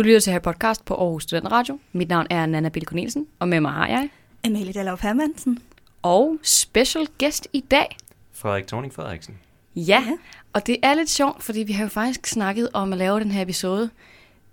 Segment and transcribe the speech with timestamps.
[0.00, 1.78] Du lytter til her podcast på Aarhus Student Radio.
[1.92, 4.08] Mit navn er Nana Bille Cornelsen, og med mig har jeg.
[4.44, 5.58] Amalie Dallov Hermansen.
[6.02, 7.96] Og special guest i dag.
[8.32, 9.34] Frederik Thorning Frederiksen.
[9.76, 10.04] Ja,
[10.52, 13.30] og det er lidt sjovt, fordi vi har jo faktisk snakket om at lave den
[13.30, 13.90] her episode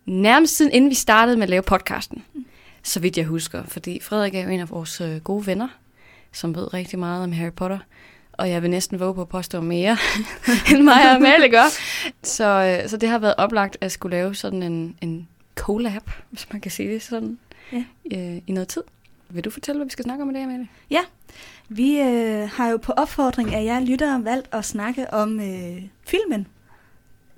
[0.06, 2.24] nærmest siden inden vi startede med at lave podcasten.
[2.84, 5.68] Så vidt jeg husker, fordi Frederik er jo en af vores øh, gode venner,
[6.32, 7.80] som ved rigtig meget om Harry Potter.
[8.34, 9.98] Og jeg vil næsten våge på at påstå mere,
[10.72, 11.66] end mig og Amalie gør.
[12.24, 16.48] Så, øh, så det har været oplagt at skulle lave sådan en, en collab, hvis
[16.52, 17.40] man kan sige det sådan,
[17.72, 17.84] ja.
[18.12, 18.84] øh, i noget tid.
[19.30, 20.68] Vil du fortælle, hvad vi skal snakke om i dag, Amalie?
[20.90, 21.02] Ja,
[21.70, 26.48] vi øh, har jo på opfordring af jer lyttere valgt at snakke om øh, filmen.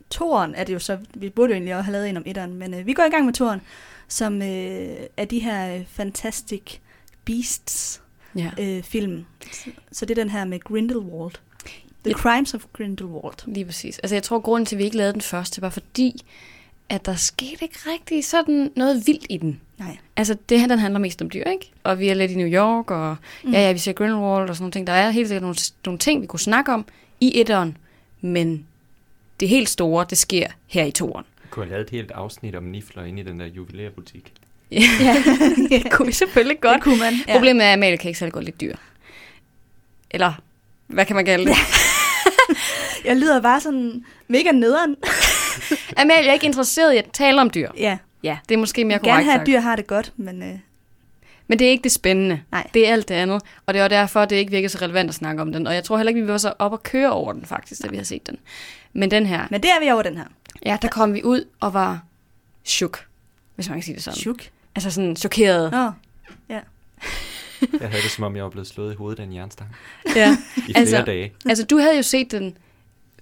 [0.09, 2.53] Toren er det jo så, vi burde jo egentlig også have lavet en om etteren,
[2.53, 3.61] men øh, vi går i gang med toren,
[4.07, 6.77] som øh, er de her øh, Fantastic
[7.25, 8.01] Beasts
[8.35, 8.51] ja.
[8.59, 9.25] øh, film.
[9.91, 11.35] Så, det er den her med Grindelwald.
[12.03, 13.47] The Crimes of Grindelwald.
[13.53, 13.99] Lige præcis.
[13.99, 16.25] Altså jeg tror, grunden til, at vi ikke lavede den første, var fordi,
[16.89, 19.61] at der skete ikke rigtig sådan noget vildt i den.
[19.77, 19.97] Nej.
[20.15, 21.71] Altså, det her, den handler mest om dyr, ikke?
[21.83, 23.51] Og vi er lidt i New York, og mm.
[23.51, 24.87] ja, ja, vi ser Grindelwald og sådan nogle ting.
[24.87, 26.85] Der er helt sikkert nogle, nogle ting, vi kunne snakke om
[27.19, 27.77] i etteren,
[28.21, 28.65] men
[29.39, 31.25] det helt store, det sker her i toeren.
[31.43, 34.33] Vi kunne have lavet et helt afsnit om nifler inde i den der juvelærbutik.
[34.71, 34.79] ja,
[35.69, 36.75] det kunne vi selvfølgelig godt.
[36.75, 37.33] Det kunne man, ja.
[37.33, 38.75] Problemet er, at Amalie kan ikke særlig godt lidt dyr.
[40.11, 40.33] Eller,
[40.87, 41.55] hvad kan man kalde det?
[43.05, 44.95] jeg lyder bare sådan mega nederen.
[46.01, 47.69] Amalie er ikke interesseret i at tale om dyr.
[47.77, 47.97] Ja.
[48.23, 50.43] Ja, det er måske mere korrekt Gerne have, at dyr har det godt, men...
[50.43, 50.59] Øh...
[51.47, 52.41] Men det er ikke det spændende.
[52.51, 52.67] Nej.
[52.73, 53.41] Det er alt det andet.
[53.65, 55.67] Og det er derfor, det ikke virker så relevant at snakke om den.
[55.67, 57.87] Og jeg tror heller ikke, vi var så op og køre over den, faktisk, da
[57.87, 58.37] vi har set den.
[58.93, 59.47] Men den her...
[59.49, 60.25] Men det er vi over den her.
[60.65, 62.03] Ja, der kom vi ud og var
[62.65, 63.05] chok,
[63.55, 64.19] hvis man kan sige det sådan.
[64.19, 64.41] Chok?
[64.75, 65.73] Altså sådan chokeret.
[65.73, 65.91] Åh, oh.
[66.49, 66.59] ja.
[67.61, 69.75] jeg havde det, som om jeg var blevet slået i hovedet af en jernstang.
[70.15, 70.37] Ja.
[70.57, 71.33] I flere altså, dage.
[71.45, 72.57] Altså, du havde jo set den,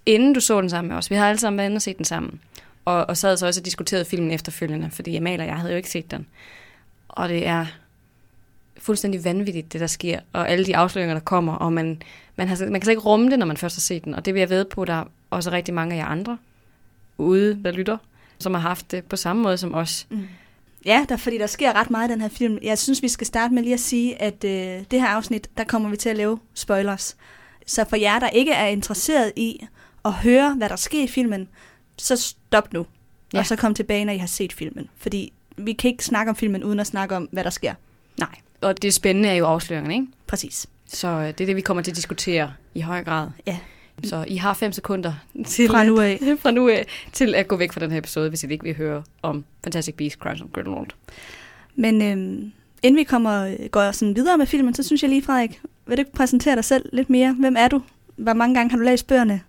[0.08, 1.10] inden du så den sammen med os.
[1.10, 2.40] Vi havde alle sammen været inde og set den sammen.
[2.86, 5.78] Og, og sad så også og diskuterede filmen efterfølgende, fordi Amal og jeg havde jo
[5.78, 6.28] ikke set den.
[7.10, 7.66] Og det er
[8.78, 12.02] fuldstændig vanvittigt, det der sker, og alle de afsløringer, der kommer, og man,
[12.36, 14.14] man, har, man kan slet ikke rumme det, når man først har set den.
[14.14, 16.38] Og det vil jeg ved på, der er også rigtig mange af jer andre
[17.18, 17.98] ude, der lytter,
[18.40, 20.08] som har haft det på samme måde som os.
[20.10, 20.28] Mm.
[20.86, 22.58] Ja, der, fordi der sker ret meget i den her film.
[22.64, 25.64] Jeg synes, vi skal starte med lige at sige, at øh, det her afsnit, der
[25.64, 27.18] kommer vi til at lave spoilers.
[27.66, 29.68] Så for jer, der ikke er interesseret i
[30.08, 31.48] at høre, hvad der sker i filmen,
[31.98, 32.86] så stop nu.
[33.34, 33.40] Ja.
[33.40, 34.90] Og så kom tilbage, når I har set filmen.
[34.98, 37.74] Fordi vi kan ikke snakke om filmen, uden at snakke om, hvad der sker.
[38.20, 40.08] Nej, og det spændende er jo afsløringen, ikke?
[40.28, 40.68] Præcis.
[40.88, 43.30] Så øh, det er det, vi kommer til at diskutere i høj grad.
[43.48, 43.58] Ja.
[44.04, 45.14] Så I har fem sekunder
[45.46, 46.20] til, fra nu af.
[46.42, 48.76] fra nu af til at gå væk fra den her episode, hvis I ikke vil
[48.76, 50.88] høre om Fantastic Beasts, Crimes of Grindelwald.
[51.76, 52.52] Men øhm,
[52.84, 56.02] inden vi kommer, går sådan videre med filmen, så synes jeg lige, Frederik, vil du
[56.02, 57.34] ikke præsentere dig selv lidt mere?
[57.40, 57.82] Hvem er du?
[58.16, 59.42] Hvor mange gange har du læst bøgerne?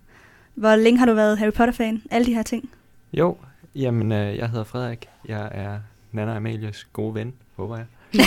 [0.59, 2.01] Hvor længe har du været Harry Potter-fan?
[2.11, 2.69] Alle de her ting.
[3.13, 3.37] Jo,
[3.75, 5.09] jamen øh, jeg hedder Frederik.
[5.27, 5.79] Jeg er
[6.11, 7.85] Nana Amalias gode ven, håber jeg.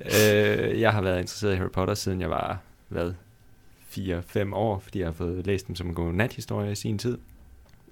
[0.00, 2.58] øh, øh, jeg har været interesseret i Harry Potter, siden jeg var,
[2.88, 3.12] hvad,
[3.90, 7.18] 4-5 år, fordi jeg har fået læst dem som en god nathistorie i sin tid.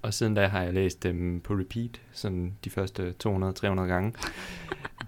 [0.03, 4.13] Og siden da har jeg læst dem på repeat, sådan de første 200-300 gange.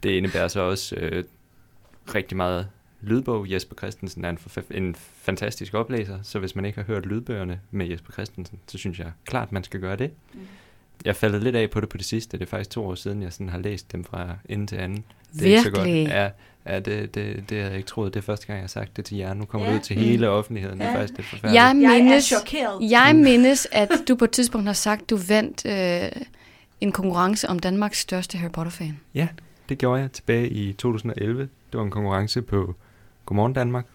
[0.03, 1.25] Det indebærer så også øh,
[2.15, 2.69] rigtig meget
[3.01, 3.51] lydbog.
[3.51, 4.39] Jesper Christensen er en,
[4.71, 8.99] en fantastisk oplæser, så hvis man ikke har hørt lydbøgerne med Jesper Christensen, så synes
[8.99, 10.11] jeg klart, man skal gøre det.
[10.35, 10.41] Mm.
[11.05, 12.39] Jeg faldet lidt af på det på det sidste.
[12.39, 15.05] Det er faktisk to år siden, jeg sådan har læst dem fra ende til anden.
[15.33, 15.57] Det er Virkelig?
[15.57, 15.89] ikke så godt.
[15.89, 16.31] Ja,
[16.67, 18.15] ja det, det, det havde jeg ikke troet.
[18.15, 19.35] Det er første gang, jeg har sagt det til jer.
[19.35, 19.73] Nu kommer ja.
[19.73, 20.03] det ud til mm.
[20.03, 20.79] hele offentligheden.
[20.79, 20.85] Ja.
[20.85, 21.55] Det er faktisk det forfærdeligt.
[21.55, 22.91] Jeg, mindes, jeg er chokeret.
[22.91, 26.23] Jeg mindes, at du på et tidspunkt har sagt, du vandt øh,
[26.81, 29.01] en konkurrence om Danmarks største Harry Potter-fan.
[29.15, 29.29] Ja,
[29.69, 31.41] det gjorde jeg tilbage i 2011.
[31.43, 32.75] Det var en konkurrence på
[33.27, 33.87] Godmorgen Danmark.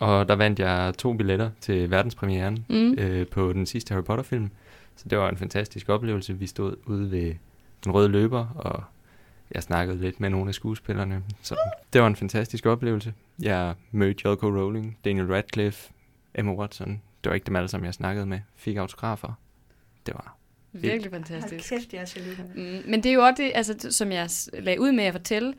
[0.00, 2.94] Og der vandt jeg to billetter til verdenspremieren mm.
[2.98, 4.50] øh, på den sidste Harry Potter-film.
[4.96, 6.38] Så det var en fantastisk oplevelse.
[6.38, 7.34] Vi stod ude ved
[7.84, 8.84] den røde løber, og
[9.54, 11.22] jeg snakkede lidt med nogle af skuespillerne.
[11.42, 11.56] Så
[11.92, 13.14] det var en fantastisk oplevelse.
[13.42, 14.42] Jeg mødte J.K.
[14.42, 15.92] Rowling, Daniel Radcliffe,
[16.34, 17.02] Emma Watson.
[17.24, 18.40] Det var ikke dem alle sammen, jeg snakkede med.
[18.56, 19.32] Fik autografer.
[20.06, 20.36] Det var
[20.72, 21.70] Virkelig fantastisk.
[21.70, 24.80] Hold kæft, jeg er mm, Men det er jo også det, altså, som jeg lagde
[24.80, 25.54] ud med at fortælle,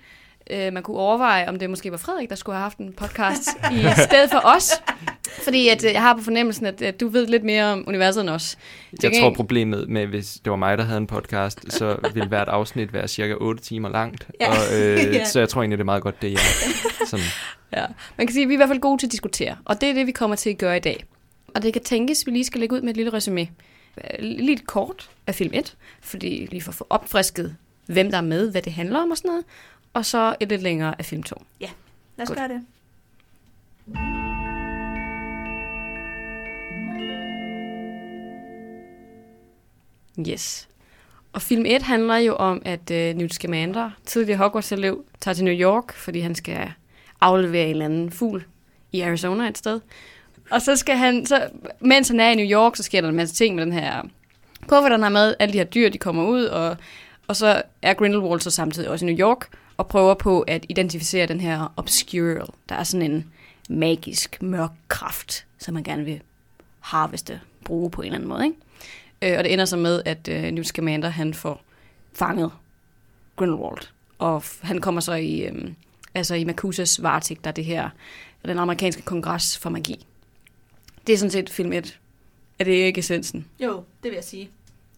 [0.49, 3.49] øh, man kunne overveje, om det måske var Frederik, der skulle have haft en podcast
[3.75, 4.71] i stedet for os.
[5.43, 8.21] Fordi at, øh, jeg har på fornemmelsen, at, at du ved lidt mere om universet
[8.21, 8.57] end os.
[9.03, 12.47] Jeg tror problemet med, hvis det var mig, der havde en podcast, så ville hvert
[12.47, 14.27] afsnit være cirka 8 timer langt.
[14.41, 14.49] Ja.
[14.49, 15.25] Og, øh, ja.
[15.25, 16.37] Så jeg tror egentlig, det er meget godt, det er
[17.05, 17.25] Sådan.
[17.73, 17.85] Ja.
[18.17, 19.55] Man kan sige, at vi er i hvert fald gode til at diskutere.
[19.65, 21.05] Og det er det, vi kommer til at gøre i dag.
[21.55, 23.47] Og det kan tænkes, at vi lige skal lægge ud med et lille resume.
[24.19, 27.55] Lidt kort af film 1, fordi lige for at få opfrisket,
[27.85, 29.45] hvem der er med, hvad det handler om og sådan noget
[29.95, 31.35] og så et lidt længere af film 2.
[31.59, 31.69] Ja,
[32.17, 32.39] lad os Godt.
[32.39, 32.65] gøre det.
[40.29, 40.67] Yes.
[41.33, 45.53] Og film 1 handler jo om, at øh, Newt Scamander, tidligere Hogwarts-elev, tager til New
[45.53, 46.71] York, fordi han skal
[47.21, 48.45] aflevere en eller anden fugl
[48.91, 49.79] i Arizona et sted.
[50.51, 51.49] Og så skal han, så,
[51.79, 54.01] mens han er i New York, så sker der en masse ting med den her
[54.67, 55.35] kuffert, han har med.
[55.39, 56.77] Alle de her dyr, de kommer ud, og,
[57.27, 61.25] og så er Grindelwald så samtidig også i New York, og prøver på at identificere
[61.25, 62.45] den her obscure.
[62.69, 63.31] Der er sådan en
[63.69, 66.21] magisk, mørk kraft, som man gerne vil
[66.79, 68.45] harveste, bruge på en eller anden måde.
[68.45, 68.57] Ikke?
[69.33, 71.61] Øh, og det ender så med, at øh, Newt Scamander, han får
[72.13, 72.51] fanget
[73.35, 73.87] Grindelwald.
[74.19, 75.71] Og f- han kommer så i, øh,
[76.13, 77.89] altså i Makusas varetægt, der er det her,
[78.45, 80.05] den amerikanske kongres for magi.
[81.07, 81.99] Det er sådan set film 1.
[82.59, 83.45] Er det ikke essensen?
[83.59, 84.49] Jo, det vil jeg sige.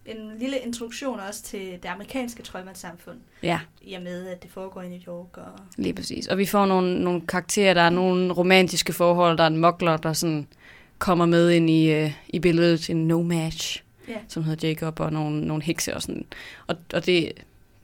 [0.08, 4.82] En lille introduktion også til det amerikanske troldmandssamfund, Ja, i og med, at det foregår
[4.82, 5.36] i New York.
[5.36, 5.58] Og...
[5.76, 6.26] lige præcis.
[6.26, 9.96] Og vi får nogle, nogle karakterer, der er nogle romantiske forhold, der er en mokler,
[9.96, 10.46] der sådan
[10.98, 14.14] kommer med ind i, øh, i billedet, en no match, Ja.
[14.28, 16.26] som hedder Jacob, og nogle, nogle hekse og sådan.
[16.66, 17.32] Og, og det,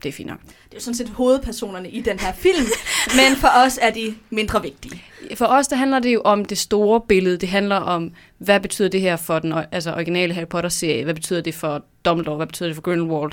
[0.03, 0.41] det er fint nok.
[0.41, 2.65] Det er jo sådan set hovedpersonerne i den her film,
[3.19, 5.03] men for os er de mindre vigtige.
[5.35, 7.37] For os, der handler det jo om det store billede.
[7.37, 11.03] Det handler om, hvad betyder det her for den altså originale Harry Potter-serie?
[11.03, 12.35] Hvad betyder det for Dumbledore?
[12.35, 13.31] Hvad betyder det for Grindelwald?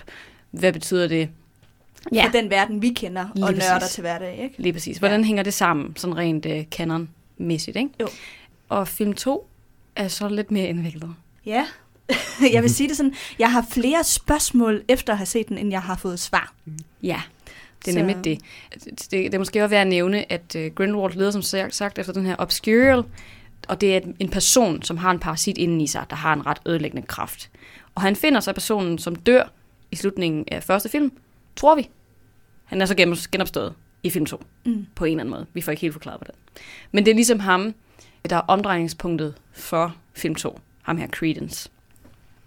[0.51, 1.29] Hvad betyder det...
[2.13, 2.25] Ja.
[2.25, 3.95] For den verden, vi kender Lige og nørder præcis.
[3.95, 4.55] til hverdag, ikke?
[4.59, 4.97] Lige præcis.
[4.99, 5.27] Hvordan ja.
[5.27, 7.91] hænger det sammen, sådan rent uh, canon-mæssigt, ikke?
[8.01, 8.09] Jo.
[8.69, 9.49] Og film 2
[9.97, 11.15] er så lidt mere indviklet.
[11.47, 11.67] Ja,
[12.53, 15.71] jeg vil sige det sådan, jeg har flere spørgsmål efter at have set den, end
[15.71, 16.53] jeg har fået svar.
[17.03, 17.23] Ja,
[17.85, 18.39] det er Så- nemlig det.
[18.85, 19.11] det.
[19.11, 22.27] Det er måske også værd at nævne, at uh, Grindelwald leder som sagt efter den
[22.27, 23.05] her obscure,
[23.69, 26.47] og det er en person, som har en parasit inden i sig, der har en
[26.47, 27.51] ret ødelæggende kraft.
[27.95, 29.45] Og han finder så personen, som dør
[29.91, 31.13] i slutningen af første film,
[31.57, 31.89] tror vi.
[32.65, 34.87] Han er så gen- genopstået i film 2, Mm.
[34.95, 35.47] på en eller anden måde.
[35.55, 36.35] Vi får ikke helt forklaret, hvordan.
[36.93, 37.75] Men det er ligesom ham,
[38.31, 40.61] der er omdrejningspunktet for film 2.
[40.83, 41.69] Ham her, Credence.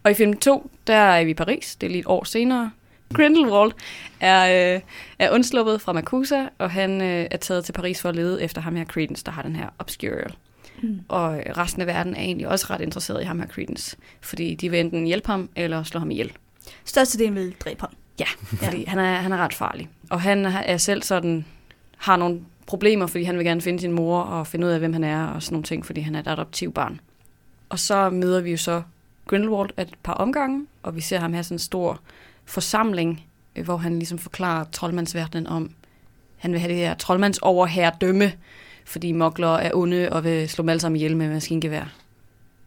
[0.05, 1.75] Og i film 2, der er vi i Paris.
[1.75, 2.71] Det er lige et år senere.
[3.13, 3.71] Grindelwald
[4.19, 4.81] er, øh,
[5.19, 8.61] er undsluppet fra Makusa, og han øh, er taget til Paris for at lede efter
[8.61, 10.27] ham her Credence, der har den her Obscure.
[10.83, 10.99] Mm.
[11.07, 14.69] Og resten af verden er egentlig også ret interesseret i ham her Credence, fordi de
[14.69, 16.31] vil enten hjælpe ham eller slå ham ihjel.
[16.85, 17.91] Størstedelen vil dræbe ham.
[18.19, 18.89] Ja, fordi ja.
[18.89, 19.89] Han, er, han er ret farlig.
[20.09, 21.45] Og han er selv sådan,
[21.97, 24.93] har nogle problemer, fordi han vil gerne finde sin mor og finde ud af, hvem
[24.93, 26.99] han er og sådan nogle ting, fordi han er et adoptiv barn.
[27.69, 28.81] Og så møder vi jo så
[29.27, 31.99] Grindelwald et par omgange, og vi ser ham have sådan en stor
[32.45, 33.25] forsamling,
[33.55, 35.71] øh, hvor han ligesom forklarer troldmandsverdenen om,
[36.37, 38.33] han vil have det her troldmandsoverherredømme,
[38.85, 41.93] fordi mokler er onde og vil slå dem alle sammen ihjel med maskingevær.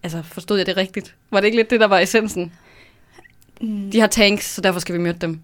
[0.02, 1.14] Altså, forstod jeg det rigtigt?
[1.30, 2.52] Var det ikke lidt det, der var essensen?
[3.60, 3.90] Mm.
[3.90, 5.40] De har tanks, så derfor skal vi møde dem.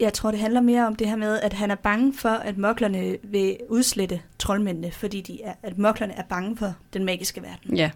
[0.00, 2.58] Jeg tror, det handler mere om det her med, at han er bange for, at
[2.58, 7.76] moklerne vil udslette troldmændene, fordi de er, at moklerne er bange for den magiske verden.
[7.76, 7.90] Ja,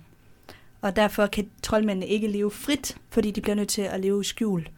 [0.81, 4.25] Og derfor kan troldmændene ikke leve frit, fordi de bliver nødt til at leve i
[4.25, 4.69] skjul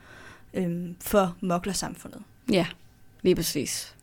[0.54, 2.22] øhm, for moklersamfundet.
[2.52, 2.66] Ja,
[3.22, 3.94] lige præcis.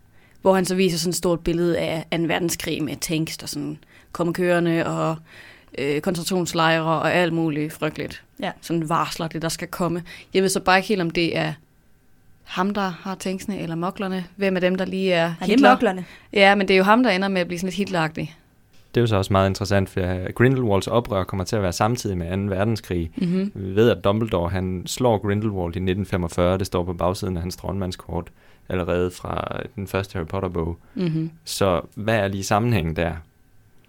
[0.41, 2.17] Hvor han så viser sådan et stort billede af 2.
[2.17, 3.77] verdenskrig med tanks, der sådan
[4.11, 5.15] kommer kørende, og
[5.77, 8.23] øh, koncentrationslejre og alt muligt frygteligt.
[8.39, 8.51] Ja.
[8.61, 10.03] Sådan varsler det, der skal komme.
[10.33, 11.53] Jeg ved så bare ikke helt, om det er
[12.43, 14.25] ham, der har tanksene, eller moklerne.
[14.35, 15.69] Hvem af dem, der lige er det er Hitler?
[15.71, 16.05] moklerne.
[16.33, 18.35] Ja, men det er jo ham, der ender med at blive sådan lidt Hitleragtig.
[18.95, 22.17] Det er jo så også meget interessant, for Grindelwalds oprør kommer til at være samtidig
[22.17, 22.55] med 2.
[22.55, 23.11] verdenskrig.
[23.15, 23.51] Mm-hmm.
[23.55, 26.57] Vi ved, at Dumbledore han slår Grindelwald i 1945.
[26.57, 28.31] Det står på bagsiden af hans troldmandskort
[28.69, 30.77] allerede fra den første Harry Potter-bog.
[30.95, 31.31] Mm-hmm.
[31.45, 33.11] Så hvad er lige sammenhængen der?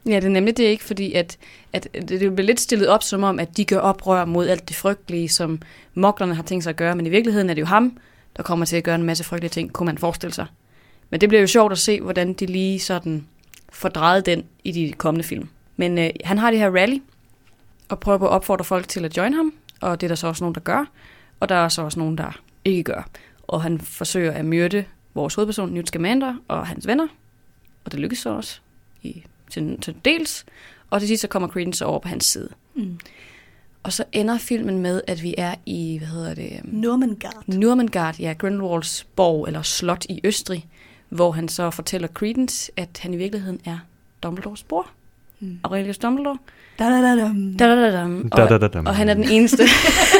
[0.07, 1.37] Ja, det er nemlig det ikke, fordi at,
[1.73, 4.76] at det bliver lidt stillet op som om, at de gør oprør mod alt det
[4.76, 5.62] frygtelige, som
[5.95, 7.99] moklerne har tænkt sig at gøre, men i virkeligheden er det jo ham,
[8.37, 10.47] der kommer til at gøre en masse frygtelige ting, kunne man forestille sig.
[11.11, 13.26] Men det bliver jo sjovt at se, hvordan de lige sådan
[13.72, 15.48] får drejet den i de kommende film.
[15.76, 16.98] Men øh, han har det her rally,
[17.88, 20.26] og prøver på at opfordre folk til at join ham, og det er der så
[20.26, 20.84] også nogen, der gør,
[21.40, 23.08] og der er så også nogen, der ikke gør.
[23.42, 24.84] Og han forsøger at myrde
[25.14, 27.06] vores hovedperson, Newt Scamander, og hans venner,
[27.84, 28.60] og det lykkes så også
[29.02, 30.44] i til, til dels,
[30.90, 32.48] og til sidst så kommer Credence over på hans side.
[32.75, 32.98] Mm.
[33.82, 37.42] Og så ender filmen med, at vi er i, hvad hedder det, um, Normangard.
[37.46, 40.66] Nurmengard, ja, Grindelwalds borg eller slot i Østrig,
[41.08, 43.78] hvor han så fortæller Credence, at han i virkeligheden er
[44.22, 44.86] Dumbledores bror,
[45.40, 45.58] Mm.
[45.64, 46.38] Aurelius Dumbledore.
[46.78, 47.16] Da, da, da.
[47.58, 47.90] Da, da, da.
[47.90, 48.78] Da, Og, da, da, da.
[48.78, 49.62] og han er den eneste,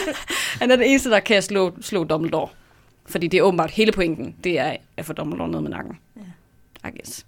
[0.61, 2.49] han er den eneste, der kan slå, slå Dumbledore.
[3.07, 5.99] Fordi det er åbenbart hele pointen, det er at få Dumbledore ned med nakken.
[6.17, 6.89] Ja.
[6.89, 7.27] I guess.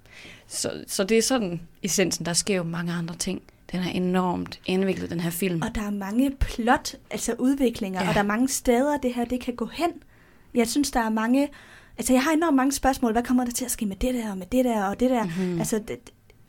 [0.48, 2.26] Så, så det er sådan essensen.
[2.26, 3.42] Der sker jo mange andre ting.
[3.72, 5.62] Den er enormt indviklet, den her film.
[5.62, 8.04] Og der er mange plot, altså udviklinger, Ja.
[8.04, 8.08] ja.
[8.08, 9.90] og der er mange steder, det her det kan gå hen.
[10.54, 11.48] Jeg synes, der er mange...
[12.00, 13.12] Altså, jeg har enormt mange spørgsmål.
[13.12, 15.10] Hvad kommer der til at ske med det der, og med det der, og det
[15.10, 15.24] der?
[15.24, 15.44] Mhm.
[15.46, 15.58] Mm.
[15.58, 15.96] Altså, det,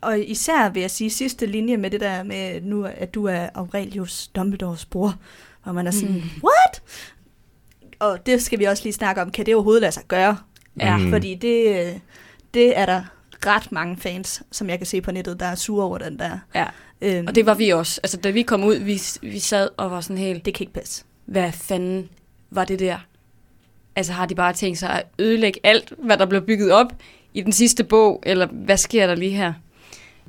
[0.01, 3.49] og især vil jeg sige sidste linje med det der med nu, at du er
[3.55, 5.15] Aurelius Dumbledores bror.
[5.63, 6.21] Hvor man er sådan, Mm.
[6.21, 6.81] what?
[7.99, 9.31] Og det skal vi også lige snakke om.
[9.31, 10.37] Kan det overhovedet lade sig gøre?
[10.79, 10.97] Ja.
[10.97, 11.09] Mm.
[11.09, 12.01] Fordi det,
[12.53, 13.03] det er der
[13.45, 16.37] ret mange fans, som jeg kan se på nettet, der er sure over den der.
[16.55, 16.65] Ja.
[17.01, 17.99] Øhm, Og det var vi også.
[18.03, 20.73] Altså, da vi kom ud, vi, vi sad og var sådan helt, det kan ikke
[20.73, 21.03] passe.
[21.25, 22.09] hvad fanden
[22.49, 22.97] var det der?
[23.95, 26.93] Altså, har de bare tænkt sig at ødelægge alt, hvad der blev bygget op
[27.33, 29.53] i den sidste bog, eller hvad sker der lige her?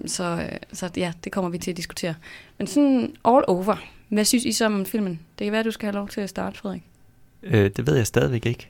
[0.07, 2.15] Så, øh, så ja, det kommer vi til at diskutere.
[2.59, 3.77] Men sådan all over,
[4.09, 5.21] hvad synes I så om filmen?
[5.39, 6.83] Det kan være, du skal have lov til at starte, Frederik.
[7.43, 8.69] Øh, det ved jeg stadigvæk ikke.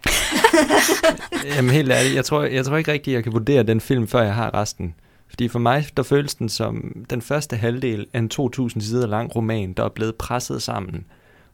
[1.57, 4.23] Jamen helt ærligt, jeg tror, jeg tror ikke rigtigt, jeg kan vurdere den film, før
[4.23, 4.95] jeg har resten.
[5.29, 9.37] Fordi for mig, der føles den som den første halvdel af en 2.000 sider lang
[9.37, 11.05] roman, der er blevet presset sammen.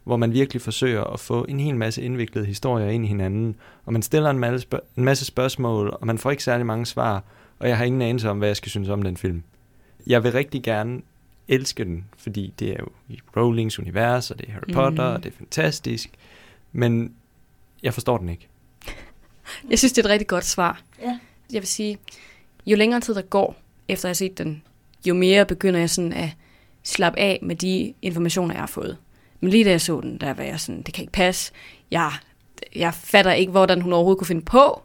[0.08, 3.56] Hvor man virkelig forsøger at få en hel masse indviklede historier ind i hinanden.
[3.86, 6.86] Og man stiller en masse, spørg- en masse spørgsmål, og man får ikke særlig mange
[6.86, 7.24] svar.
[7.58, 9.42] Og jeg har ingen anelse om, hvad jeg skal synes om den film.
[10.06, 11.00] Jeg vil rigtig gerne
[11.48, 15.14] elske den, fordi det er jo i Rowlings univers, og det er Harry Potter, Mhm.
[15.16, 16.10] og det er fantastisk.
[16.72, 17.12] Men
[17.82, 18.48] jeg forstår den ikke.
[19.70, 20.82] Jeg synes, det er et rigtig godt svar.
[21.02, 21.18] Ja.
[21.52, 21.98] Jeg vil sige,
[22.66, 23.56] jo længere tid der går,
[23.88, 24.62] efter jeg har set den,
[25.06, 26.28] jo mere begynder jeg sådan at
[26.82, 28.96] slappe af med de informationer, jeg har fået.
[29.40, 31.52] Men lige da jeg så den, der var jeg sådan, det kan ikke passe.
[31.90, 32.12] Jeg,
[32.76, 34.82] jeg fatter ikke, hvordan hun overhovedet kunne finde på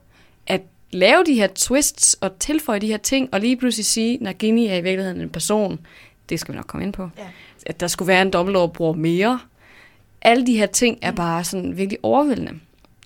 [0.47, 4.31] at lave de her twists og tilføje de her ting, og lige pludselig sige, når
[4.33, 5.79] Ginny er i virkeligheden en person,
[6.29, 7.23] det skal vi nok komme ind på, Ja.
[7.65, 9.39] at der skulle være en Dumbledore-bror mere.
[10.21, 12.51] Alle de her ting er bare sådan virkelig overvældende.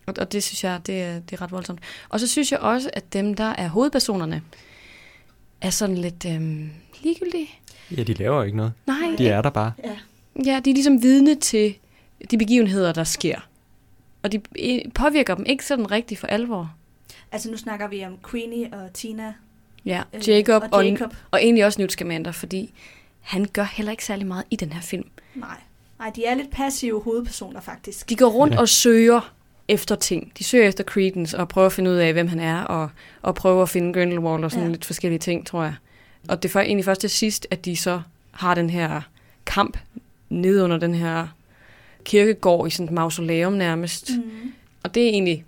[0.06, 1.80] Og, og det synes jeg, det er, det er ret voldsomt.
[2.10, 4.42] Og så synes jeg også, at dem, der er hovedpersonerne,
[5.62, 6.70] er sådan lidt øhm,
[7.04, 7.50] ligegyldige.
[7.98, 8.74] Ja, de laver jo ikke noget.
[8.88, 9.72] Nej, De er der bare.
[9.84, 9.98] Ja.
[10.46, 11.76] Ja, de er ligesom vidne til
[12.32, 13.40] de begivenheder, der sker.
[14.24, 14.42] Og de
[14.96, 16.74] påvirker dem ikke sådan rigtigt for alvor.
[17.32, 19.34] Altså nu snakker vi om Queenie og Tina.
[19.86, 21.16] Ja, øh, Jacob, og og, Jacob.
[21.32, 22.74] og egentlig også Newt Scamander, fordi
[23.22, 25.08] han gør heller ikke særlig meget i den her film.
[25.36, 25.58] Nej.
[26.00, 28.10] Nej, de er lidt passive hovedpersoner faktisk.
[28.10, 28.60] De går rundt Ja.
[28.60, 29.34] og søger
[29.68, 30.32] efter ting.
[30.38, 32.90] De søger efter Credence og prøver at finde ud af, hvem han er, og,
[33.22, 34.68] og prøver at finde Grindelwald og sådan Ja.
[34.68, 34.72] ja.
[34.72, 35.76] lidt forskellige ting, tror jeg.
[36.30, 38.02] Og det er for- egentlig først til sidst, at de så
[38.32, 39.02] har den her
[39.46, 39.78] kamp
[40.30, 41.28] nede under den her
[42.04, 44.10] kirkegård i sådan et mausoleum nærmest.
[44.18, 44.54] Mm.
[44.84, 45.46] Og det er egentlig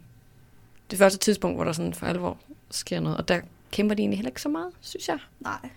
[0.92, 2.38] det første tidspunkt, hvor der sådan for alvor
[2.72, 3.18] sker noget.
[3.18, 3.40] Og der
[3.72, 5.18] kæmper de egentlig heller ikke så meget, synes jeg.
[5.40, 5.70] Nej.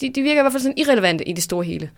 [0.00, 1.90] De, de virker i hvert fald sådan irrelevante i det store hele.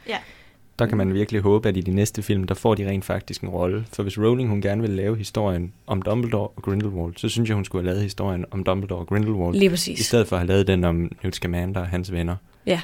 [0.79, 3.43] Der kan man virkelig håbe, at i de næste film, der får de rent faktisk
[3.43, 3.85] en rolle.
[3.93, 7.55] For hvis Rowling hun gerne vil lave historien om Dumbledore og Grindelwald, så synes jeg,
[7.55, 9.55] hun skulle have lavet historien om Dumbledore og Grindelwald.
[9.55, 10.07] Lige I præcis.
[10.07, 12.37] stedet for at have lavet den om Newt Scamander og hans venner.
[12.67, 12.81] Ja,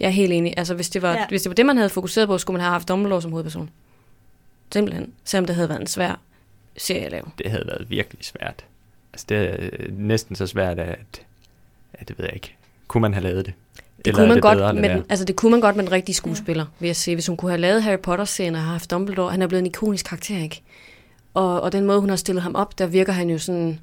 [0.00, 0.54] jeg er helt enig.
[0.56, 1.18] Altså, hvis det, var, Ja.
[1.18, 1.26] ja.
[1.28, 3.70] hvis det var det, man havde fokuseret på, skulle man have haft Dumbledore som hovedperson.
[4.72, 5.12] Simpelthen.
[5.24, 6.20] Selvom det havde været en svær
[6.76, 7.24] serie at lave.
[7.38, 8.64] Det havde været virkelig svært.
[9.12, 11.22] Altså det er øh, næsten så svært, at,
[11.92, 12.54] at det ved jeg ikke.
[12.88, 13.54] Kunne man have lavet det?
[14.04, 15.92] Det kunne, man det godt bedre med den, altså, det kunne man godt med den
[15.92, 17.14] rigtige skuespiller, vil jeg sige.
[17.14, 19.66] Hvis hun kunne have lavet Harry Potter-serien og have haft Dumbledore, han er blevet en
[19.66, 20.62] ikonisk karakter, ikke?
[21.34, 23.80] Og, og den måde, hun har stillet ham op, der virker han jo sådan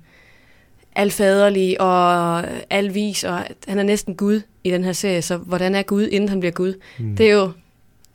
[0.96, 5.82] alfaderlig og alvis, og han er næsten Gud i den her serie, så hvordan er
[5.84, 6.74] Gud, inden han bliver Gud?
[7.00, 7.16] Mm.
[7.16, 7.52] Det er jo,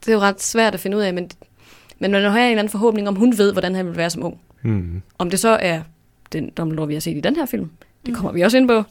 [0.00, 1.30] det er jo ret svært at finde ud af, men,
[1.98, 4.22] men man har en eller anden forhåbning om, hun ved, hvordan han vil være som
[4.24, 4.40] ung.
[4.62, 5.02] Mm.
[5.18, 5.80] Om det så er
[6.32, 7.70] den Dumbledore, vi har set i den her film,
[8.06, 8.82] det kommer vi også ind på.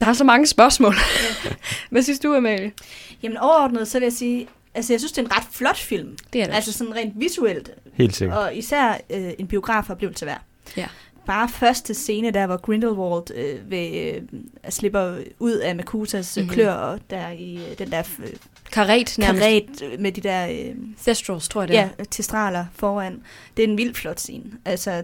[0.00, 0.94] Der er så mange spørgsmål.
[1.90, 2.72] Hvad synes du, Amalie?
[3.22, 6.16] Jamen overordnet, så vil jeg sige, altså jeg synes, det er en ret flot film.
[6.32, 8.38] Det er det Altså sådan rent visuelt, Helt sikkert.
[8.38, 10.40] og især øh, en biografoplevelse værd.
[10.76, 10.86] Ja.
[11.26, 14.22] Bare første scene, der hvor Grindelwald øh, ved, øh,
[14.70, 16.46] slipper ud af Makutas mm-hmm.
[16.46, 16.54] Mhm.
[16.54, 18.28] klør, og der i øh, den der øh,
[18.72, 19.42] Karet nærmest.
[19.42, 21.88] karet øh, med de der øh, Thestrals, tror jeg det er.
[21.98, 23.22] ja, testraler foran.
[23.56, 24.44] Det er en vild flot scene.
[24.64, 25.02] Altså, øh,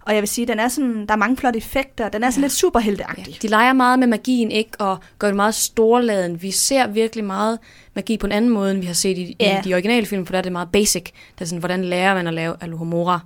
[0.00, 2.08] og jeg vil sige, den er sådan, der er mange flotte effekter.
[2.08, 2.44] Den er sådan Ja.
[2.44, 3.28] lidt superhelteagtig.
[3.28, 4.70] Ja, de leger meget med magien, ikke?
[4.78, 6.42] Og gør det meget storladen.
[6.42, 7.58] Vi ser virkelig meget
[7.94, 9.58] magi på en anden måde, end vi har set i, Ja.
[9.58, 11.04] i de originale film, for der er det meget basic.
[11.04, 13.20] Det er sådan, hvordan lærer man at lave alohomora?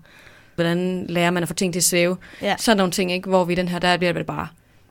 [0.55, 2.17] Hvordan lærer man at få ting til at svæve?
[2.43, 2.55] Ja.
[2.59, 3.29] Sådan nogle ting, ikke?
[3.29, 4.49] Hvor vi den her, der bliver det bare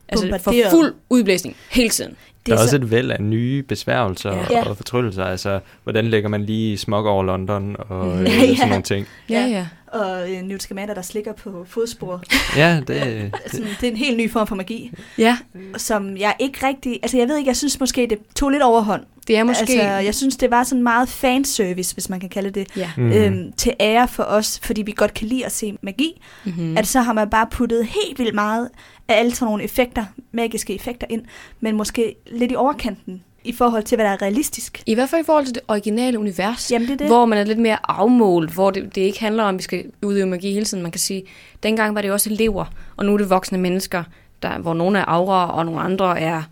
[0.08, 2.16] altså, for fuld udblæsning hele tiden.
[2.46, 4.68] Der er så- også et væld af nye besværgelser Ja.
[4.68, 5.24] og fortryllelser.
[5.24, 8.20] Altså, hvordan lægger man lige smog over London og Mhm.
[8.20, 8.54] øh, Ja, ja.
[8.54, 9.06] sådan nogle ting.
[9.30, 9.46] Ja, Ja.
[9.48, 9.66] ja.
[9.98, 12.22] og øh, Newt Scamander, der slikker på fodspor.
[12.56, 15.36] Ja, det, Sådan, det er en helt ny form for magi, Ja,
[15.76, 16.98] som jeg ikke rigtig...
[17.02, 19.02] Altså, jeg ved ikke, jeg synes måske, det tog lidt overhånd.
[19.26, 19.60] Det er måske...
[19.60, 22.90] Altså, jeg synes, det var sådan meget fanservice, hvis man kan kalde det, Ja.
[22.96, 23.12] mm.
[23.12, 26.22] øhm, til ære for os, fordi vi godt kan lide at se magi.
[26.44, 26.64] Mm-hmm.
[26.64, 26.76] Mm.
[26.76, 28.68] At så har man bare puttet helt vildt meget
[29.08, 31.22] af alle sådan nogle effekter, magiske effekter ind,
[31.60, 34.82] men måske lidt i overkanten i forhold til, hvad der er realistisk.
[34.86, 36.70] I hvert fald i forhold til det originale univers.
[36.72, 37.06] Jamen, det det.
[37.06, 39.84] hvor man er lidt mere afmålt, hvor det, det ikke handler om, at vi skal
[40.02, 40.82] udøve magi hele tiden.
[40.82, 41.22] Man kan sige,
[41.62, 42.64] dengang var det jo også elever,
[42.96, 44.04] og nu er det voksne mennesker,
[44.42, 46.42] der, hvor nogle er aura, og nogle andre er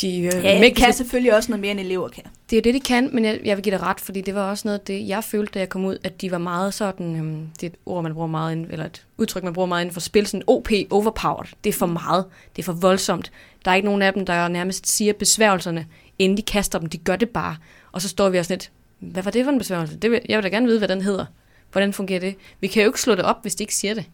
[0.00, 2.22] de øh, Ja, mægtigste kan selvfølgelig også noget mere, end elever kan.
[2.50, 4.50] Det er det, de kan, men jeg, jeg vil give dig ret, fordi det var
[4.50, 7.16] også noget af det, jeg følte, da jeg kom ud, at de var meget sådan,
[7.16, 9.82] øhm, det er et ord, man bruger meget, inden, eller et udtryk, man bruger meget
[9.82, 11.48] inden for spil, sådan OP, overpowered.
[11.64, 12.24] Det er for meget,
[12.56, 13.32] det er for voldsomt.
[13.64, 15.86] Der er ikke nogen af dem, der nærmest siger besværgelserne,
[16.18, 17.56] inden de kaster dem, de gør det bare.
[17.92, 19.96] Og så står vi også lidt, hvad var det for en besværgelse?
[19.96, 21.24] Det vil, jeg vil da gerne vide, hvad den hedder.
[21.76, 22.34] Hvordan fungerer det?
[22.60, 24.04] Vi kan jo ikke slå det op, hvis de ikke siger det.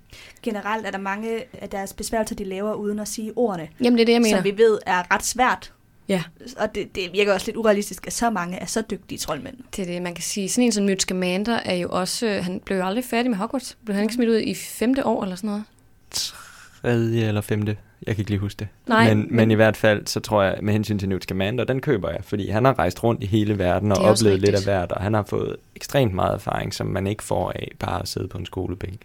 [0.42, 4.02] Generelt er der mange af deres besværgelser, de laver uden at sige ordene, Jamen, det
[4.02, 4.36] er det, jeg mener.
[4.36, 5.72] som vi ved er ret svært.
[6.08, 6.22] Ja.
[6.56, 9.56] Og det, det virker også lidt urealistisk, at så mange er så dygtige troldmænd.
[9.76, 10.48] Det er det, man kan sige.
[10.48, 13.78] Sådan en som Newt Scamander er jo også, han blev jo aldrig færdig med Hogwarts.
[13.84, 15.64] Blev han ikke smidt ud i femte år eller sådan noget?
[16.10, 17.76] Tredje eller femte.
[18.06, 18.68] Jeg kan ikke lige huske det.
[18.86, 21.64] Nej, men, men, men i hvert fald, så tror jeg, med hensyn til Newt Scamander,
[21.64, 24.62] den køber jeg, fordi han har rejst rundt i hele verden og oplevet lidt af
[24.64, 28.08] hvert, og han har fået ekstremt meget erfaring, som man ikke får af bare at
[28.08, 29.00] sidde på en skolebænk.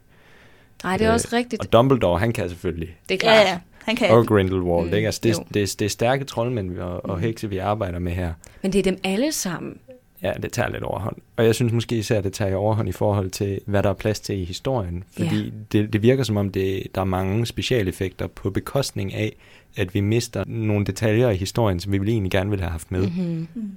[0.84, 1.62] Nej, det er Øh, også rigtigt.
[1.62, 2.96] Og Dumbledore, han kan selvfølgelig.
[3.10, 3.36] Det er klart.
[3.36, 3.60] Ja, ja.
[3.84, 4.28] Han kan Og.
[4.28, 5.06] Grindelwald, Mm, mm, ikke?
[5.08, 5.44] Altså, det, jo.
[5.54, 7.22] det, det er stærke troldmænd og, og Mm.
[7.24, 8.34] hekse, vi arbejder med her.
[8.62, 9.78] Men det er dem alle sammen.
[10.24, 11.16] Ja, det tager lidt overhånd.
[11.38, 13.94] Og jeg synes måske især, at det tager overhånd i forhold til, hvad der er
[13.94, 15.04] plads til i historien.
[15.18, 15.52] Fordi Ja.
[15.72, 19.36] det, det virker som om, det, der er mange specialeffekter på bekostning af,
[19.78, 22.92] at vi mister nogle detaljer i historien, som vi ville egentlig gerne ville have haft
[22.92, 23.02] med.
[23.02, 23.24] Mm-hmm.
[23.24, 23.48] Mm-hmm.
[23.56, 23.72] Mm.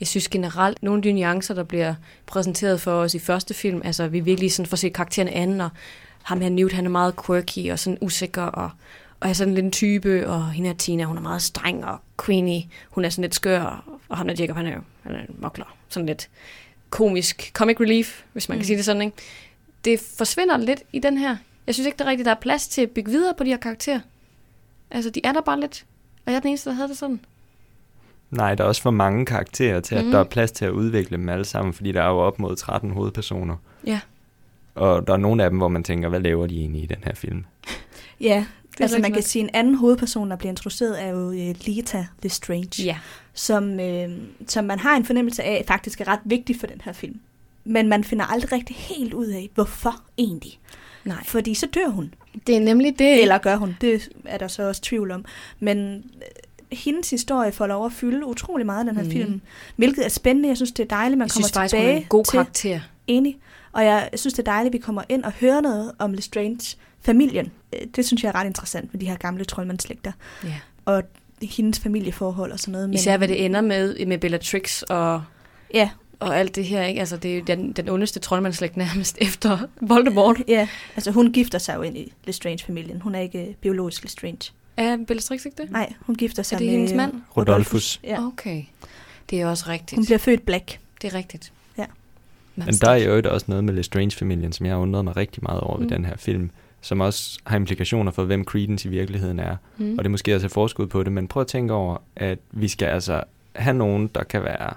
[0.00, 1.94] Jeg synes generelt, nogle af de nuancer, der bliver
[2.26, 5.68] præsenteret for os i første film, altså vi virkelig sådan får set karakteren anden, og
[6.22, 8.70] ham her Newt, han er meget quirky og sådan usikker, og,
[9.22, 11.98] og er sådan lidt en type, og hende her Tina, hun er meget streng, og
[12.24, 15.20] Queenie, hun er sådan lidt skør, og ham der Jacob, han er jo han er
[15.20, 16.28] en mokler, sådan lidt
[16.90, 18.56] komisk comic relief, hvis man mm.
[18.56, 18.60] Mm.
[18.60, 19.16] kan sige det sådan, ikke?
[19.84, 21.36] Det forsvinder lidt i den her.
[21.66, 23.48] Jeg synes ikke, det er rigtigt, der er plads til at bygge videre på de
[23.48, 24.00] her karakterer.
[24.90, 25.84] Altså, de er der bare lidt.
[26.26, 27.20] Og jeg er den eneste, der havde det sådan.
[28.30, 30.10] Nej, der er også for mange karakterer til, at Mhm.
[30.12, 32.56] der er plads til at udvikle dem alle sammen, fordi der er jo op mod
[32.56, 33.56] 13 hovedpersoner.
[33.86, 34.00] Ja.
[34.74, 36.98] Og der er nogle af dem, hvor man tænker, hvad laver de egentlig i den
[37.04, 37.44] her film?
[38.20, 38.44] Ja,
[38.80, 39.24] altså man kan nok.
[39.24, 42.82] sige, en anden hovedperson, der bliver introduceret, er jo øh, Lita Lestrange.
[42.84, 42.98] Ja.
[43.34, 44.10] som, øh,
[44.48, 47.20] som man har en fornemmelse af, faktisk er ret vigtig for den her film.
[47.64, 50.58] Men man finder aldrig rigtig helt ud af, hvorfor egentlig.
[51.04, 51.24] Nej.
[51.24, 52.14] Fordi så dør hun.
[52.46, 53.22] Det er nemlig det.
[53.22, 53.76] Eller gør hun.
[53.80, 55.24] Det er der så også tvivl om.
[55.60, 56.02] Men øh,
[56.72, 59.10] hendes historie får lov at fylde utrolig meget i den her mm.
[59.10, 59.40] film.
[59.76, 60.48] Hvilket er spændende.
[60.48, 62.24] Jeg synes, det er dejligt, man jeg kommer synes faktisk, hun tilbage er en god
[62.24, 62.80] til karakter.
[63.06, 63.38] enig.
[63.72, 66.76] Og jeg synes, det er dejligt, at vi kommer ind og hører noget om Lestrange
[67.02, 67.52] familien.
[67.72, 70.12] Øh, Det synes jeg er ret interessant med de her gamle troldmandsslægter.
[70.44, 70.54] Ja.
[70.84, 71.02] Og
[71.42, 72.94] hendes familieforhold og sådan noget.
[72.94, 75.22] Især hvad det ender med, med Bellatrix og,
[75.74, 76.82] Ja, og alt det her.
[76.84, 77.00] Ikke?
[77.00, 80.36] Altså, det er jo den, den ondeste troldmandsslægt nærmest efter Voldemort.
[80.48, 83.00] Ja, altså hun gifter sig jo ind i Lestrange-familien.
[83.00, 84.52] Hun er ikke øh, biologisk Lestrange.
[84.76, 85.70] Er Bellatrix ikke det?
[85.70, 86.74] Nej, hun gifter sig Er det med...
[86.76, 87.12] hendes mand?
[87.36, 88.00] Rodolphus.
[88.04, 88.62] Ja, Okay.
[89.30, 89.98] Det er også rigtigt.
[89.98, 90.78] hun bliver født black.
[91.02, 91.52] Det er rigtigt.
[91.78, 91.84] Ja.
[92.56, 95.42] Men, Men der er jo også noget med Lestrange-familien, som jeg har undret mig rigtig
[95.42, 95.76] meget over.
[95.76, 95.82] Mm.
[95.82, 96.50] ved den her film,
[96.82, 99.56] som også har implikationer for, hvem Credence i virkeligheden er.
[99.76, 99.92] mm.
[99.92, 102.68] Og det er måske et forskud på det, men prøv at tænke over, at vi
[102.68, 103.22] skal altså
[103.56, 104.74] have nogen, der kan være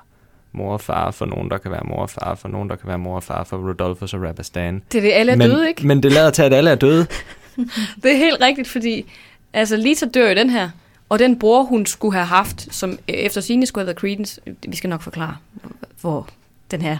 [0.52, 2.88] mor og far for nogen, der kan være mor og far for nogen, der kan
[2.88, 4.82] være mor og far for Rodolphus og Rabastan.
[4.92, 5.88] Det er det, alle er men, døde, ikke?
[5.88, 7.08] Men det lader til, at alle er døde.
[8.04, 9.06] Det er helt rigtigt, fordi
[9.54, 10.70] altså, Lita dør i den her,
[11.10, 14.42] og den bror, hun skulle have haft, som øh, efter sine skulle have været Credence,
[14.48, 15.38] øh, vi skal nok forklare,
[16.02, 16.30] hvor
[16.72, 16.98] den her,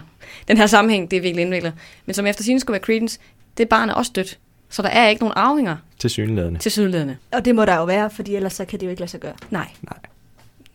[0.48, 1.72] den her sammenhæng, det er virkelig indviklet,
[2.06, 3.18] men som efter sine skulle være Credence,
[3.58, 4.38] det barn er også dødt.
[4.70, 6.60] Så der er ikke nogen arvinger til synlædende.
[6.60, 7.16] til sydledende.
[7.32, 9.20] Og det må der jo være, fordi ellers så kan det jo ikke lade sig
[9.20, 9.34] gøre.
[9.50, 9.68] Nej.
[9.82, 9.98] Nej.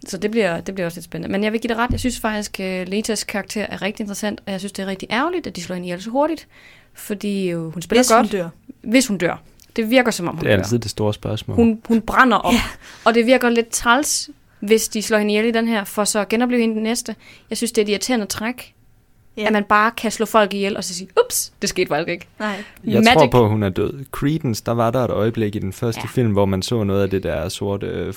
[0.07, 1.31] Så det bliver, det bliver også lidt spændende.
[1.31, 1.91] Men jeg vil give dig ret.
[1.91, 5.07] Jeg synes faktisk, at Letas karakter er rigtig interessant, og jeg synes, det er rigtig
[5.11, 6.47] ærgerligt, at de slår hende ihjel så hurtigt.
[6.93, 8.49] Fordi øh, hun spiller Hvis godt, hun dør.
[8.81, 9.41] hvis hun dør.
[9.75, 10.63] Det virker som om, hun Det er dør.
[10.63, 11.55] altid det store spørgsmål.
[11.55, 12.53] Hun, hun brænder op.
[12.53, 12.63] Yeah.
[13.05, 16.19] Og det virker lidt træls, hvis de slår hende ihjel i den her, for så
[16.19, 17.15] at genopleve hende den næste.
[17.49, 18.71] Jeg synes, det er et irriterende træk, Ja.
[19.39, 19.47] Yeah.
[19.47, 22.27] at man bare kan slå folk ihjel, og så sige, ups, det skete faktisk ikke.
[22.39, 22.63] Nej.
[22.83, 23.13] Jeg Magic.
[23.13, 24.05] tror på, at hun er død.
[24.11, 26.07] Credence, der var der et øjeblik i den første Ja.
[26.07, 28.13] film, hvor man så noget af det der sorte øh,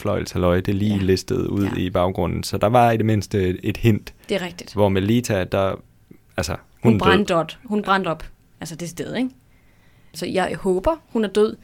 [0.66, 1.02] det lige Ja.
[1.02, 1.76] listede ud Ja.
[1.76, 2.42] i baggrunden.
[2.42, 4.72] Så der var i det mindste et, hint, Det er rigtigt.
[4.72, 5.74] hvor Melita, der...
[6.36, 7.06] Altså, hun, Hun, hun død.
[7.06, 7.50] brændte op.
[7.64, 8.24] Hun brændte op.
[8.60, 9.30] Altså det sted, ikke?
[10.14, 11.56] Så jeg håber, hun er død.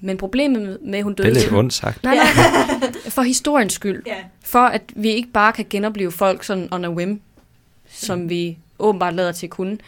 [0.00, 1.28] Men problemet med, med at hun døde...
[1.30, 2.02] Det er lidt ondt sagt.
[2.04, 2.24] Nej, nej.
[3.08, 4.02] For historiens skyld.
[4.06, 4.14] Ja.
[4.44, 7.20] For at vi ikke bare kan genopleve folk sådan on a whim,
[7.90, 9.78] som vi åbenbart lader til at kunne.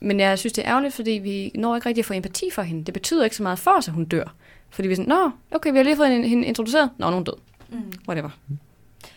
[0.00, 2.62] Men jeg synes, det er ærgerligt, fordi vi når ikke rigtig at få empati for
[2.62, 2.84] hende.
[2.84, 4.34] Det betyder ikke så meget for os, at hun dør.
[4.70, 6.90] Fordi vi er sådan, nå, okay, vi har lige fået hende, hende introduceret.
[6.98, 7.34] Nå, er hun død.
[7.70, 7.92] Mm.
[8.08, 8.30] Whatever.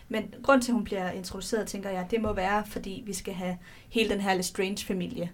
[0.09, 3.33] Men grund til, at hun bliver introduceret, tænker jeg, det må være, fordi vi skal
[3.33, 3.57] have
[3.89, 5.29] hele den her Lestrange-familie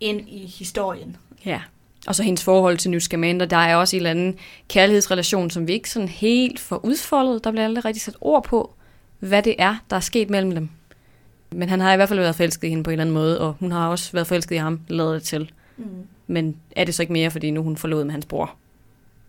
[0.00, 1.16] ind i historien.
[1.44, 1.60] Ja.
[2.06, 5.68] Og så hendes forhold til Newt Scamander, der er også en eller anden kærlighedsrelation, som
[5.68, 7.44] vi ikke sådan helt får udfoldet.
[7.44, 8.74] Der bliver aldrig rigtig sat ord på,
[9.18, 10.70] hvad det er, der er sket mellem dem.
[11.54, 13.40] Men han har i hvert fald været forelsket i hende på en eller anden måde,
[13.40, 15.50] og hun har også været forelsket i ham, lavet det til.
[15.76, 15.84] Mm.
[16.26, 18.54] Men er det så ikke mere, fordi nu hun forlovet med hans bror?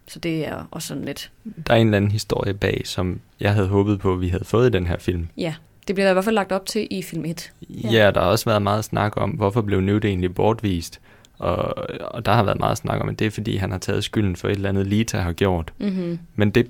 [0.08, 1.32] Så det er også sådan lidt,
[1.68, 4.46] Der er en eller anden historie bag, som jeg havde håbet på, at vi havde
[4.46, 5.28] fået i den her film.
[5.38, 5.56] ja,
[5.88, 7.52] det bliver der i hvert fald lagt op til i film 1.
[7.70, 11.00] Ja, ja der har også været meget snak om, hvorfor blev Newt egentlig bortvist.
[11.38, 14.04] Og, og der har været meget snak om, at det er fordi, han har taget
[14.04, 15.74] skylden for et eller andet, Lita har gjort.
[15.78, 16.20] Mm-hmm.
[16.36, 16.68] Men det,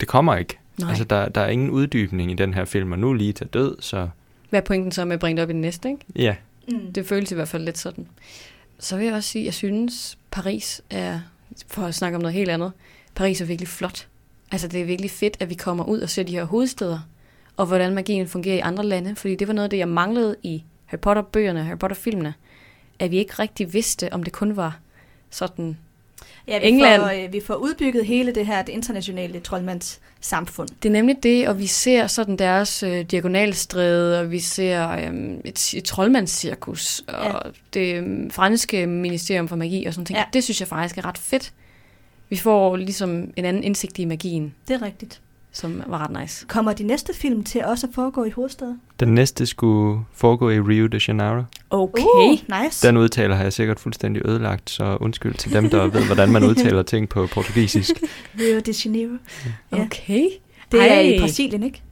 [0.00, 0.58] det kommer ikke.
[0.78, 0.88] Nej.
[0.88, 3.76] Altså, der, der er ingen uddybning i den her film, og nu er Lita død,
[3.80, 4.08] så
[4.50, 6.04] Hvad er pointen så med at bringe det op i den næste, ikke?
[6.16, 6.36] ja.
[6.68, 6.92] Mm.
[6.92, 8.06] Det føles i hvert fald lidt sådan.
[8.78, 11.20] Så vil jeg også sige, at jeg synes, Paris er,
[11.66, 12.72] for at snakke om noget helt andet,
[13.14, 14.08] Paris er virkelig flot.
[14.52, 16.98] Altså det er virkelig fedt, at vi kommer ud og ser de her hovedsteder,
[17.56, 20.36] og hvordan magien fungerer i andre lande, fordi det var noget af det, jeg manglede
[20.42, 22.34] i Harry Potter-bøgerne, Harry Potter-filmene,
[22.98, 24.78] at vi ikke rigtig vidste, om det kun var
[25.30, 25.78] sådan
[26.48, 27.02] Ja, vi England.
[27.02, 30.68] Får, øh, vi får udbygget hele det her det internationale troldmandssamfund.
[30.82, 35.34] Det er nemlig det, og vi ser sådan deres øh, diagonalstræde, og vi ser øh,
[35.44, 37.32] et, et troldmandscirkus, og Ja.
[37.74, 40.16] det øh, franske ministerium for magi og sådan ting.
[40.18, 40.24] Ja.
[40.32, 41.52] Det synes jeg faktisk er ret fedt.
[42.28, 45.20] Vi får ligesom en anden indsigt i magien, Det er rigtigt.
[45.54, 46.46] Som var ret nice.
[46.48, 48.80] Kommer de næste film til også at foregå i hovedstaden?
[49.00, 51.42] Den næste skulle foregå i Rio de Janeiro.
[51.70, 52.02] Okay.
[52.02, 52.30] Uh,
[52.62, 52.86] nice.
[52.86, 56.44] Den udtaler har jeg sikkert fuldstændig ødelagt, så undskyld til dem, der ved, hvordan man
[56.44, 58.02] udtaler ting på portugisisk.
[58.40, 59.16] Rio de Janeiro.
[59.72, 59.82] Ja.
[59.82, 60.28] Okay.
[60.72, 61.00] Det er Ej.
[61.00, 61.82] i Brasilien, ikke?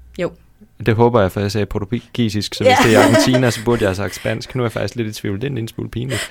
[0.86, 2.88] Det håber jeg, for jeg sagde portugisisk, så hvis Ja.
[2.88, 4.54] det er Argentina, så burde jeg have sagt spansk.
[4.54, 5.36] Nu er jeg faktisk lidt i tvivl.
[5.36, 6.30] Det er en lille smule pinligt.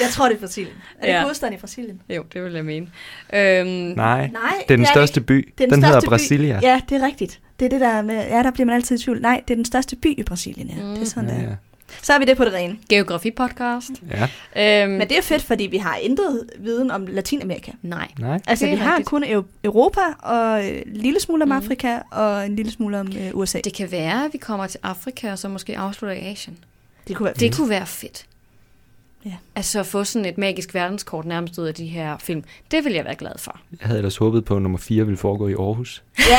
[0.00, 0.72] Jeg tror, det er Brasilien.
[0.98, 1.22] Er det Ja.
[1.22, 2.00] hovedstaden i Brasilien?
[2.16, 2.86] Jo, det vil jeg mene.
[3.34, 4.30] Øhm, Nej, Nej,
[4.68, 5.52] det er den største by.
[5.58, 6.10] Det er den Den hedder største by.
[6.10, 6.58] Brasilia.
[6.62, 7.40] Ja, det er rigtigt.
[7.60, 9.20] Det er det der med, ja, der bliver man altid i tvivl.
[9.22, 10.82] Nej, det er den største by i Brasilien, ja.
[10.82, 10.90] Mm.
[10.94, 11.54] Det er sådan, ja, ja.
[12.02, 12.76] Så har vi det på det rene.
[12.92, 13.90] Geografi-podcast.
[14.10, 14.28] ja.
[14.84, 17.72] Øhm, Men det er fedt, fordi vi har intet viden om Latinamerika.
[17.82, 18.08] Nej.
[18.18, 18.40] Nej.
[18.46, 19.08] Altså, Det vi har rigtigt.
[19.08, 21.56] kun Eu- Europa og en lille smule om Mhm.
[21.58, 23.60] Afrika og en lille smule om øh, USA.
[23.64, 26.58] Det, kan være, at vi kommer til Afrika, og så måske afslutter i Asien.
[27.08, 28.26] det kunne være Det kunne være fedt.
[29.24, 29.32] Ja.
[29.56, 32.44] Altså at få sådan et magisk verdenskort nærmest ud af de her film.
[32.70, 33.60] Det vil jeg være glad for.
[33.80, 36.02] Jeg havde ellers håbet på, at nummer 4 ville foregå i Aarhus.
[36.18, 36.24] Ja,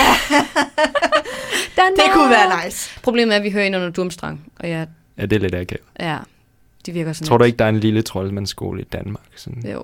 [1.95, 2.99] det kunne være nice.
[3.03, 5.83] Problemet er, at vi hører ind under Durmstrang, og jeg, Ja, det er lidt akavet.
[5.99, 6.17] ja,
[6.85, 9.25] de virker sådan Tror du lidt- ikke, der er en lille troldmandsskole i Danmark?
[9.35, 9.71] Sådan?
[9.71, 9.83] Jo.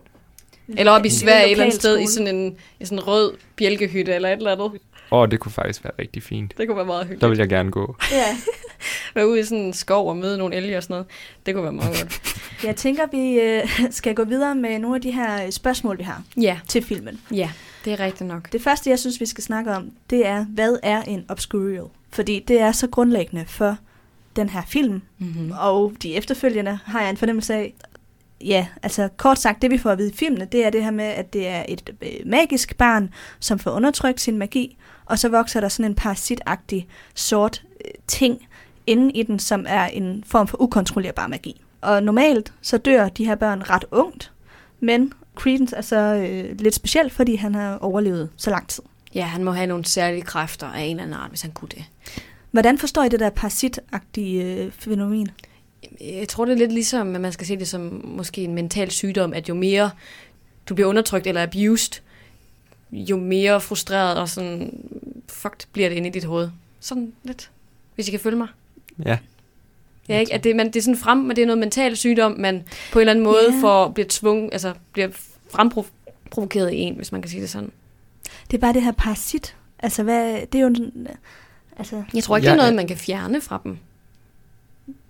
[0.68, 3.34] Eller op i Sverige et eller andet sted i sådan en, i sådan en rød
[3.56, 4.66] bjælkehytte eller et eller andet.
[4.66, 4.72] Åh,
[5.12, 6.54] oh, det kunne faktisk være rigtig fint.
[6.58, 7.30] Det kunne være meget Der hyggeligt.
[7.32, 7.96] vil jeg gerne gå.
[8.12, 8.38] Ja.
[9.16, 11.06] Være ude i sådan en skov og møde nogle elge og sådan noget.
[11.46, 12.22] Det kunne være meget godt.
[12.68, 16.04] Jeg tænker, vi øh, skal gå videre med nogle af de her øh, spørgsmål, vi
[16.04, 17.22] har Ja, til filmen.
[17.32, 17.50] ja,
[17.86, 18.52] det er rigtigt nok.
[18.52, 21.84] Det første, jeg synes, vi skal snakke om, det er, hvad er en obscurial?
[22.10, 23.78] Fordi det er så grundlæggende for
[24.36, 25.52] den her film, Mm-hmm.
[25.60, 27.74] og de efterfølgende har jeg en fornemmelse af,
[28.42, 30.92] ja, altså kort sagt, det vi får at vide i filmene, det er det her
[30.92, 35.30] med, at det er et øh, magisk barn, som får undertrykt sin magi, og så
[35.30, 38.48] vokser der sådan en parasitagtig sort øh, ting
[38.88, 41.62] inde i den, som er en form for ukontrollerbar magi.
[41.82, 44.32] Og normalt så dør de her børn ret ungt,
[44.80, 48.84] men Credence er så øh, lidt speciel, fordi han har overlevet så lang tid.
[49.16, 51.70] Ja, han må have nogle særlige kræfter af en eller anden art, hvis han kunne
[51.70, 51.86] det.
[52.54, 55.28] Hvordan forstår I det der parasitagtige øh, fænomen?
[56.02, 58.92] Jeg tror, det er lidt ligesom, at man skal se det som måske en mental
[58.92, 59.92] sygdom, at jo mere
[60.70, 62.02] du bliver undertrykt eller abused,
[62.92, 64.84] jo mere frustreret og sådan
[65.30, 66.50] fucked bliver det inde i dit hoved.
[66.80, 67.50] Sådan lidt,
[67.96, 68.48] hvis I kan følge mig.
[69.06, 69.18] Ja.
[70.10, 70.34] Ja, ikke?
[70.34, 73.00] At det, man, det er sådan frem, men det er noget mental sygdom, man på
[73.00, 73.62] en eller anden måde yeah.
[73.62, 75.10] får, bliver tvunget, altså bliver
[75.52, 77.72] fremprovokeret i en, hvis man kan sige det sådan.
[78.52, 79.56] Det er bare det her parasit.
[79.80, 80.68] Altså, hvad, det er jo...
[80.68, 81.08] en-
[81.78, 83.78] Altså, Jeg tror ikke, Ja, det er noget, man kan fjerne fra dem.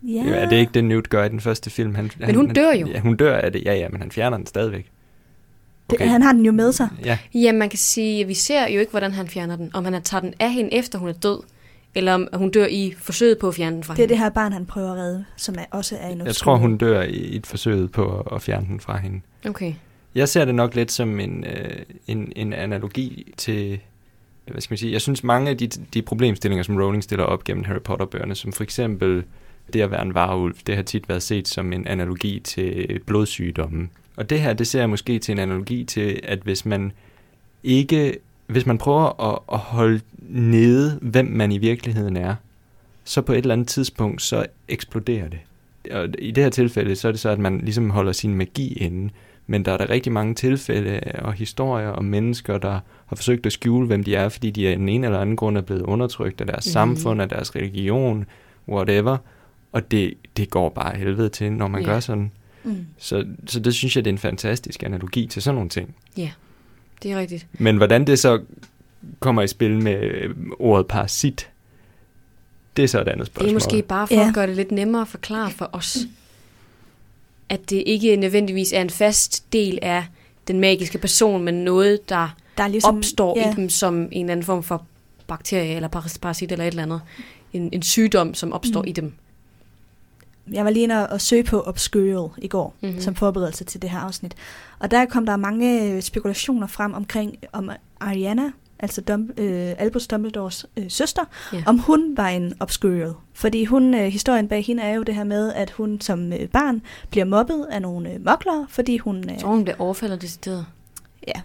[0.04, 0.24] ja.
[0.26, 0.34] Ja.
[0.36, 1.96] Er det ikke det, Newt gør i den første film?
[1.96, 2.88] Han, Men hun dør jo.
[2.88, 3.64] Ja, hun dør af det.
[3.66, 4.86] Ja, ja, men han fjerner den stadigvæk.
[5.90, 6.90] Det, han har den jo med sig.
[7.06, 9.72] Ja, Ja, man kan sige, at vi ser jo ikke, hvordan han fjerner den.
[9.74, 11.40] Om han tager den af hende, efter hun er død,
[11.96, 14.14] eller om hun dør i forsøget på at fjerne den fra Det er hende.
[14.14, 16.78] det her barn, han prøver at redde, som er, også er en jeg tror, hun
[16.78, 19.22] dør i i et forsøg på at- at fjerne den fra hende.
[19.48, 19.74] Okay.
[20.16, 23.80] Jeg ser det nok lidt som en, øh, en, en analogi til,
[24.52, 27.44] hvad skal man sige, jeg synes mange af de, de problemstillinger, som Rowling stiller op
[27.44, 29.24] gennem Harry Potter-bøgerne, som for eksempel
[29.74, 33.90] det at være en varulv, det har tit været set som en analogi til blodsygdomme.
[34.16, 36.92] Og det her, det ser jeg måske til en analogi til, at hvis man
[37.64, 42.36] ikke, hvis man prøver at, at holde nede, hvem man i virkeligheden er,
[43.04, 45.40] så på et eller andet tidspunkt, så eksploderer det.
[45.92, 48.74] Og i det her tilfælde, så er det så, at man ligesom holder sin magi
[48.74, 49.10] inde,
[49.48, 53.54] men der er der rigtig mange tilfælde og historier om mennesker, der har forsøgt at
[53.54, 56.42] skjule, hvem de er, fordi de af en ene eller anden grund er blevet undertrykt
[56.42, 56.72] af deres mm.
[56.72, 58.26] samfund, af deres religion,
[58.70, 59.18] whatever.
[59.72, 61.88] Og det, det går bare af helvede til, når man Ja.
[61.88, 62.32] gør sådan.
[62.64, 62.86] Mm.
[62.98, 65.96] Så, så det synes jeg, det er en fantastisk analogi til sådan nogle ting.
[67.04, 67.48] Det er rigtigt.
[67.54, 68.42] Men hvordan det så
[69.20, 71.50] kommer i spil med øh, ordet parasit,
[72.78, 73.50] det er så et andet Det spørgsmål.
[73.50, 74.28] er måske bare for Ja.
[74.28, 75.98] at gøre det lidt nemmere at forklare for os,
[77.50, 80.06] at det ikke nødvendigvis er en fast del af
[80.48, 84.26] den magiske person, men noget, der Der er ligesom, opstår ja, i dem som en
[84.26, 84.86] eller anden form for
[85.28, 87.02] bakterie eller paras- parasit eller et eller andet.
[87.54, 88.88] En, en sygdom, som opstår Mm.
[88.88, 89.14] i dem.
[90.52, 92.88] Jeg var lige inde og- og søge på Obscurial i går, Mhm.
[92.90, 93.02] mm-hmm.
[93.02, 94.36] som forberedelse til det her afsnit.
[94.80, 100.66] Og der kom der mange spekulationer frem omkring, om Ariana, altså Dum, øh, Albus Dumbledores
[100.78, 101.22] øh, søster,
[101.54, 101.64] Ja.
[101.66, 103.14] om hun var en Obscurial.
[103.34, 106.48] Fordi hun, øh, historien bag hende er jo det her med, at hun som øh,
[106.48, 109.30] barn bliver mobbet af nogle øh, mokler, fordi hun...
[109.30, 110.66] Øh, Så hun bliver overfaldet decideret.
[111.28, 111.42] ja,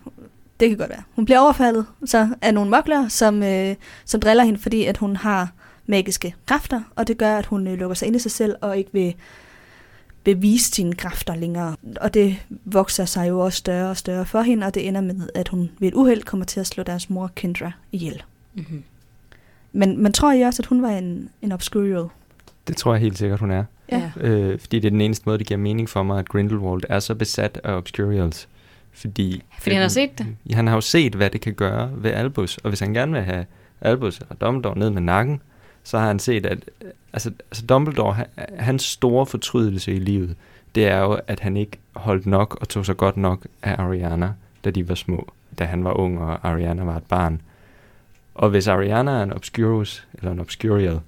[0.60, 1.02] det kan godt være.
[1.16, 5.16] Hun bliver overfaldet så af nogle mokler, som, øh, som driller hende, fordi at hun
[5.16, 5.52] har
[5.86, 8.78] magiske kræfter, og det gør, at hun øh, lukker sig ind i sig selv og
[8.78, 9.14] ikke vil
[10.34, 11.76] bevise sine kræfter længere.
[12.00, 15.28] Og det vokser sig jo også større og større for hende, og det ender med,
[15.34, 18.22] at hun ved et uheld kommer til at slå deres mor Kendra ihjel.
[18.54, 18.82] Mm-hmm.
[19.72, 22.04] Men, men tror I også, at hun var en, en obscurial?
[22.68, 23.64] Det tror jeg helt sikkert, hun er.
[23.92, 24.10] Ja.
[24.20, 27.00] Øh, fordi det er den eneste måde, det giver mening for mig, at Grindelwald er
[27.00, 28.48] så besat af Obscurials.
[28.92, 30.26] Fordi, Fordi han har set det.
[30.54, 32.58] Han har jo set, hvad det kan gøre ved Albus.
[32.58, 33.46] Og hvis han gerne vil have
[33.80, 35.42] Albus eller Dumbledore ned med nakken,
[35.88, 36.70] så har han set, at
[37.12, 38.26] altså, altså Dumbledore, han,
[38.58, 40.36] hans store fortrydelse i livet,
[40.74, 44.32] det er jo, at han ikke holdt nok og tog sig godt nok af Ariana,
[44.64, 45.32] da de var små.
[45.58, 47.40] Da han var ung, og Ariana var et barn.
[48.34, 51.00] Og hvis Ariana er en Obscurus, eller en Obscurial,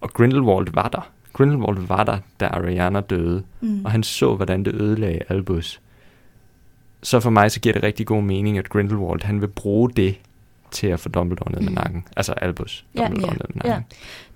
[0.00, 3.84] og Grindelwald var der, Grindelwald var der, da Ariana døde, Mm.
[3.84, 5.80] og han så, hvordan det ødelagde Albus.
[7.02, 10.18] Så for mig, så giver det rigtig god mening, at Grindelwald, han vil bruge det
[10.72, 11.74] til at få Dumbledore ned med Mm.
[11.74, 12.04] nakken.
[12.16, 13.68] Altså Albus Ja, Dumbledore ja, ned med ja.
[13.70, 13.86] nakken.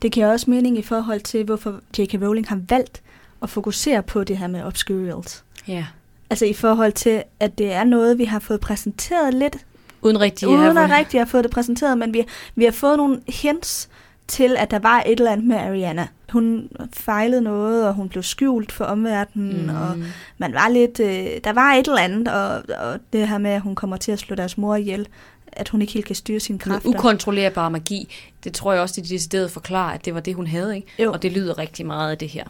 [0.03, 2.14] Det giver også mening i forhold til, hvorfor J.K.
[2.23, 3.03] Rowling har valgt
[3.42, 5.44] at fokusere på det her med obscurials.
[5.68, 5.87] Ja.
[6.31, 9.57] Altså i forhold til, at det er noget, vi har fået præsenteret lidt,
[10.03, 12.97] Uden rigtig uden have- at rigtig have fået det præsenteret, men vi, vi har fået
[12.97, 13.88] nogle hints
[14.29, 16.07] til, at der var et eller andet med Ariana.
[16.33, 19.68] Hun fejlede noget, og hun blev skjult for omverdenen, mm.
[19.77, 19.97] og
[20.38, 23.61] man var lidt, øh, der var et eller andet, og, og det her med, at
[23.61, 25.09] hun kommer til at slå deres mor ihjel,
[25.57, 26.99] at hun ikke helt kan styre sine Noget kræfter.
[26.99, 28.14] ukontrollerbar magi.
[28.45, 30.77] Det tror jeg også, de decideret forklarer, at det var det, hun havde.
[30.77, 30.88] Ikke?
[30.99, 31.12] Jo.
[31.12, 32.45] Og det lyder rigtig meget af det her.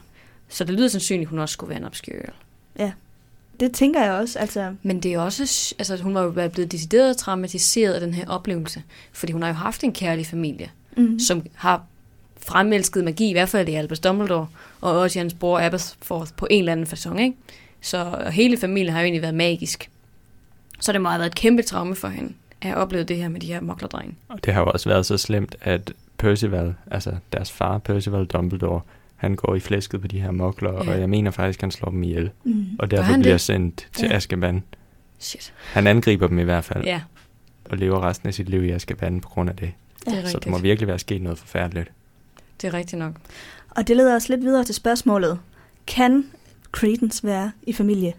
[0.48, 2.32] Så det lyder sandsynligt, at hun også skulle være en obscurial.
[3.60, 7.16] Det tænker jeg også, altså, Men det er også, altså hun var jo blevet decideret
[7.16, 8.82] traumatiseret af den her oplevelse.
[9.12, 11.18] Fordi hun har jo haft en kærlig familie, mm.
[11.18, 11.82] som har
[12.38, 14.46] fremelsket magi, i hvert fald i Albus Dumbledore,
[14.80, 17.36] og også hans bror Aberforth på en eller anden façon, ikke?
[17.80, 19.90] Så hele familien har jo egentlig været magisk.
[20.80, 22.32] Så det må have været et kæmpe traume for hende,
[22.64, 24.14] have oplevet det her med de her moklerdrenge.
[24.28, 28.80] Og det har jo også været så slemt, at Percival, altså deres far Percival Dumbledore,
[29.16, 30.78] han går i flæsket på de her mokler, Ja.
[30.94, 32.30] og jeg mener faktisk, han slår dem ihjel.
[32.44, 32.66] Mm.
[32.78, 33.40] Og derfor bliver det?
[33.40, 34.16] sendt til Ja.
[34.16, 34.62] Azkaban.
[35.18, 35.52] Shit.
[35.72, 37.00] Han angriber dem i hvert fald, Ja,
[37.70, 39.72] og lever resten af sit liv i Azkaban på grund af det.
[40.04, 40.44] det er Så rigtigt.
[40.44, 41.90] der må virkelig være sket noget forfærdeligt.
[42.60, 43.12] Det er rigtigt nok.
[43.70, 45.38] Og det leder os lidt videre til spørgsmålet.
[45.86, 46.24] Kan
[46.72, 48.12] Credence være i familie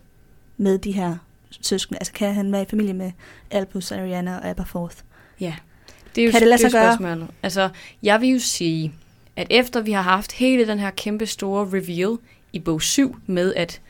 [0.57, 1.17] med de her
[1.61, 1.99] søskende?
[1.99, 3.11] Altså kan han være i familie med
[3.51, 4.95] Albus, Ariana og Aberforth?
[5.39, 5.55] Ja.
[6.15, 6.95] Det er jo, Kan det lade sig jo gøre?
[6.95, 7.27] spørgsmålet.
[7.43, 7.69] Altså,
[8.03, 8.93] jeg vil jo sige,
[9.35, 12.17] at efter vi har haft hele den her kæmpe store reveal
[12.53, 13.81] i bog 7 med, at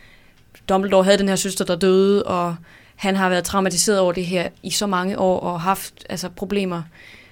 [0.70, 2.56] Dumbledore havde den her søster, der døde, og
[2.96, 6.82] han har været traumatiseret over det her i så mange år, og haft altså, problemer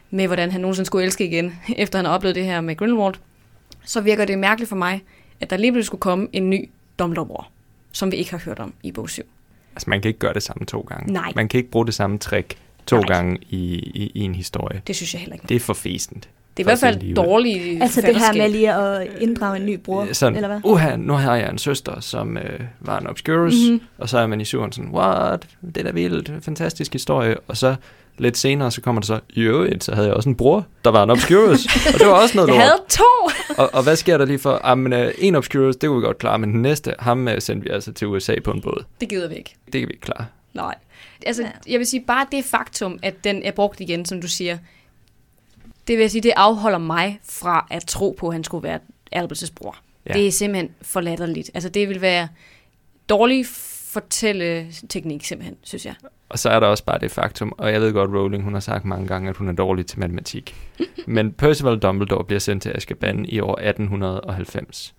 [0.09, 3.15] med, hvordan han nogensinde skulle elske igen, efter han har oplevet det her med Grindelwald,
[3.85, 5.03] så virker det mærkeligt for mig,
[5.41, 6.69] at der lige pludselig skulle komme en ny
[6.99, 7.43] Dumbledore,
[7.91, 9.21] som vi ikke har hørt om i bog 7.
[9.75, 11.13] Altså, man kan ikke gøre det samme to gange.
[11.13, 11.31] Nej.
[11.35, 12.55] Man kan ikke bruge det samme trick
[12.85, 13.05] to Nej.
[13.07, 14.81] gange i, i, i en historie.
[14.87, 15.45] Det synes jeg heller ikke.
[15.49, 16.29] Det er for fæsent.
[16.57, 19.79] Det er i hvert fald dårligt Altså det her med lige at inddrage en ny
[19.79, 20.59] bror, Sådan, eller hvad?
[20.63, 23.71] uha, nu har jeg en søster, som øh, var en obscurus, Mhm.
[23.71, 23.87] mm-hmm.
[23.97, 27.57] og så er man i syveren sådan, what, det er da vildt, fantastisk historie, og
[27.57, 27.75] så
[28.17, 31.03] lidt senere, så kommer der så, jo, så havde jeg også en bror, der var
[31.03, 32.63] en obscurus, og det var også noget Jeg lort.
[32.63, 33.03] havde to!
[33.63, 34.61] Og, og hvad sker der lige for?
[34.67, 37.63] Jamen, øh, en obscurus, det kunne vi godt klare, men den næste, ham øh, sendte
[37.63, 38.83] vi altså til USA på en båd.
[39.01, 39.55] Det gider vi ikke.
[39.65, 40.25] Det kan vi ikke klare.
[40.53, 40.75] Nej.
[41.25, 44.57] Altså, jeg vil sige, bare det faktum, at den er brugt igen, som du siger,
[45.87, 48.79] det vil jeg sige, det afholder mig fra at tro på, at han skulle være
[49.15, 49.75] Albus' bror.
[50.05, 50.11] Ja.
[50.13, 50.19] Ja.
[50.19, 51.51] Det er simpelthen for latterligt.
[51.53, 52.27] Altså, det vil være
[53.09, 53.45] dårlig
[53.93, 55.95] fortælleteknik, simpelthen, synes jeg.
[56.29, 58.59] Og så er der også bare det faktum, og jeg ved godt, Rowling, hun har
[58.59, 60.55] sagt mange gange, at hun er dårlig til matematik.
[61.07, 64.95] Men Percival Dumbledore bliver sendt til Azkaban i år 1890.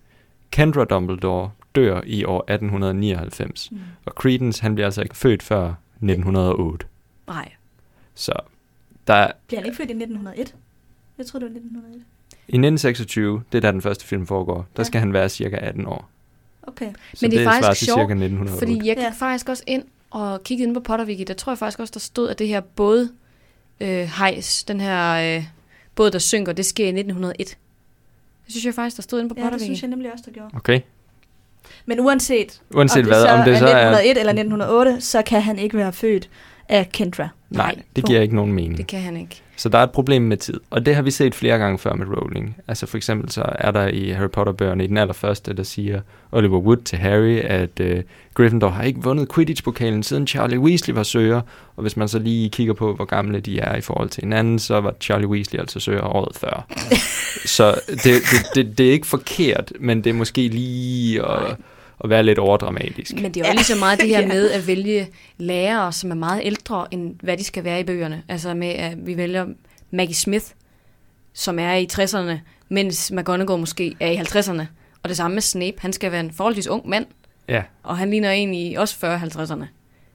[0.50, 3.68] Kendra Dumbledore dør i år 1899.
[3.72, 3.78] Mm.
[4.04, 6.86] Og Credence, han bliver altså ikke født før 1908.
[7.26, 7.52] Nej.
[8.14, 8.32] Så
[9.06, 10.54] der, Bliver han ikke født i 1901?
[11.18, 11.94] Jeg tror det var 1901.
[12.48, 14.84] i 1926, det er der den første film foregår, der Ja.
[14.84, 16.10] skal han være cirka 18 år.
[16.66, 16.92] Okay.
[17.14, 18.58] Så Men det er faktisk sjovt, cirka 1908.
[18.58, 19.10] Fordi jeg gik Ja.
[19.18, 21.24] faktisk også ind og kiggede ind på Potterwiki.
[21.24, 23.08] Der tror jeg faktisk også, der stod, at det her båd
[23.80, 25.44] øh, hejs, den her øh,
[25.94, 27.38] båd, der synker, det sker i 1901.
[27.46, 27.56] Det
[28.48, 30.50] synes jeg faktisk, der stod inde på Ja, det synes jeg nemlig også, der gjorde.
[30.56, 30.80] Okay.
[31.86, 33.70] Men uanset, Uanset om det hvad, så om det er så er...
[33.70, 36.30] 1901 eller 1908, så kan han ikke være født
[36.68, 37.28] af Kendra.
[37.56, 38.78] Nej, det giver ikke nogen mening.
[38.78, 39.42] Det kan han ikke.
[39.56, 41.94] Så der er et problem med tid, og det har vi set flere gange før
[41.94, 42.56] med Rowling.
[42.68, 46.00] Altså for eksempel så er der i Harry Potter-bøgerne i den allerførste, der siger
[46.32, 48.02] Oliver Wood til Harry, at uh,
[48.34, 51.40] Gryffindor har ikke vundet Quidditch-pokalen siden Charlie Weasley var søger,
[51.76, 54.58] og hvis man så lige kigger på, hvor gamle de er i forhold til hinanden,
[54.58, 56.66] så var Charlie Weasley altså søger året før.
[57.56, 58.22] så det, det,
[58.54, 61.56] det, det er ikke forkert, men det er måske lige at,
[62.04, 63.14] at være lidt overdramatisk.
[63.14, 66.14] Men det er jo lige så meget det her med at vælge lærere, som er
[66.14, 68.22] meget ældre, end hvad de skal være i bøgerne.
[68.28, 69.46] Altså med, at vi vælger
[69.90, 70.44] Maggie Smith,
[71.32, 74.62] som er i 60'erne, mens McGonagall måske er i 50'erne.
[75.02, 75.76] Og det samme med Snape.
[75.78, 77.06] Han skal være en forholdsvis ung mand,
[77.48, 79.64] Ja, og han ligner en i også 40-50'erne,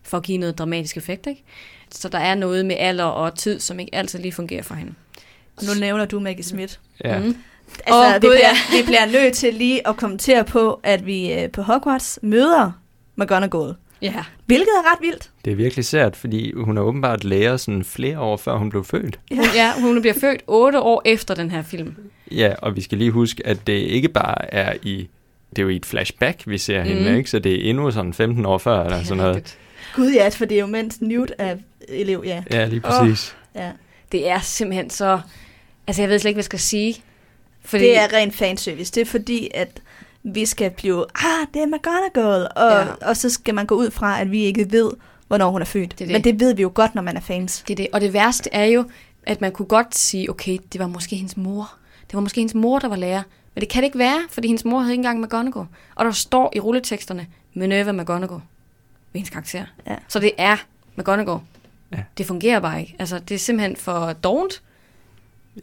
[0.04, 1.44] for at give noget dramatisk effekt, ikke?
[1.92, 4.94] Så der er noget med alder og tid, som ikke altid lige fungerer for hende.
[5.58, 6.74] Og nu nævner du Maggie Smith.
[7.04, 7.20] ja.
[7.20, 7.38] Mm.
[7.86, 11.50] Altså, Åh, vi, bliver, vi bliver nødt til lige at kommentere på, at vi øh,
[11.52, 12.72] på Hogwarts møder
[13.16, 13.74] McGonagall.
[14.02, 14.14] Ja.
[14.46, 15.30] Hvilket er ret vildt.
[15.46, 18.84] Det er virkelig sært, fordi hun er åbenbart lærer sådan flere år før hun blev
[18.86, 19.20] født.
[19.32, 21.96] Hun, ja, hun bliver født otte år efter den her film.
[22.32, 25.08] Ja, og vi skal lige huske, at det ikke bare er i...
[25.50, 26.90] Det er jo i et flashback, vi ser mm.
[26.90, 27.16] hende, Mhm.
[27.18, 27.30] ikke?
[27.30, 29.36] Så det er endnu sådan 15 år før, eller er sådan noget.
[29.36, 29.58] rigtigt.
[29.96, 31.56] Gud ja, for det er jo mens Newt er
[31.88, 32.44] elev, ja.
[32.52, 33.36] Ja, lige præcis.
[33.56, 33.72] ja.
[34.12, 35.20] Det er simpelthen så...
[35.88, 36.96] Altså, jeg ved slet ikke, hvad jeg skal sige.
[37.70, 37.84] Fordi...
[37.84, 38.92] Det er ren fanservice.
[38.94, 39.82] Det er fordi, at
[40.24, 42.80] vi skal blive, ah, det er McGonagall, og, Ja.
[42.80, 42.94] ja.
[43.10, 44.92] og så skal man gå ud fra, at vi ikke ved,
[45.28, 45.92] hvornår hun er født.
[45.92, 46.14] Det er det.
[46.14, 47.64] Men det ved vi jo godt, når man er fans.
[47.68, 47.88] Det er det.
[47.94, 48.86] Og det værste er jo,
[49.24, 51.72] at man kunne godt sige, okay, det var måske hendes mor.
[52.08, 53.24] Det var måske hendes mor, der var lærer.
[53.56, 55.66] Men det kan det ikke være, fordi hendes mor havde ikke engang McGonagall.
[55.96, 58.42] Og der står i rulleteksterne, Minerva McGonagall
[59.14, 59.66] ved hendes karakter.
[59.88, 59.96] Ja.
[60.08, 60.58] Så det er
[60.96, 61.40] McGonagall.
[61.92, 61.98] Ja.
[62.18, 62.96] Det fungerer bare ikke.
[63.00, 64.62] Altså, det er simpelthen for dovent.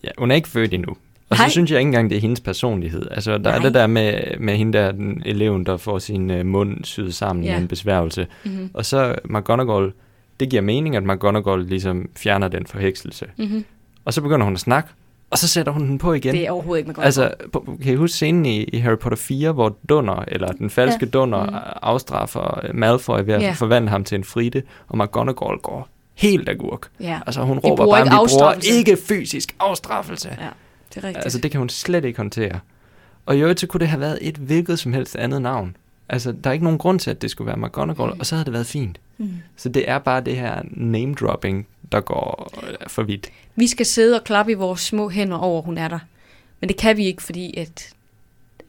[0.05, 0.97] Ja, hun er ikke født endnu.
[1.31, 1.47] Og Nej.
[1.49, 3.07] så synes jeg ikke engang, det er hendes personlighed.
[3.11, 3.57] Altså, der Nej.
[3.57, 7.15] er det der med, med hende der, den eleven, der får sin uh, mund syet
[7.15, 7.53] sammen Ja.
[7.53, 8.27] med en besværgelse.
[8.45, 8.71] Mm-hmm.
[8.75, 9.93] Og så McGonagall,
[10.41, 13.27] det giver mening, at McGonagall ligesom fjerner den forhekselse.
[13.37, 13.65] Mm-hmm.
[14.05, 14.89] Og så begynder hun at snakke,
[15.31, 16.35] og så sætter hun den på igen.
[16.35, 17.07] Det er overhovedet ikke McGonagall.
[17.07, 17.31] Altså,
[17.83, 21.11] kan I huske scenen i, i Harry Potter 4, hvor Dunner, eller den falske ja.
[21.11, 21.51] Dunner, Mm.
[21.53, 21.59] mm.
[21.83, 23.55] afstraffer øh, Malfoy ved at yeah.
[23.57, 26.89] forvandle ham til en frite, og McGonagall går helt agurk.
[27.01, 27.21] ja.
[27.27, 30.29] Altså, hun råber bare, ikke vi bruger afstraffelse." ikke fysisk afstraffelse.
[30.41, 30.47] ja,
[30.97, 31.25] det er rigtigt.
[31.25, 32.61] Altså, det kan hun slet ikke håndtere.
[33.27, 35.77] Og i øvrigt, så kunne det have været et hvilket som helst andet navn.
[36.09, 38.21] Altså, der er ikke nogen grund til, at det skulle være McGonagall, Mm.
[38.21, 39.01] og så havde det været fint.
[39.19, 39.31] Mm.
[39.57, 43.31] Så det er bare det her name-dropping, der går øh, for vidt.
[43.57, 45.99] Vi skal sidde og klappe i vores små hænder over, hun er der.
[46.61, 47.89] Men det kan vi ikke, fordi at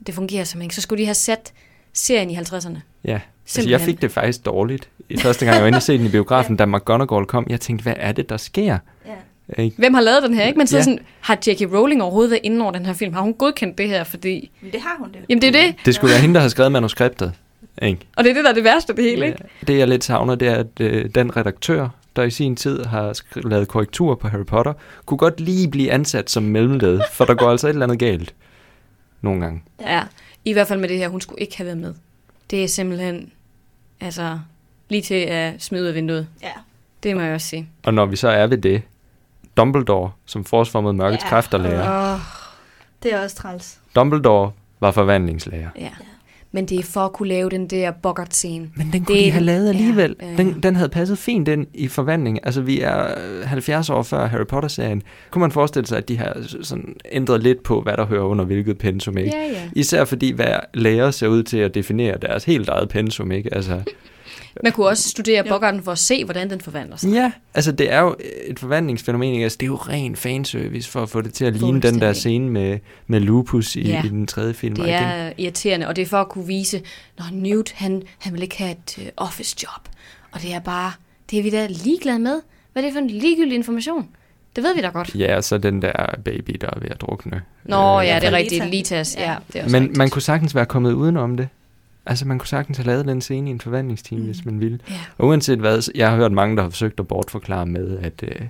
[0.08, 0.76] det fungerer simpelthen ikke.
[0.76, 1.54] Så skulle de have sat
[1.94, 2.44] serien i 50'erne.
[2.44, 3.80] Ja, altså, jeg Simpelthen.
[3.86, 4.90] fik det faktisk dårligt.
[5.10, 7.62] I første gang, jeg var inde og se den i biografen, da McGonagall kom, jeg
[7.62, 8.78] tænkte, hvad er det, der sker?
[9.06, 9.12] Ja.
[9.58, 9.76] Ikke?
[9.78, 10.58] Hvem har lavet den her, ikke?
[10.58, 10.84] Men så Ja.
[10.84, 11.74] sådan, har J.K.
[11.74, 13.14] Rowling overhovedet været inde over den her film?
[13.14, 14.04] Har hun godkendt det her?
[14.04, 15.20] Fordi, Men det har hun det.
[15.30, 17.34] jamen det er det, Det skulle være hende, der har skrevet manuskriptet.
[17.82, 18.00] Ikke?
[18.18, 19.38] og det er det, der er det værste af det hele, ikke?
[19.62, 19.66] Ja.
[19.74, 23.20] Det, jeg lidt savner, det er, at øh, den redaktør, der i sin tid har
[23.50, 24.74] lavet korrektur på Harry Potter,
[25.06, 28.34] kunne godt lige blive ansat som mellemled, for der går altså et eller andet galt.
[29.22, 29.62] Nogle gange.
[29.82, 30.02] Ja.
[30.46, 31.94] I hvert fald med det her, hun skulle ikke have været med.
[32.52, 33.32] Det er simpelthen,
[34.02, 34.40] altså,
[34.90, 36.28] lige til at smide ud af vinduet.
[36.44, 36.50] Ja.
[37.04, 37.70] Det må jeg også sige.
[37.84, 38.82] Og når vi så er ved det,
[39.58, 41.30] Dumbledore, som forsformede mørkets Ja.
[41.30, 42.14] kræfter lærer.
[42.14, 42.20] Åh,
[43.04, 43.80] Det er også træls.
[43.96, 45.68] Dumbledore var forvandlingslærer.
[45.80, 45.90] ja.
[46.52, 48.70] Men det er for at kunne lave den der boggart-scene.
[48.76, 50.16] Men den Det kunne er de have den- lavet alligevel.
[50.22, 50.38] ja, ja, ja.
[50.38, 52.40] Den, den havde passet fint ind i forvandling.
[52.44, 53.08] Altså, vi er
[53.40, 55.04] øh, 70 år før Harry Potter-serien.
[55.32, 58.46] Kunne man forestille sig, at de har sådan ændret lidt på, hvad der hører under
[58.46, 59.32] hvilket pensum, ikke?
[59.38, 59.62] Ja, ja.
[59.76, 63.54] Især fordi hver lærer ser ud til at definere deres helt eget pensum, ikke?
[63.54, 63.82] Altså,
[64.64, 65.52] Man kunne også studere Jo.
[65.54, 67.12] boggarten for at se, hvordan den forvandler sig.
[67.14, 68.16] ja, altså det er jo
[68.48, 69.44] et forvandlingsfænomen, ikke?
[69.44, 72.14] Altså, det er jo ren fanservice for at få det til at ligne den der
[72.14, 74.04] scene med, med Lupus i, Ja.
[74.06, 74.76] i den tredje film.
[74.76, 75.04] Det og igen.
[75.04, 76.82] er irriterende, og det er for at kunne vise,
[77.18, 79.90] når Newt, han, han vil ikke have et uh, office job.
[80.32, 80.92] Og det er bare,
[81.32, 82.42] det er vi da ligeglade med.
[82.74, 84.08] Hvad er det for en ligegyldig information?
[84.56, 85.16] Det ved vi da godt.
[85.16, 85.92] Ja, og så den der
[86.26, 87.42] baby, der er ved at drukne.
[87.64, 88.64] Nå, Øh, ja, det er rigtigt.
[88.66, 88.76] Lita.
[88.76, 89.32] Litas, ja.
[89.32, 89.38] Ja.
[89.54, 89.98] det er også Men rigtigt.
[89.98, 91.50] man kunne sagtens være kommet udenom det.
[92.08, 94.26] Altså, man kunne sagtens have lavet den scene i en forvandlingsteam, mm.
[94.26, 94.80] hvis man ville.
[94.90, 94.94] Ja.
[95.18, 98.48] Og uanset hvad, jeg har hørt mange, der har forsøgt at bortforklare med, at øh,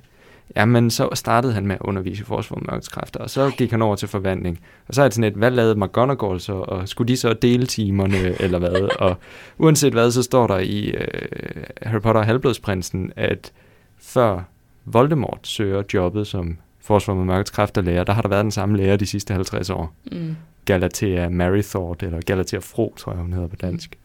[0.56, 3.56] jamen, så startede han med at undervise i forsvar mørkets kræfter, og så Nej.
[3.58, 4.60] gik han over til forvandling.
[4.88, 7.66] Og så er det sådan et, hvad lavede McGonagall så, og skulle de så dele
[7.66, 8.90] timerne, eller hvad?
[9.00, 9.16] Og
[9.58, 13.52] uanset hvad, så står der i øh, Harry Potter og Halvblodsprinsen, at
[13.98, 14.42] før
[14.86, 18.78] Voldemort søger jobbet som forsvar mod mørkets kræfter lærer, der har der været den samme
[18.78, 19.94] lærer de sidste 50 år.
[20.12, 20.36] Mm.
[20.68, 23.98] Galatea Marythort, eller Galatea Fro, tror jeg, hun hedder på dansk.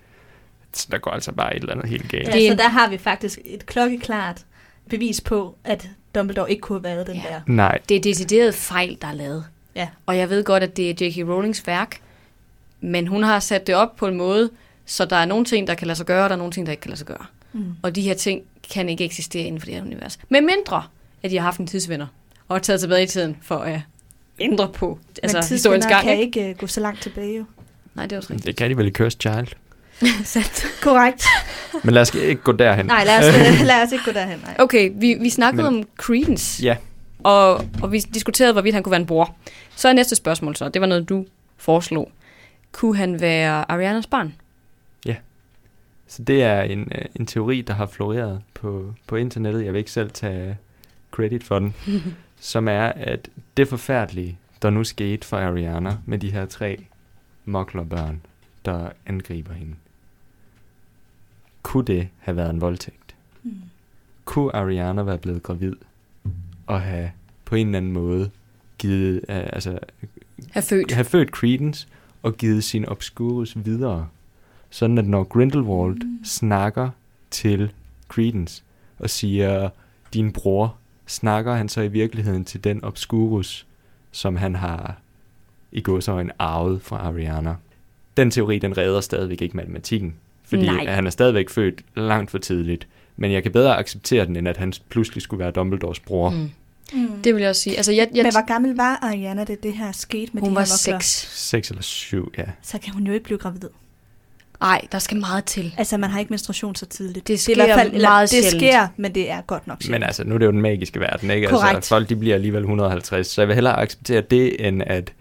[0.72, 2.28] Så der går altså bare et eller andet helt galt.
[2.28, 4.44] Ja, Det er så der har vi faktisk et klokkeklart
[4.90, 7.22] bevis på, at Dumbledore ikke kunne have været den Ja.
[7.28, 7.40] der.
[7.46, 9.44] Nej, Det er decideret fejl, der er lavet.
[9.74, 9.88] Ja.
[10.06, 11.28] Og jeg ved godt, at det er J.K.
[11.28, 12.00] Rowlings værk,
[12.80, 14.50] Men hun har sat det op på en måde,
[14.86, 16.66] så der er nogle ting, der kan lade sig gøre, og der er nogle ting,
[16.66, 17.26] der ikke kan lade sig gøre.
[17.52, 17.64] Mm.
[17.82, 18.42] Og de her ting
[18.74, 20.18] kan ikke eksistere inden for det her univers.
[20.28, 20.82] Med mindre,
[21.22, 22.06] at de har haft en tidsvinder,
[22.48, 23.80] og er taget tilbage i tiden for at
[24.38, 26.02] ændre på altså, Men historiens gang.
[26.04, 26.40] kan Ikke?
[26.40, 27.44] ikke uh, gå så langt tilbage jo.
[27.94, 28.46] Nej, det er også rigtigt.
[28.46, 29.46] Det kan de vel i Cursed Child.
[30.24, 30.66] Sandt.
[30.82, 31.24] Korrekt.
[31.84, 32.86] Men lad os ikke gå derhen.
[32.86, 34.38] Nej, lad os, øh, lad os ikke gå derhen.
[34.38, 34.56] Nej.
[34.58, 36.76] Okay, vi, vi snakkede Men- om Credence, Ja,
[37.18, 39.36] og, og vi diskuterede, hvorvidt han kunne være en bror.
[39.76, 41.26] Så er næste spørgsmål så, det var noget, du
[41.56, 42.10] foreslog.
[42.72, 44.34] Kunne han være Arianas barn?
[46.06, 49.64] så det er en, øh, en teori, der har floreret på, på internettet.
[49.64, 50.56] Jeg vil ikke selv tage
[51.10, 51.74] credit for den.
[52.42, 56.84] Som er, at det forfærdelige, der nu skete for Ariana med de her tre
[57.44, 58.20] moklerbørn,
[58.64, 59.74] der angriber hende.
[61.62, 63.14] Kunne det have været en voldtægt?
[63.42, 63.54] Mm.
[64.24, 65.74] Kunne Ariana være blevet gravid
[66.66, 67.10] og have
[67.44, 68.30] på en eller anden måde
[68.78, 69.78] givet, uh, altså,
[70.50, 70.92] Have født.
[70.92, 71.88] have født Credence
[72.22, 74.08] og givet sin Obscurus videre.
[74.70, 76.24] Sådan at når Grindelwald mm.
[76.24, 76.90] snakker
[77.30, 77.72] til
[78.08, 78.62] Credence
[78.98, 79.70] og siger,
[80.14, 80.76] din bror,
[81.06, 83.66] snakker han så i virkeligheden til den Obscurus,
[84.12, 85.00] som han har
[85.72, 87.54] i gåsøjne arvet fra Ariana.
[88.16, 90.86] Den teori, den redder stadigvæk ikke matematikken, fordi Nej.
[90.86, 92.88] han er stadigvæk født langt for tidligt.
[93.16, 96.30] Men jeg kan bedre acceptere den, end at han pludselig skulle være Dumbledores bror.
[96.30, 96.50] Mm.
[96.92, 97.22] Mm.
[97.24, 97.76] Det vil jeg også sige.
[97.76, 100.54] Altså, jeg, jeg, Men hvor gammel var Ariana, det det her skete med hun de
[100.54, 100.98] var her vokler?
[101.00, 101.38] seks.
[101.38, 102.44] Seks eller syv, ja.
[102.62, 103.68] Så kan hun jo ikke blive gravid.
[104.62, 105.74] Nej, der skal meget til.
[105.78, 107.26] Altså, man har ikke menstruation så tidligt.
[107.28, 108.62] Det er i sker hvert fald, eller, meget Det sjældent.
[108.62, 110.04] sker, men det er godt nok Men sjældent.
[110.04, 111.46] altså, nu er det jo den magiske verden, ikke?
[111.48, 111.76] Korrekt.
[111.76, 115.12] Altså, folk de bliver alligevel 150, så jeg vil hellere acceptere det, end at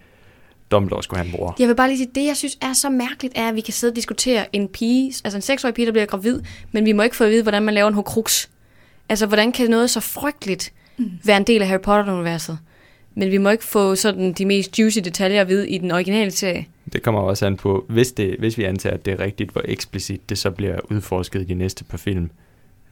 [0.70, 1.56] Dumbledore skulle have en bror.
[1.58, 3.72] Jeg vil bare lige sige, det jeg synes er så mærkeligt, er, at vi kan
[3.74, 6.40] sidde og diskutere en pige, altså en seksårig pige, der bliver gravid,
[6.72, 8.48] men vi må ikke få at vide, hvordan man laver en hokrux.
[9.08, 11.10] Altså, hvordan kan noget så frygteligt Mm.
[11.24, 12.58] være en del af Harry Potter-universet?
[13.14, 16.30] Men vi må ikke få sådan de mest juicy detaljer at vide i den originale
[16.30, 16.66] serie.
[16.92, 19.62] Det kommer også an på, hvis, det, hvis vi antager, at det er rigtigt, hvor
[19.64, 22.30] eksplicit det så bliver udforsket i de næste par film.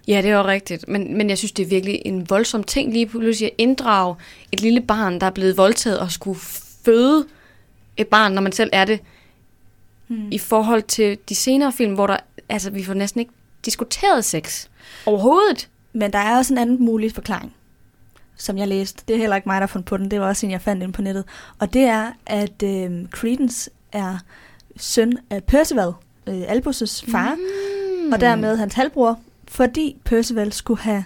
[0.08, 0.88] Ja, det er jo rigtigt.
[0.88, 4.14] Men, men jeg synes, det er virkelig en voldsom ting lige pludselig at inddrage
[4.52, 6.38] et lille barn, der er blevet voldtaget og skulle
[6.84, 7.26] føde
[7.96, 9.00] et barn, når man selv er det,
[10.08, 10.28] Mm.
[10.30, 12.16] i forhold til de senere film, hvor der,
[12.48, 13.32] altså, vi får næsten ikke
[13.64, 14.66] diskuteret sex
[15.06, 15.68] overhovedet.
[15.92, 17.54] Men der er også en anden mulig forklaring,
[18.40, 19.02] som jeg læste.
[19.08, 20.10] Det er heller ikke mig, der har fundet på den.
[20.10, 21.24] Det var også en, jeg fandt inde på nettet.
[21.58, 24.18] Og det er, at øh, Credence er
[24.76, 25.92] søn af Percival,
[26.26, 28.12] øh, Albus' far, mm.
[28.12, 31.04] og dermed hans halvbror, fordi Percival skulle have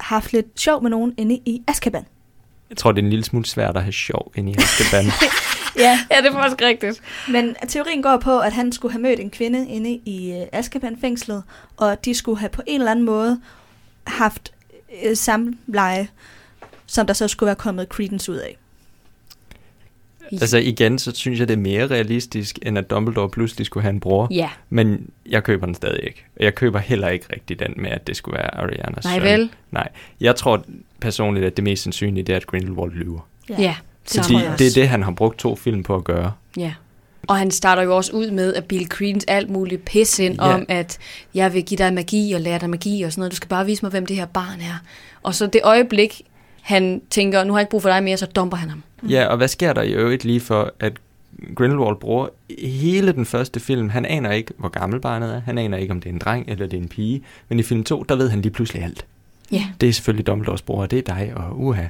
[0.00, 2.04] haft lidt sjov med nogen inde i Azkaban.
[2.70, 5.04] Jeg tror, det er en lille smule svært at have sjov ind i Azkaban.
[5.76, 7.02] Ja, Ja, det er faktisk rigtigt.
[7.28, 11.42] men teorien går på, at han skulle have mødt en kvinde inde i øh, Azkaban-fængslet,
[11.76, 13.40] og de skulle have på en eller anden måde
[14.06, 14.52] haft
[15.04, 16.08] øh, samleje,
[16.92, 18.56] som der så skulle være kommet Credence ud af.
[20.32, 23.92] altså igen, så synes jeg, det er mere realistisk, end at Dumbledore pludselig skulle have
[23.92, 24.28] en bror.
[24.30, 26.24] Ja, Men jeg køber den stadig ikke.
[26.36, 29.22] Og jeg køber heller ikke rigtig den med, at det skulle være Arianas nej søn.
[29.22, 29.50] vel?
[30.20, 30.64] Jeg tror
[31.00, 33.28] personligt, at det mest sandsynlige, det er, at Grindelwald lyver.
[33.48, 33.74] Ja, ja
[34.08, 36.32] det Fordi tror jeg det er det, han har brugt to film på at gøre.
[36.56, 36.72] Ja.
[37.26, 40.54] Og han starter jo også ud med at Bill Credence alt muligt pis ind ja.
[40.54, 40.98] om, at
[41.34, 43.32] jeg vil give dig magi og lære dig magi og sådan noget.
[43.32, 44.82] Du skal bare vise mig, hvem det her barn er.
[45.22, 46.22] Og så det øjeblik,
[46.62, 48.82] han tænker, nu har jeg ikke brug for dig mere, så dumper han ham.
[49.02, 49.08] Mm.
[49.08, 50.92] Ja, og hvad sker der i øvrigt lige for, at
[51.54, 55.78] Grindelwald bruger hele den første film, han aner ikke, hvor gammel barnet er, han aner
[55.78, 58.02] ikke, om det er en dreng eller det er en pige, men i film 2,
[58.02, 59.06] der ved han lige pludselig alt.
[59.52, 59.66] Ja.
[59.80, 61.86] Det er selvfølgelig Dumbledores bror, det er dig, og uha.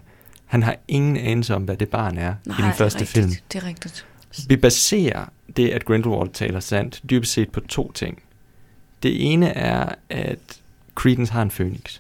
[0.47, 3.09] Han har ingen anelse om, hvad det barn er Nej, i den første det er
[3.09, 3.25] rigtigt.
[3.25, 3.45] film.
[3.53, 4.07] Det er rigtigt.
[4.49, 5.25] Vi baserer
[5.57, 8.23] det, at Grindelwald taler sandt, dybest set på to ting.
[9.03, 10.39] Det ene er, at
[10.95, 11.99] Credence har en fønix.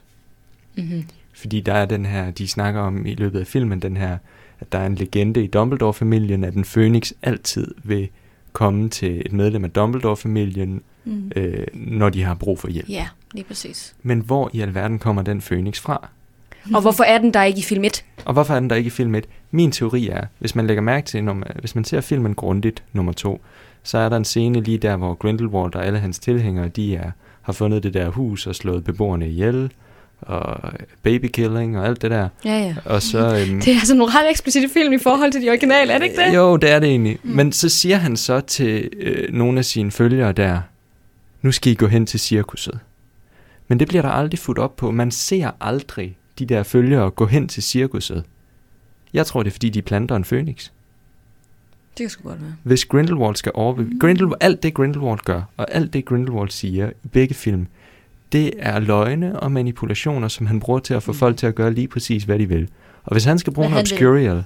[0.76, 1.06] Mm-hmm.
[1.42, 4.18] Fordi der er den her, de snakker om i løbet af filmen, den her,
[4.60, 8.08] at der er en legende i Dumbledore-familien, at en fønix altid vil
[8.52, 11.32] komme til et medlem af Dumbledore-familien, Mm.
[11.36, 12.88] øh, når de har brug for hjælp.
[12.88, 13.94] Ja, lige præcis.
[14.02, 16.08] Men hvor i alverden kommer den fønix fra?
[16.74, 18.04] Og hvorfor er den der ikke i film 1?
[18.24, 19.24] Og hvorfor er den der ikke i film 1?
[19.50, 22.82] Min teori er, hvis man lægger mærke til, når man, hvis man ser filmen grundigt,
[22.92, 23.40] nummer to,
[23.82, 27.10] så er der en scene lige der, hvor Grindelwald og alle hans tilhængere, de er,
[27.42, 29.72] har fundet det der hus og slået beboerne ihjel,
[30.22, 32.28] og babykilling og alt det der.
[32.44, 32.74] Ja, ja.
[32.84, 33.18] Og så,
[33.48, 36.04] øhm, Det er altså nogle ret eksplicite film i forhold til de originale, er det
[36.04, 36.34] ikke det?
[36.34, 37.18] Jo, det er det egentlig.
[37.22, 37.30] Mm.
[37.30, 40.60] Men så siger han så til øh, nogle af sine følgere der,
[41.42, 42.78] nu skal I gå hen til cirkuset.
[43.68, 44.90] Men det bliver der aldrig fuldt op på.
[44.90, 48.24] Man ser aldrig de der følgere gå hen til cirkuset.
[49.12, 50.70] Jeg tror, det er fordi, de planter en fønix.
[51.98, 52.54] Det kan sgu godt være.
[52.62, 53.94] Hvis Grindelwald skal overbevise...
[53.94, 53.98] Mm.
[53.98, 57.66] Grindelwald, alt det Grindelwald gør, og alt det Grindelwald siger i begge film,
[58.32, 61.18] det er løgne og manipulationer, som han bruger til at få Mm.
[61.18, 62.68] folk til at gøre lige præcis, hvad de vil.
[63.04, 63.92] Og hvis han skal bruge Hvad en han vil.
[63.92, 64.44] obscurial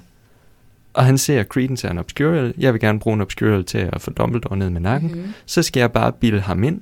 [0.93, 3.77] og han ser, at Credence er en Obscurial, jeg vil gerne bruge en Obscurial til
[3.93, 5.33] at få Dumbledore ned med nakken, Mhm.
[5.45, 6.81] så skal jeg bare bilde ham ind,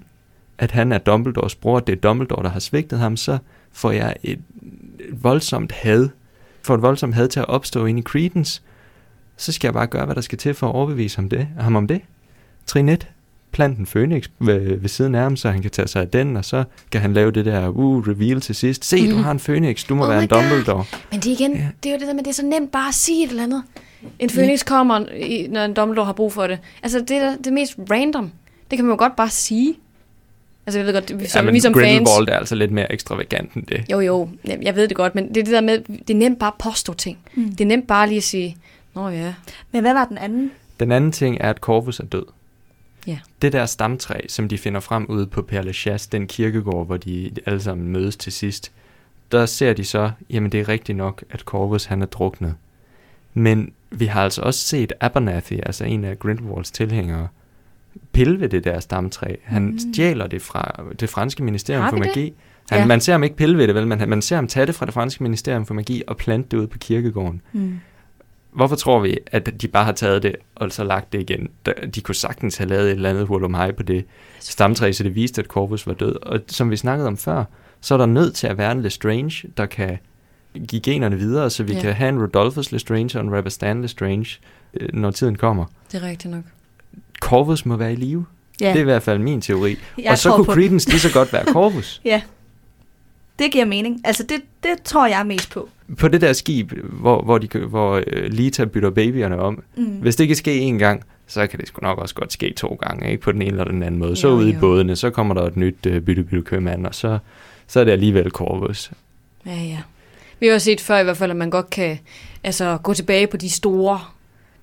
[0.57, 3.37] at han er Dumbledores bror, det er Dumbledore, der har svigtet ham, så
[3.71, 4.31] får jeg et,
[4.99, 6.09] et voldsomt had,
[6.61, 8.61] får et voldsomt had til at opstå ind i Credence,
[9.37, 11.75] så skal jeg bare gøre, hvad der skal til for at overbevise ham, det, ham
[11.75, 12.01] om det.
[12.65, 13.07] Trin 1.
[13.55, 16.37] Plant en Phoenix ved, ved siden af ham, så han kan tage sig af den,
[16.37, 18.85] og så kan han lave det der uh, reveal til sidst.
[18.85, 19.23] Se, du Mhm.
[19.23, 20.41] har en Phoenix, du må Oh være en God.
[20.41, 20.85] Dumbledore.
[21.11, 21.57] Men det er igen, Ja.
[21.59, 21.67] ja.
[21.83, 23.43] det er jo det der med, det er så nemt bare at sige et eller
[23.43, 23.63] andet.
[24.19, 26.59] En Phoenix kommer, i- når en Dumbledore har brug for det.
[26.83, 28.31] Altså, det er det mest random.
[28.71, 29.75] Det kan man jo godt bare sige.
[30.65, 31.83] Altså, jeg ved godt, vi, Ja, som, men vi som fans...
[31.83, 33.83] Grindelwald er altså lidt mere ekstravagant end det.
[33.91, 36.17] Jo, jo, jeg jeg ved det godt, men det er det der med, det er
[36.17, 37.17] nemt bare at påstå ting.
[37.35, 37.49] Mm.
[37.49, 38.57] Det er nemt bare lige at sige,
[38.95, 39.33] nå ja,
[39.71, 40.51] Men hvad var den anden?
[40.79, 42.25] Den anden ting er, at Corvus er død.
[43.45, 47.31] Det der stamtræ, som de finder frem ude på Père Lachaise, den kirkegård, hvor de
[47.45, 48.71] alle sammen mødes til sidst,
[49.31, 52.55] der ser de så, jamen det er rigtigt nok, at Corvus han er druknet.
[53.33, 57.27] Men vi har altså også set Abernathy, altså en af Grindelwalds tilhængere,
[58.11, 59.35] pille ved det der stamtræ.
[59.43, 59.79] Han Mm.
[59.79, 62.07] stjæler det fra det franske ministerium for det?
[62.07, 62.33] magi.
[62.69, 62.85] Han, Ja.
[62.85, 63.87] Man ser ham ikke pille ved det, vel?
[63.87, 66.57] Man, man ser ham tage det fra det franske ministerium for magi og plante det
[66.57, 67.41] ud på kirkegården.
[67.53, 67.79] Mm.
[68.55, 71.49] Hvorfor tror vi, at de bare har taget det og så lagt det igen?
[71.95, 74.05] De kunne sagtens have lavet et eller andet hurlumhej på det
[74.39, 76.15] stamtræ, så det viste, at Corvus var død.
[76.21, 77.43] Og som vi snakkede om før,
[77.81, 79.97] så er der nødt til at være en Lestrange, der kan
[80.67, 81.81] give generne videre, så vi Ja.
[81.81, 84.39] kan have en Rodolphus Lestrange og en Rabastan Lestrange,
[84.73, 85.65] øh, når tiden kommer.
[85.91, 86.43] det er rigtigt nok.
[87.19, 88.25] Corvus må være i live.
[88.61, 88.67] Ja.
[88.69, 89.77] Det er i hvert fald min teori.
[90.03, 92.01] jeg og så kunne Credence lige så godt være Corvus.
[92.05, 92.21] Ja,
[93.39, 94.01] det giver mening.
[94.03, 95.69] Altså, det, det tror jeg mest på.
[95.99, 99.85] På det der skib, hvor, hvor, de, hvor øh, Lita bytter babyerne om, Mm.
[99.85, 102.77] Hvis det kan ske en gang, så kan det sgu nok også godt ske to
[102.81, 104.15] gange, ikke på den ene eller den anden måde.
[104.15, 104.59] Så Jo, ude i jo.
[104.59, 107.17] bådene, så kommer der et nyt øh, bytte bytte købmand, og så,
[107.67, 108.91] så er det alligevel Corvus.
[109.45, 109.77] Ja, ja.
[110.39, 111.99] Vi har jo set før i hvert fald, at man godt kan
[112.43, 113.99] altså, gå tilbage på de store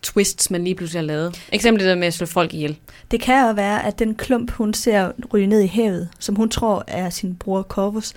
[0.03, 1.43] twists, man lige pludselig har lavet.
[1.53, 2.77] Eksempel det der med at slå folk ihjel.
[3.11, 6.49] Det kan jo være, at den klump, hun ser ryge ned i havet, som hun
[6.49, 8.13] tror er sin bror Corvus,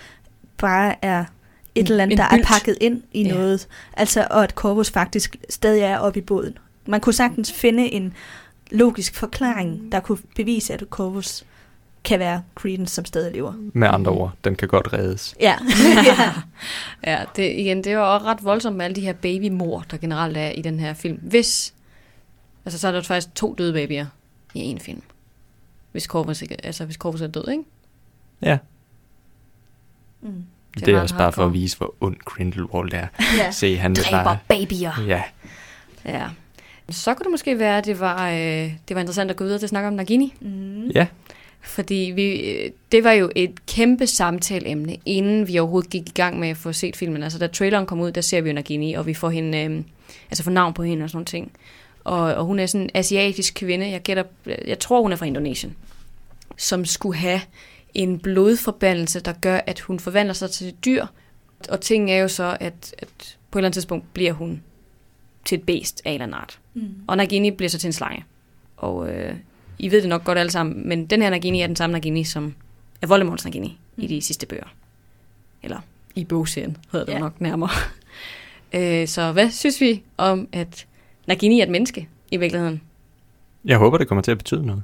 [0.58, 1.26] bare er
[1.76, 2.46] et eller andet, der er bylt.
[2.48, 3.34] pakket ind i Ja.
[3.34, 3.68] noget.
[3.94, 6.58] Altså, og at Corvus faktisk stadig er oppe i båden.
[6.88, 8.14] Man kunne sagtens finde en
[8.72, 11.44] logisk forklaring, der kunne bevise, at Corvus
[12.04, 13.54] kan være Credence, som stadig lever.
[13.74, 15.36] Med andre ord, den kan godt reddes.
[15.40, 15.56] Ja.
[16.20, 16.34] ja.
[17.06, 19.98] Ja, det, igen, det er jo også ret voldsomt med alle de her babymor, der
[19.98, 21.20] generelt er i den her film.
[21.22, 21.74] Hvis,
[22.66, 24.06] altså så er der faktisk to døde babyer
[24.54, 25.02] i en film.
[25.92, 27.64] Hvis Corvus, ikke, altså hvis Corvus er død, ikke?
[28.42, 28.58] Ja,
[30.22, 30.44] Mm.
[30.76, 33.08] Det, er det er også bare for at vise, hvor ond Grindelwald er.
[33.38, 33.52] ja.
[33.62, 34.38] Se, han Dræber bare...
[34.48, 35.04] babyer.
[35.08, 35.22] Ja,
[36.06, 36.28] Ja.
[36.90, 38.38] Så kunne det måske være, at det var, øh,
[38.88, 40.34] det var interessant at gå videre til at snakke om Nagini.
[40.42, 40.88] Mm.
[40.88, 41.08] ja.
[41.62, 46.40] Fordi vi, øh, det var jo et kæmpe samtaleemne, inden vi overhovedet gik i gang
[46.40, 47.24] med at få set filmen.
[47.24, 49.84] Altså da traileren kom ud, der ser vi jo Nagini, og vi får hende, øh,
[50.30, 51.52] altså får navn på hende og sådan nogle ting.
[52.04, 54.24] Og, og hun er sådan en asiatisk kvinde, jeg gætter,
[54.68, 55.76] jeg tror hun er fra Indonesien,
[56.58, 57.42] som skulle have
[57.96, 61.06] en blodforbandelse, der gør, at hun forvandler sig til et dyr.
[61.70, 64.64] Og ting er jo så, at, at på et eller andet tidspunkt bliver hun
[65.46, 66.60] til et bæst af en eller anden art.
[66.74, 66.90] Mm.
[67.08, 68.26] Og Nagini bliver så til en slange.
[68.78, 69.36] Og øh,
[69.80, 72.24] I ved det nok godt alle sammen, men den her Nagini er den samme Nagini,
[72.24, 72.56] som
[73.02, 74.04] er Voldemorts Nagini mm.
[74.04, 74.74] i de sidste bøger.
[75.64, 75.80] Eller
[76.16, 77.20] i bogserien, hedder det Ja.
[77.20, 77.70] nok nærmere.
[79.02, 80.88] øh, så hvad synes vi om, at
[81.28, 82.82] Nagini er et menneske i virkeligheden?
[83.66, 84.84] Jeg håber, det kommer til at betyde noget.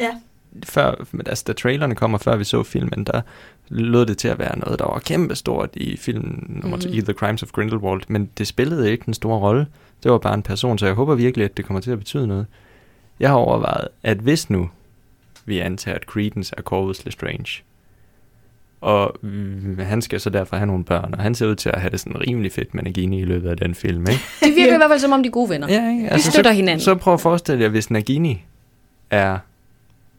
[0.00, 0.20] Ja.
[0.64, 3.20] Før, altså, da trailerne kommer, før vi så filmen, der
[3.68, 6.86] lød det til at være noget, der var kæmpestort i filmen nummer Mhm.
[6.88, 6.94] mm.
[6.94, 9.66] i The Crimes of Grindelwald, men det spillede ikke den store rolle.
[10.02, 12.26] Det var bare en person, så jeg håber virkelig, at det kommer til at betyde
[12.26, 12.46] noget.
[13.20, 14.70] Jeg har overvejet, at hvis nu
[15.44, 17.62] vi antager, at Credence er Corvus Lestrange,
[18.80, 21.80] og mm, han skal så derfor have nogle børn, og han ser ud til at
[21.80, 24.22] have det sådan rimelig fedt med Nagini i løbet af den film, ikke?
[24.40, 25.68] Det virker i hvert fald som om de er gode venner.
[25.68, 26.08] Ja, ikke?
[26.14, 26.80] De støtter så, hinanden.
[26.84, 28.44] Så prøv at forestille jer, hvis Nagini
[29.10, 29.38] er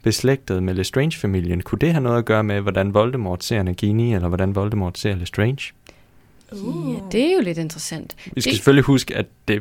[0.04, 4.28] beslægtet med Lestrange-familien, kunne det have noget at gøre med, hvordan Voldemort ser Nagini, eller
[4.28, 5.74] hvordan Voldemort ser Lestrange?
[6.52, 6.94] Uh.
[6.94, 8.16] Ja, det er jo lidt interessant.
[8.36, 9.60] Vi skal Det- selvfølgelig huske, at det er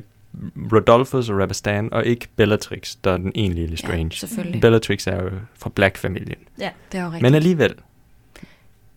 [0.72, 4.10] Rodolphus og Rabastan, og ikke Bellatrix, der er den egentlige Ja, Lestrange.
[4.16, 4.60] selvfølgelig.
[4.60, 6.38] Bellatrix er jo fra Black-familien.
[6.58, 7.22] Det er jo rigtigt.
[7.22, 7.74] Men alligevel,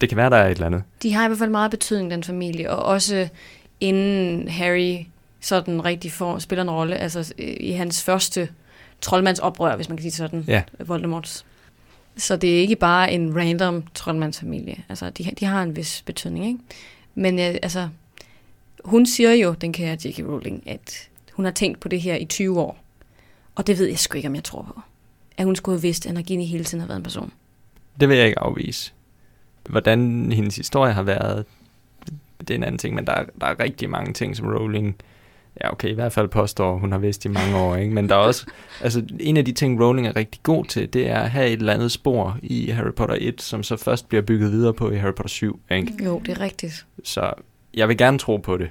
[0.02, 0.84] det kan være, der er et eller andet.
[1.04, 3.28] De har i hvert fald meget betydning, den familie, og også
[3.80, 4.98] inden Harry
[5.42, 8.50] sådan rigtig får, spiller en rolle, altså øh, i hans første
[9.02, 10.64] troldmandsoprør, hvis man kan sige sådan, Ja.
[10.80, 11.46] Voldemorts.
[12.18, 14.84] Så det er ikke bare en random troldmandsfamilie.
[14.90, 16.60] Altså, de, de har en vis betydning, ikke?
[17.16, 17.90] Men øh, altså,
[18.86, 20.20] hun siger jo, den kære J.K.
[20.20, 22.78] Rowling, at hun har tænkt på det her i 20 år.
[23.56, 24.82] Og det ved jeg sgu ikke, om jeg tror på.
[25.38, 27.32] At hun skulle have vidst, at Nagini hele tiden har været en person.
[28.00, 28.92] Det vil jeg ikke afvise.
[29.70, 31.46] Hvordan hendes historie har været,
[32.40, 34.96] det er en anden ting, men der er, der er rigtig mange ting, som Rowling
[35.62, 37.94] Ja, okay, i hvert fald påstår, hun har vidst i mange år, ikke?
[37.94, 38.46] Men der er også,
[38.82, 41.60] altså en af de ting, Rowling er rigtig god til, det er at have et
[41.60, 44.96] eller andet spor i Harry Potter 1, som så først bliver bygget videre på i
[44.98, 45.94] Harry Potter 7, ikke?
[46.06, 46.86] Jo, det er rigtigt.
[47.04, 47.34] Så
[47.74, 48.70] jeg vil gerne tro på det.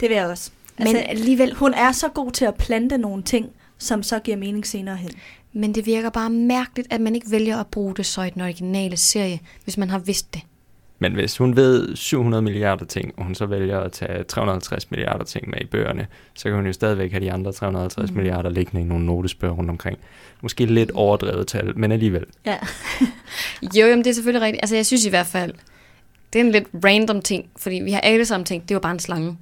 [0.00, 0.50] Det vil jeg også.
[0.78, 4.36] Men Altså, alligevel, hun er så god til at plante nogle ting, som så giver
[4.36, 5.10] mening senere hen.
[5.52, 8.42] men det virker bare mærkeligt, at man ikke vælger at bruge det så i den
[8.42, 10.42] originale serie, hvis man har vidst det.
[11.04, 15.24] Men hvis hun ved 700 milliarder ting, og hun så vælger at tage 350 milliarder
[15.24, 18.16] ting med i bøgerne, så kan hun jo stadigvæk have de andre 350 mm.
[18.16, 19.98] milliarder liggende i nogle notesbøger rundt omkring.
[20.40, 22.24] Måske lidt overdrevet tal, men alligevel.
[22.46, 22.56] Ja.
[23.76, 24.62] Jo, jamen det er selvfølgelig rigtigt.
[24.62, 25.52] Altså jeg synes i hvert fald,
[26.32, 28.92] det er en lidt random ting, fordi vi har alle sammen tænkt, det var bare
[28.92, 29.38] en slange.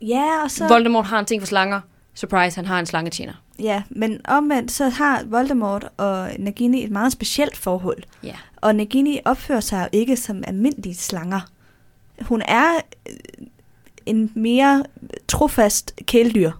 [0.00, 0.68] Ja, og så...
[0.68, 1.80] Voldemort har en ting for slanger.
[2.14, 3.34] Surprise, han har en slangetjener.
[3.62, 8.02] Ja, men omvendt så har Voldemort og Nagini et meget specielt forhold.
[8.22, 8.36] Ja.
[8.56, 11.40] Og Nagini opfører sig jo ikke som almindelige slanger.
[12.22, 12.74] Hun er
[13.08, 13.16] øh,
[14.06, 14.84] en mere
[15.28, 16.50] trofast kæledyr,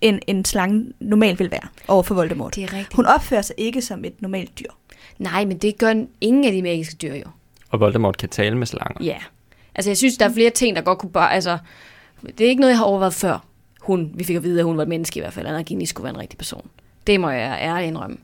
[0.00, 2.54] end en slange normalt vil være over for Voldemort.
[2.54, 2.94] Det er rigtigt.
[2.94, 4.70] Hun opfører sig ikke som et normalt dyr.
[5.18, 7.26] Nej, men det gør ingen af de magiske dyr jo.
[7.70, 9.04] Og Voldemort kan tale med slanger.
[9.04, 9.16] Ja.
[9.74, 11.32] Altså jeg synes, der er flere ting, der godt kunne bare...
[11.32, 11.58] Altså,
[12.38, 13.44] det er ikke noget, jeg har overvejet før.
[13.84, 15.86] Hun, vi fik at vide, at hun var et menneske i hvert fald, og Nagini
[15.86, 16.70] skulle være en rigtig person.
[17.06, 18.16] Det må jeg ærligt indrømme.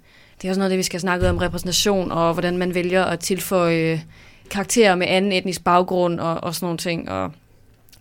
[0.43, 3.21] Det er også noget det, vi skal snakke om repræsentation, og hvordan man vælger at
[3.21, 4.05] tilføje
[4.51, 7.33] karakterer med anden etnisk baggrund, og, og sådan nogle ting, og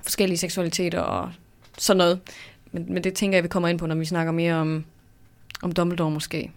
[0.01, 1.29] forskellige seksualiteter, og
[1.77, 2.19] sådan noget.
[2.71, 4.85] Men, men det tænker jeg, vi kommer ind på, når vi snakker mere om,
[5.61, 6.51] om Dumbledore måske.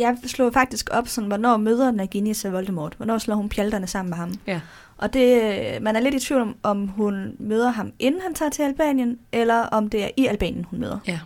[0.00, 2.94] Jeg slog faktisk op, sådan, hvornår møder Nagini så Voldemort?
[2.96, 4.34] Hvornår slår hun pjalterne sammen med ham?
[4.46, 4.60] Ja.
[4.98, 8.34] Og det, øh, man er lidt i tvivl om, om hun møder ham, inden han
[8.34, 10.98] tager til Albanien, eller om det er i Albanien, hun møder.
[11.08, 11.18] Ja.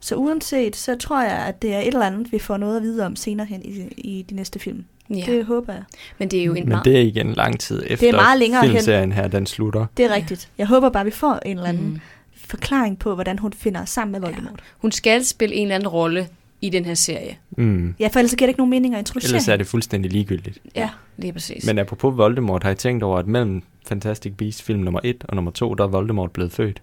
[0.00, 2.82] Så uanset, så tror jeg, at det er et eller andet, vi får noget at
[2.82, 4.84] vide om senere hen i, i de næste film.
[5.10, 5.14] ja.
[5.14, 5.24] Ja.
[5.32, 5.82] Det håber jeg.
[6.18, 6.84] Men det er jo en Men meget...
[6.84, 8.70] det er igen lang tid efter meget længere hen.
[8.70, 9.86] filmserien her, den slutter.
[9.96, 10.48] Det er rigtigt.
[10.58, 12.00] Jeg håber bare, vi får en eller anden Mm.
[12.36, 14.60] forklaring på, hvordan hun finder sammen med Voldemort.
[14.78, 16.28] Hun skal spille en eller anden rolle
[16.60, 17.38] i den her serie.
[17.50, 17.94] Mm.
[17.98, 20.12] Ja, for ellers så giver det ikke nogen mening at introducere Ellers er det fuldstændig
[20.12, 20.58] ligegyldigt.
[20.76, 20.90] Ja.
[21.16, 21.66] Lige præcis.
[21.66, 25.34] Men apropos Voldemort, har I tænkt over, at mellem Fantastic Beasts film nummer 1 og
[25.34, 26.82] nummer 2, der er Voldemort blevet født?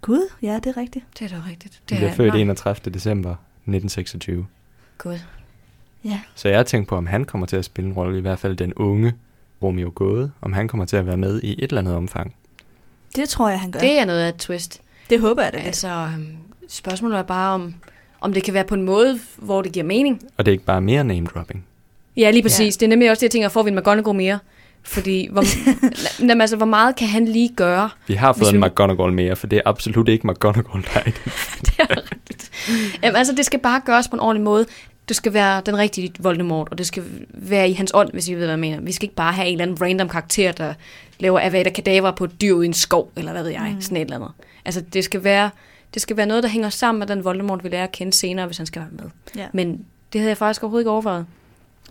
[0.00, 1.04] Gud, ja, det er rigtigt.
[1.18, 1.74] Det er da rigtigt.
[1.74, 2.40] Han Det blev er født nej.
[2.42, 2.92] 31.
[2.94, 4.46] december 1926.
[4.98, 5.18] Gud.
[6.04, 6.20] Ja.
[6.34, 8.38] Så jeg har tænkt på, om han kommer til at spille en rolle, i hvert
[8.38, 9.12] fald den unge
[9.62, 12.34] Romeo Gåde, om han kommer til at være med i et eller andet omfang.
[13.16, 13.80] Det tror jeg, han gør.
[13.80, 14.80] Det er noget af et twist.
[15.10, 15.58] det håber jeg da.
[15.58, 16.26] Altså, øhm,
[16.68, 17.74] spørgsmålet er bare, om,
[18.20, 20.22] om det kan være på en måde, hvor det giver mening.
[20.36, 21.64] Og det er ikke bare mere name dropping.
[22.16, 22.60] Ja, lige præcis.
[22.76, 22.78] Ja.
[22.80, 24.38] Det er nemlig også det, jeg tænker, får vi en McGonagall mere?
[24.82, 25.44] Fordi, hvor,
[26.20, 27.90] jamen, altså, hvor meget kan han lige gøre?
[28.06, 31.04] Vi har fået en vi- McGonagall mere, for det er absolut ikke McGonagall, der er
[31.64, 32.50] det er rigtigt.
[33.02, 34.66] Jamen, altså, det skal bare gøres på en ordentlig måde.
[35.08, 37.02] Det skal være den rigtige Voldemort, og det skal
[37.34, 38.80] være i hans ånd, hvis I ved, hvad jeg mener.
[38.80, 40.74] Vi skal ikke bare have en eller anden random karakter, der
[41.18, 43.80] laver Avada Kedavra på et dyr ude i en skov, eller hvad ved jeg, mm.
[43.80, 44.30] sådan et eller andet.
[44.64, 45.50] Altså, det skal være,
[45.94, 48.46] det skal være noget, der hænger sammen med den Voldemort, vi lærer at kende senere,
[48.46, 49.10] hvis han skal være med.
[49.36, 49.46] Ja.
[49.52, 51.26] Men det havde jeg faktisk overhovedet ikke overvejet.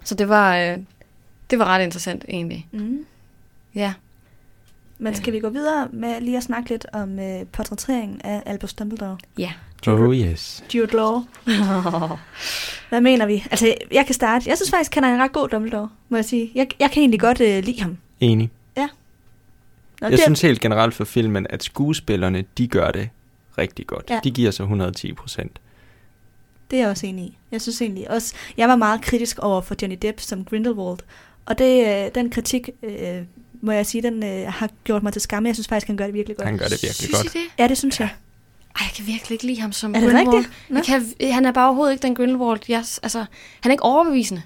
[0.03, 0.77] Så det var, øh,
[1.49, 2.67] det var ret interessant, egentlig.
[2.71, 3.05] Mm.
[3.75, 3.93] Ja.
[4.97, 8.73] Men skal vi gå videre med lige at snakke lidt om øh, portrætteringen af Albus
[8.73, 9.17] Dumbledore?
[9.37, 9.51] Ja.
[9.87, 10.63] Oh yes.
[10.73, 11.21] Jude Law.
[12.89, 13.45] Hvad mener vi?
[13.51, 14.49] Altså, jeg kan starte.
[14.49, 16.51] Jeg synes faktisk, han er en ret god Dumbledore, må jeg sige.
[16.55, 17.97] Jeg, jeg kan egentlig godt øh, lide ham.
[18.19, 18.49] Enig.
[20.03, 23.09] Nå, Jeg synes helt generelt for filmen, at skuespillerne, de gør det
[23.57, 24.09] rigtig godt.
[24.09, 24.19] Ja.
[24.23, 25.59] De giver sig 110 procent.
[26.71, 27.37] Det er jeg også enig i.
[27.51, 30.97] Jeg synes egentlig også, jeg var meget kritisk over for Johnny Depp som Grindelwald.
[31.45, 33.21] Og det, øh, den kritik, øh,
[33.61, 35.47] må jeg sige, den øh, har gjort mig til skamme.
[35.49, 36.47] Jeg synes faktisk, han gør det virkelig godt.
[36.47, 37.35] Han gør det virkelig Synes godt.
[37.35, 37.45] I det?
[37.59, 38.09] Ja, det synes jeg.
[38.79, 40.45] Ej, jeg kan virkelig ikke lide ham som Er det Grindelwald.
[40.69, 40.89] rigtigt?
[40.89, 42.59] Jeg kan, han er bare overhovedet ikke den Grindelwald.
[42.67, 43.25] Jeg, altså,
[43.61, 44.41] han er ikke overbevisende.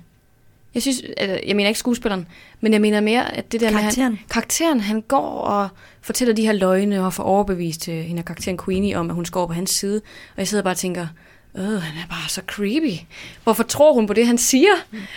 [0.77, 2.27] Jeg synes, altså, jeg mener ikke skuespilleren,
[2.61, 4.15] men jeg mener mere, at det der med, Karakteren.
[4.15, 5.69] han, karakteren, han går og
[6.01, 9.25] fortæller de her løgne og får overbevist uh, hende af karakteren Queenie om, at hun
[9.25, 9.95] skal over på hans side.
[10.35, 11.07] Og jeg sidder bare og tænker,
[11.55, 12.99] øh, han er bare så creepy.
[13.43, 14.73] Hvorfor tror hun på det, han siger?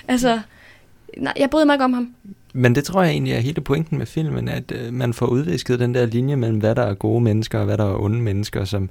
[0.09, 0.41] Altså,
[1.17, 2.15] nej, jeg bryder mig ikke om ham.
[2.53, 5.81] Men det tror jeg egentlig er hele pointen med filmen, at øh, man får udvisket
[5.81, 8.65] den der linje mellem, hvad der er gode mennesker og hvad der er onde mennesker,
[8.65, 8.91] som...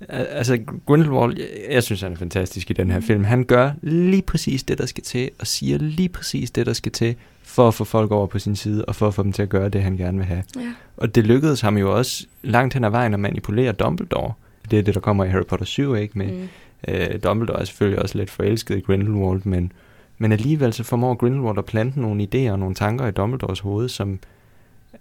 [0.00, 3.24] Al- Altså, Grindelwald, jeg, jeg synes, han er fantastisk i den her film.
[3.24, 6.92] Han gør lige præcis det, der skal til, og siger lige præcis det, der skal
[6.92, 9.42] til, for at få folk over på sin side, og for at få dem til
[9.42, 10.42] at gøre det, han gerne vil have.
[10.56, 10.72] Ja.
[10.96, 14.32] Og det lykkedes ham jo også langt hen ad vejen at manipulere Dumbledore.
[14.70, 16.18] Det er det, der kommer i Harry Potter 7, ikke?
[16.18, 16.48] Med, Mm.
[16.88, 19.72] Øh, Dumbledore er selvfølgelig også lidt forelsket i Grindelwald, men,
[20.18, 23.88] men alligevel så formår Grindelwald at plante nogle idéer og nogle tanker i Dumbledores hoved,
[23.88, 24.18] som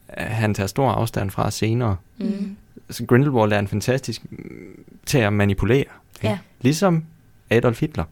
[0.10, 1.96] han tager stor afstand fra senere.
[2.18, 2.56] Mm.
[2.90, 4.22] Så Grindelwald er en fantastisk
[5.06, 5.78] til at manipulere.
[5.78, 6.28] ikke?
[6.28, 6.38] Ja.
[6.62, 7.04] Ligesom
[7.50, 8.04] Adolf Hitler.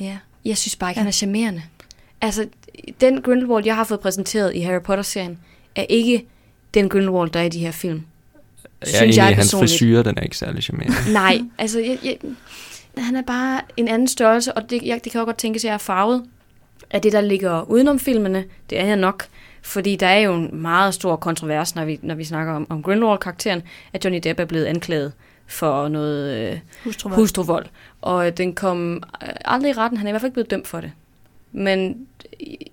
[0.00, 0.18] Ja.
[0.44, 1.62] Jeg synes bare ikke, han er charmerende.
[2.20, 2.46] Altså,
[3.00, 5.38] den Grindelwald, jeg har fået præsenteret i Harry Potter-serien,
[5.76, 6.26] er ikke
[6.74, 8.02] den Grindelwald, der er i de her film.
[8.80, 10.96] Jeg Synes enig, jeg i, hans frisyr, den er ikke særlig charmerende.
[11.12, 12.16] Nej, altså, jeg, jeg,
[12.98, 15.68] han er bare en anden størrelse, og det, jeg, det kan jo godt tænkes, at
[15.68, 16.24] jeg er farvet
[16.90, 18.44] af det, der ligger udenom filmene.
[18.70, 19.24] Det er jeg nok,
[19.62, 22.82] fordi der er jo en meget stor kontrovers, når vi, når vi snakker om, om
[22.82, 25.12] Grindelwald-karakteren, at Johnny Depp er blevet anklaget
[25.46, 27.20] for noget øh, Hustruvold.
[27.20, 27.66] hustruvold.
[28.00, 29.96] Og øh, den kom øh, aldrig i retten.
[29.98, 30.92] Han er i hvert fald ikke blevet dømt for det.
[31.52, 32.06] Men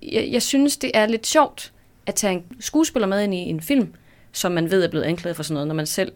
[0.03, 1.71] jeg, jeg synes, det er lidt sjovt
[2.05, 3.93] at tage en skuespiller med ind i en film,
[4.31, 6.11] som man ved er blevet anklaget for sådan noget, når man selv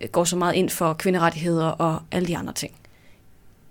[0.00, 2.72] øh, går så meget ind for kvinderettigheder og alle de andre ting.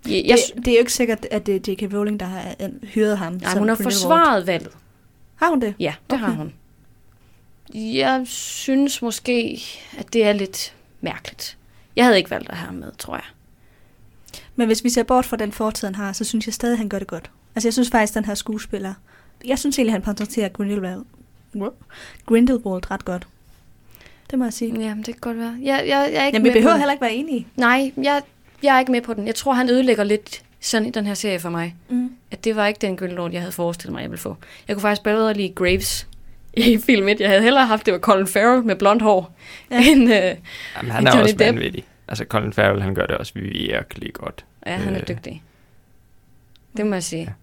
[0.08, 1.94] Jeg, jeg, det, det er jo ikke sikkert, at det er J.K.
[1.94, 3.32] Rowling, der har øh, hyret ham.
[3.32, 4.72] nej, hun har forsvaret valget.
[5.38, 5.74] Har hun det?
[5.78, 6.24] Ja, det okay.
[6.24, 6.52] har hun.
[7.74, 9.62] Jeg synes måske,
[9.98, 11.56] at det er lidt mærkeligt.
[11.96, 13.24] Jeg havde ikke valgt at have ham med, tror jeg.
[14.56, 16.78] Men hvis vi ser bort fra den fortid, han har, så synes jeg stadig, at
[16.78, 17.30] han gør det godt.
[17.54, 18.94] Altså, jeg synes faktisk, den her skuespiller...
[19.44, 21.04] Jeg synes egentlig, han portrætterer Grindelwald,
[22.26, 23.26] Grindelwald ret godt.
[24.30, 24.80] Det må jeg sige.
[24.80, 25.56] Jamen, det kan godt være.
[25.62, 27.46] Jeg, jeg, jeg er ikke Jamen, vi behøver heller ikke være enige.
[27.56, 28.22] Nej, jeg,
[28.62, 29.26] jeg er ikke med på den.
[29.26, 31.76] Jeg tror, han ødelægger lidt sådan i den her serie for mig.
[31.88, 32.10] Mm.
[32.30, 34.36] At det var ikke den Grindelwald, jeg havde forestillet mig, jeg ville få.
[34.68, 36.08] Jeg kunne faktisk bedre lide Graves
[36.54, 37.20] i film 1.
[37.20, 39.36] Jeg havde hellere haft, det var Colin Farrell med blondt hår,
[39.70, 39.76] Ja.
[39.80, 39.82] ja.
[39.90, 40.02] end...
[40.02, 40.08] Øh,
[40.76, 41.40] Jamen, han er Johnny også Depp.
[41.40, 41.84] vanvittig.
[42.08, 44.44] Altså, Colin Farrell, han gør det også virkelig godt.
[44.66, 45.08] ja, han er Øh.
[45.08, 45.42] dygtig.
[46.76, 47.34] Det må jeg sige.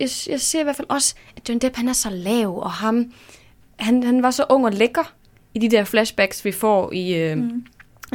[0.00, 2.70] Jeg, jeg ser i hvert fald også, at Johnny Depp, han er så lav, og
[2.70, 3.12] ham...
[3.76, 5.12] Han, han var så ung og lækker
[5.54, 7.64] i de der flashbacks, vi får i øh, Mm.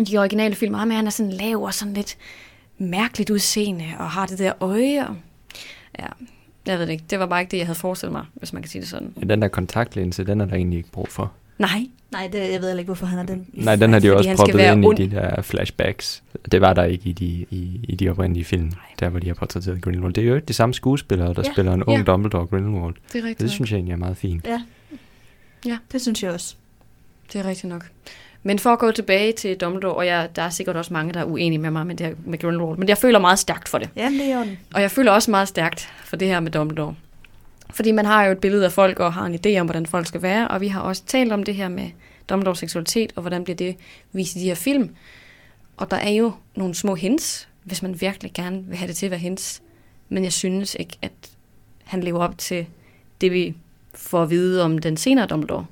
[0.05, 0.74] de originale film.
[0.74, 2.18] Ham, han er sådan lav og sådan lidt
[2.78, 5.07] mærkeligt udseende, og har det der øje.
[5.07, 5.15] Og,
[5.99, 6.05] ja,
[6.65, 7.03] jeg ved det ikke.
[7.09, 9.13] Det var bare ikke det, jeg havde forestillet mig, hvis man kan sige det sådan.
[9.21, 11.32] Ja, den der kontaktlinse, den er der egentlig ikke brug for.
[11.57, 13.47] Nej, Nej, det, jeg ved heller ikke, hvorfor han har den.
[13.53, 14.99] Nej, den har de jo også proppet ind ond.
[14.99, 16.23] i de der flashbacks.
[16.51, 19.34] Det var der ikke i de, i, i de oprindelige film, der hvor de har
[19.34, 20.13] portrætteret Grindelwald.
[20.13, 21.51] Det er jo ikke de samme skuespillere, der ja.
[21.51, 22.03] spiller en ung Ja.
[22.03, 22.95] Dumbledore Grindelwald.
[23.13, 23.39] det er rigtigt.
[23.39, 24.47] Det synes jeg egentlig er meget fint.
[24.47, 24.61] Ja.
[25.65, 25.78] Ja.
[25.91, 26.55] Det synes jeg også.
[27.34, 27.89] Det er rigtigt nok.
[28.47, 31.19] Men for at gå tilbage til Dumbledore, og jeg, der er sikkert også mange, der
[31.19, 33.77] er uenige med mig med, det her, med Grindelwald, men jeg føler meget stærkt for
[33.77, 33.89] det.
[33.95, 34.45] Ja, det er.
[34.73, 36.95] Og jeg føler også meget stærkt for det her med Dumbledore.
[37.69, 40.07] Fordi man har jo et billede af folk og har en idé om, hvordan folk
[40.07, 41.89] skal være, og vi har også talt om det her med
[42.29, 43.75] Dumbledores seksualitet, og hvordan bliver det
[44.11, 44.89] vist i de her film.
[45.77, 49.05] Og der er jo nogle små hints, hvis man virkelig gerne vil have det til
[49.05, 49.61] at være hints.
[50.09, 51.11] Men jeg synes ikke, at
[51.83, 52.65] han lever op til
[53.21, 53.55] det, vi
[53.93, 55.65] får at vide om den senere Dumbledore.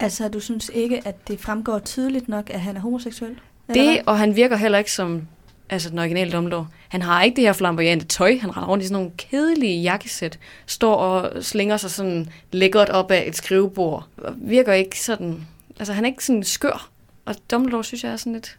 [0.00, 3.30] Altså, du synes ikke, at det fremgår tydeligt nok, at han er homoseksuel?
[3.74, 3.96] Det, hvad?
[4.06, 5.26] og han virker heller ikke som
[5.70, 6.68] altså den originale Dumbledore.
[6.88, 8.38] Han har ikke det her flamboyante tøj.
[8.40, 10.38] Han render rundt i sådan nogle kedelige jakkesæt.
[10.66, 14.08] Står og slinger sig sådan lækkert op af et skrivebord.
[14.16, 15.46] Og Virker ikke sådan...
[15.78, 16.90] Altså, han er ikke sådan skør.
[17.24, 18.58] Og Dumbledore synes jeg er sådan lidt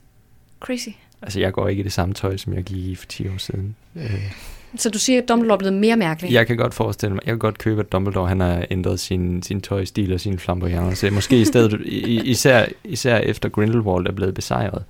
[0.59, 0.89] crazy.
[1.21, 3.37] Altså, jeg går ikke i det samme tøj, som jeg gik i for 10 år
[3.37, 3.75] siden.
[3.95, 4.31] Øh,
[4.75, 6.31] så du siger, at Dumbledore er blevet mere mærkelig?
[6.33, 9.43] jeg kan godt forestille mig, jeg kan godt købe, at Dumbledore han har ændret sin,
[9.43, 11.07] sin tøjstil og sin flamboyance.
[11.07, 14.83] Så Måske i stedet, i- især, især efter Grindelwald er blevet besejret.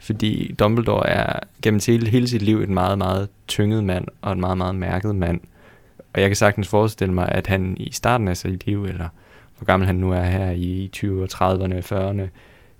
[0.00, 4.40] Fordi Dumbledore er gennem hele, hele sit liv en meget, meget tynget mand og en
[4.40, 5.40] meget, meget mærket mand.
[6.14, 9.08] Og jeg kan sagtens forestille mig, at han i starten af sit liv, eller
[9.58, 12.28] hvor gammel han nu er her i 20'erne, 30'erne, 40'erne,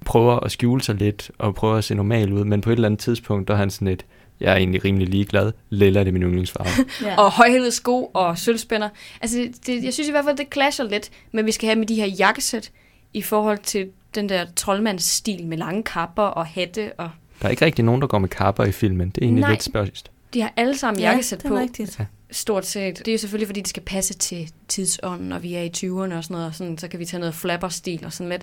[0.05, 2.89] prøver at skjule sig lidt og prøver at se normal ud, men på et eller
[2.89, 4.05] andet tidspunkt, der er han sådan lidt,
[4.41, 6.68] jeg er egentlig rimelig ligeglad, lilla er det min yndlingsfarve.
[7.09, 7.16] Ja.
[7.16, 8.89] Og højhælede sko og sølvspænder.
[9.20, 11.86] Altså, det, jeg synes i hvert fald, det clasher lidt, men vi skal have med
[11.86, 12.70] de her jakkesæt
[13.14, 16.93] i forhold til den der troldmandsstil med lange kapper og hatte.
[16.99, 17.11] Og
[17.43, 19.09] Der er ikke rigtig nogen, der går med kapper i filmen.
[19.09, 19.51] Det er egentlig Nej.
[19.51, 20.11] lidt spørgst.
[20.34, 21.59] de har alle sammen ja, jakkesæt det er på.
[21.59, 21.99] rigtigt.
[22.30, 22.99] Stort set.
[22.99, 26.14] Det er jo selvfølgelig, fordi det skal passe til tidsånden, og vi er i 20'erne
[26.16, 28.43] og sådan noget, og sådan, så kan vi tage noget flapper-stil og sådan lidt.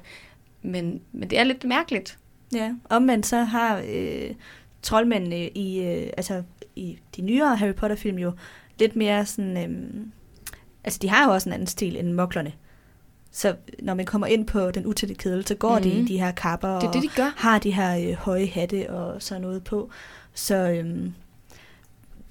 [0.61, 2.17] Men, men det er lidt mærkeligt.
[2.53, 4.29] Ja, omvendt så har øh,
[4.85, 6.43] troldmændene i, øh, altså,
[6.75, 8.31] i de nyere Harry Potter-film jo
[8.79, 9.57] lidt mere sådan...
[9.57, 10.05] Øh,
[10.83, 12.51] altså, de har jo også en anden stil end moklerne.
[13.31, 15.83] Så når man kommer ind på den utætte kedel, så går mm.
[15.83, 16.07] de i Mhm.
[16.07, 17.33] de her kapper Det er og det, de gør.
[17.37, 19.89] har de her øh, høje hatte og sådan noget på.
[20.33, 21.13] Så øhm,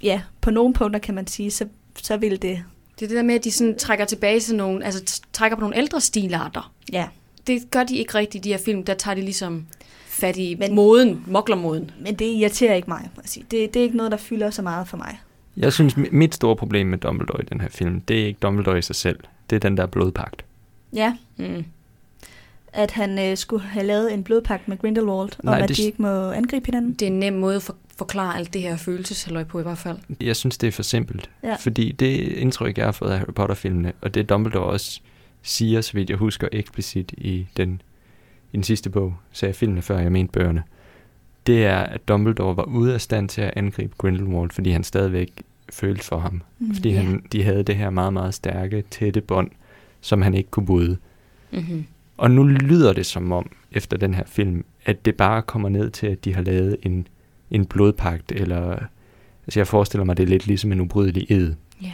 [0.03, 1.67] ja, på nogle punkter kan man sige, så,
[2.03, 2.65] så vil det...
[3.01, 5.61] Det er det der med, at de sådan trækker tilbage til nogle, altså trækker på
[5.61, 6.73] nogle ældre stilarter.
[6.93, 7.09] Ja,
[7.47, 8.85] Det gør de ikke rigtigt i de her film.
[8.85, 9.67] Der tager de ligesom
[10.15, 11.91] fat i Men- moden, moklermoden.
[12.01, 13.11] men det irriterer ikke mig.
[13.17, 13.47] må jeg sige.
[13.51, 15.21] Det, det er ikke noget, der fylder så meget for mig.
[15.57, 18.39] Jeg synes, mi- mit store problem med Dumbledore i den her film, det er ikke
[18.43, 19.19] Dumbledore i sig selv.
[19.51, 20.45] Det er den der blodpagt.
[20.93, 21.65] Ja, Mm.
[22.73, 25.83] at han øh, skulle have lavet en blodpagt med Grindelwald, Nej, om at det- de
[25.83, 26.93] ikke må angribe hinanden.
[26.93, 29.79] Det er en nem måde at for, forklare alt det her følelseshalløj på i hvert
[29.79, 29.99] fald.
[30.21, 31.31] Jeg synes, det er for simpelt.
[31.43, 31.55] Ja.
[31.55, 35.01] Fordi det indtryk, jeg har fået af Harry Potter-filmene, og det Dumbledore også
[35.43, 37.83] siger, så vidt jeg husker eksplicit i den,
[38.55, 40.63] i den sidste bog, sagde jeg filmene før, jeg mente bøgerne,
[41.47, 45.43] det er, at Dumbledore var ude af stand til at angribe Grindelwald, fordi han stadigvæk
[45.73, 46.43] følte for ham.
[46.59, 46.75] Mm.
[46.75, 47.01] Fordi Ja.
[47.01, 49.51] han, de havde det her meget, meget stærke, tætte bånd,
[50.01, 50.97] som han ikke kunne bryde.
[51.53, 51.85] Mm-hmm.
[52.17, 55.91] Og nu lyder det som om, efter den her film, at det bare kommer ned
[55.91, 57.07] til, at de har lavet en,
[57.51, 58.71] en blodpagt, eller
[59.47, 61.55] altså jeg forestiller mig, det er lidt ligesom en ubrydelig ed.
[61.83, 61.93] Ja.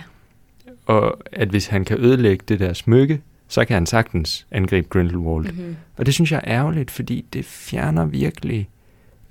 [0.86, 3.20] Og at hvis han kan ødelægge det der smykke,
[3.50, 5.52] så kan han sagtens angribe Grindelwald.
[5.52, 5.76] Mm-hmm.
[5.96, 8.68] Og det synes jeg er ærgerligt, fordi det fjerner virkelig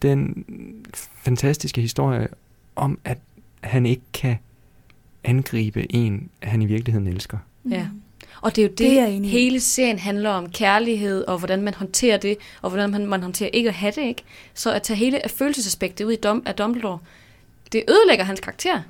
[0.02, 0.46] den
[1.16, 2.28] fantastiske historie
[2.76, 3.18] om, at
[3.62, 4.38] han ikke kan
[5.24, 7.38] angribe en, han i virkeligheden elsker.
[7.70, 7.88] Ja.
[8.42, 10.50] Og det er jo det, Det er hele serien handler om.
[10.50, 14.02] Kærlighed, og hvordan man håndterer det, og hvordan man, man håndterer ikke at have det,
[14.02, 14.24] ikke?
[14.54, 17.00] Så at tage hele følelsesaspektet ud i dom, af Dumbledore,
[17.72, 18.82] det ødelægger hans karakter.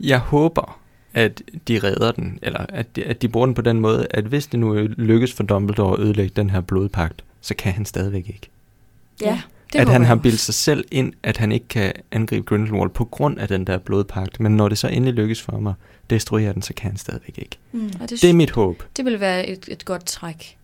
[0.00, 0.80] Jeg håber,
[1.14, 4.24] at de redder den, eller at de, at de bruger den på den måde, at
[4.24, 8.28] hvis det nu lykkes for Dumbledore at ødelægge den her blodpagt, så kan han stadigvæk
[8.28, 8.48] ikke.
[9.22, 9.40] Ja.
[9.72, 12.90] det at han jeg har bildt sig selv ind, at han ikke kan angribe Grindelwald
[12.90, 15.74] på grund af den der blodpagt, men når det så endelig lykkes for ham at
[16.10, 17.56] destruere den, så kan han stadigvæk ikke.
[17.72, 17.86] Mm.
[18.00, 18.82] Og det, Det er mit håb.
[18.96, 20.56] det vil være et, et godt træk.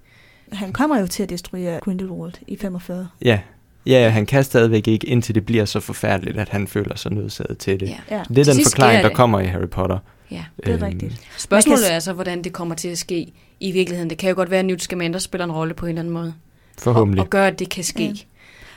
[0.53, 3.09] Han kommer jo til at destruere Grindelwald i 45.
[3.22, 3.40] Ja.
[3.86, 7.59] Ja, han kan stadigvæk ikke, indtil det bliver så forfærdeligt, at han føler sig nødsaget
[7.59, 7.88] til det.
[7.88, 8.16] Ja.
[8.16, 9.99] Ja, Det er den forklaring, der kommer i Harry Potter.
[10.31, 10.45] Ja.
[10.57, 11.20] det er Øhm, rigtigt.
[11.39, 14.11] Spørgsmålet kan er altså, hvordan det kommer til at ske i virkeligheden.
[14.11, 16.14] Det kan jo godt være, at Newt Scamander spiller en rolle på en eller anden
[16.14, 16.35] måde.
[16.79, 17.20] Forhåbentlig.
[17.20, 18.05] Og, og gør, at det kan ske.
[18.05, 18.12] Ja.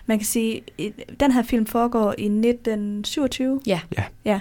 [0.05, 3.61] Man kan sige, at den her film foregår i 1927.
[3.67, 3.79] Ja.
[3.97, 4.03] Ja.
[4.25, 4.39] ja.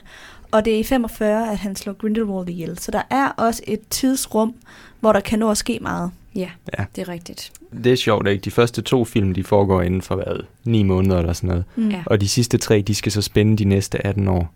[0.51, 2.79] Og det er i 45, at han slår Grindelwald ihjel.
[2.79, 4.55] Så der er også et tidsrum,
[5.01, 6.11] hvor der kan nå at ske meget.
[6.35, 6.85] Ja, Ja.
[6.97, 7.53] det er rigtigt.
[7.85, 8.43] Det er sjovt, ikke?
[8.43, 10.45] De første to film, de foregår inden for hvad?
[10.65, 11.65] Ni måneder eller sådan noget.
[11.77, 11.89] Mm.
[11.91, 12.03] Ja.
[12.07, 14.53] Og de sidste tre, de skal så spænde de næste 18 år.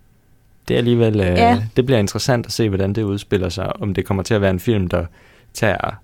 [0.71, 1.63] Det er alligevel, øh, Ja.
[1.77, 3.83] det bliver interessant at se, hvordan det udspiller sig.
[3.83, 5.07] Om det kommer til at være en film, der
[5.55, 6.01] tager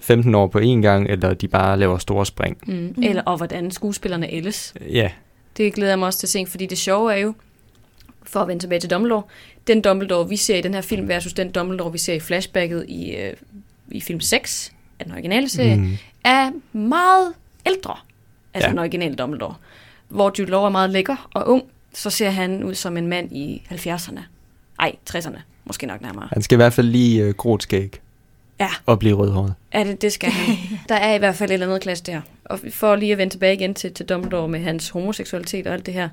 [0.00, 2.56] 15 år på én gang, eller de bare laver store spring.
[2.66, 2.72] Mm.
[2.96, 3.02] Mm.
[3.02, 4.74] Eller, og hvordan skuespillerne ældes.
[4.90, 5.10] Ja,
[5.56, 7.34] Det glæder jeg mig også til at se, fordi det sjove er jo,
[8.22, 9.22] for at vende tilbage til Dumbledore,
[9.66, 12.84] den Dumbledore, vi ser i den her film, versus den Dumbledore, vi ser i flashbacket
[12.88, 13.32] i, øh,
[13.90, 15.96] i film 6 af den originale serie, mm.
[16.24, 17.32] er meget
[17.66, 17.94] ældre,
[18.54, 18.70] altså ja.
[18.70, 19.54] den originale Dumbledore.
[20.08, 21.62] Hvor Jude Law er meget lækker og ung,
[21.94, 24.20] så ser han ud som en mand i 70'erne.
[24.80, 26.28] Ej, 60'erne, måske nok nærmere.
[26.32, 28.00] han skal i hvert fald lige øh, gråt skæg
[28.60, 28.68] Ja.
[28.86, 29.54] og blive rødhåret.
[29.74, 30.56] Ja, det, det skal han.
[30.88, 32.20] Der er i hvert fald et eller andet klasse der.
[32.44, 35.86] Og for lige at vende tilbage igen til, til Dumbledore med hans homoseksualitet og alt
[35.86, 36.08] det her.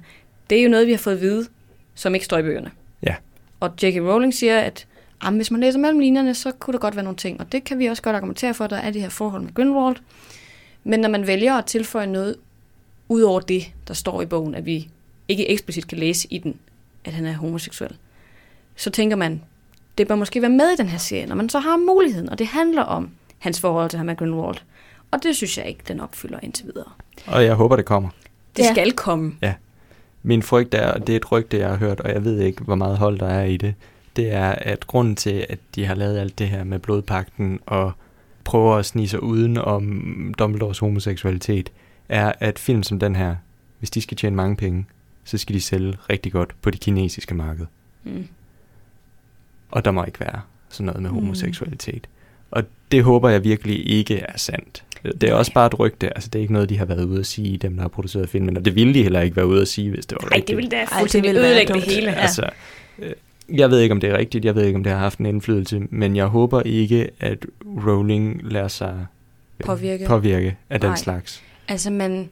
[0.49, 1.47] Det er jo noget, vi har fået at vide,
[1.95, 2.71] som ikke står i bøgerne.
[3.03, 3.15] Ja.
[3.59, 3.95] Og J.K.
[3.97, 4.87] Rowling siger, at
[5.23, 7.39] jamen, hvis man læser mellem linjerne, så kunne der godt være nogle ting.
[7.39, 9.53] Og det kan vi også godt argumentere for, at der er det her forhold med
[9.53, 9.95] Grindelwald.
[10.83, 12.35] Men når man vælger at tilføje noget
[13.09, 14.89] ud over det, der står i bogen, at vi
[15.29, 16.55] ikke eksplicit kan læse i den,
[17.05, 17.91] at han er homoseksuel,
[18.75, 19.41] så tænker man,
[19.97, 22.39] det bør måske være med i den her serie, når man så har muligheden, og
[22.39, 23.09] det handler om
[23.39, 24.57] hans forhold til ham med Grindelwald.
[25.11, 26.91] Og det synes jeg ikke, den opfylder indtil videre.
[27.27, 28.09] Og jeg håber, det kommer.
[28.57, 28.73] Det Ja.
[28.73, 29.35] skal komme.
[30.23, 32.63] Min frygt er, og det er et rygte, jeg har hørt, og jeg ved ikke,
[32.63, 33.75] hvor meget hold der er i det,
[34.15, 37.91] det er, at grunden til, at de har lavet alt det her med blodpakten og
[38.43, 41.71] prøver at snige sig uden om Dumbledores homoseksualitet,
[42.09, 43.35] er, at film som den her,
[43.79, 44.85] hvis de skal tjene mange penge,
[45.29, 47.65] så skal de sælge rigtig godt på det kinesiske marked.
[48.03, 48.27] Mm.
[49.71, 51.15] Og der må ikke være sådan noget med Mm.
[51.15, 52.07] homoseksualitet.
[52.51, 54.83] Og det håber jeg virkelig ikke er sandt.
[55.03, 55.37] Det er Nej.
[55.39, 57.57] også bare et rygte, altså det er ikke noget, de har været ude at sige,
[57.57, 59.89] dem der har produceret filmen, og det ville de heller ikke være ude at sige,
[59.89, 60.47] hvis det var Nej, rigtigt.
[60.47, 62.11] det ville da fuldstændig ødelægge det hele.
[62.11, 62.15] Ja.
[62.17, 62.49] Altså,
[62.99, 63.11] øh,
[63.49, 65.25] jeg ved ikke, om det er rigtigt, jeg ved ikke, om det har haft en
[65.25, 67.45] indflydelse, men jeg håber ikke, at
[67.87, 69.05] Rowling lader sig
[69.59, 70.05] øh, Påvirke.
[70.05, 70.97] påvirke af den Nej.
[70.97, 71.43] slags.
[71.67, 72.29] Altså, man,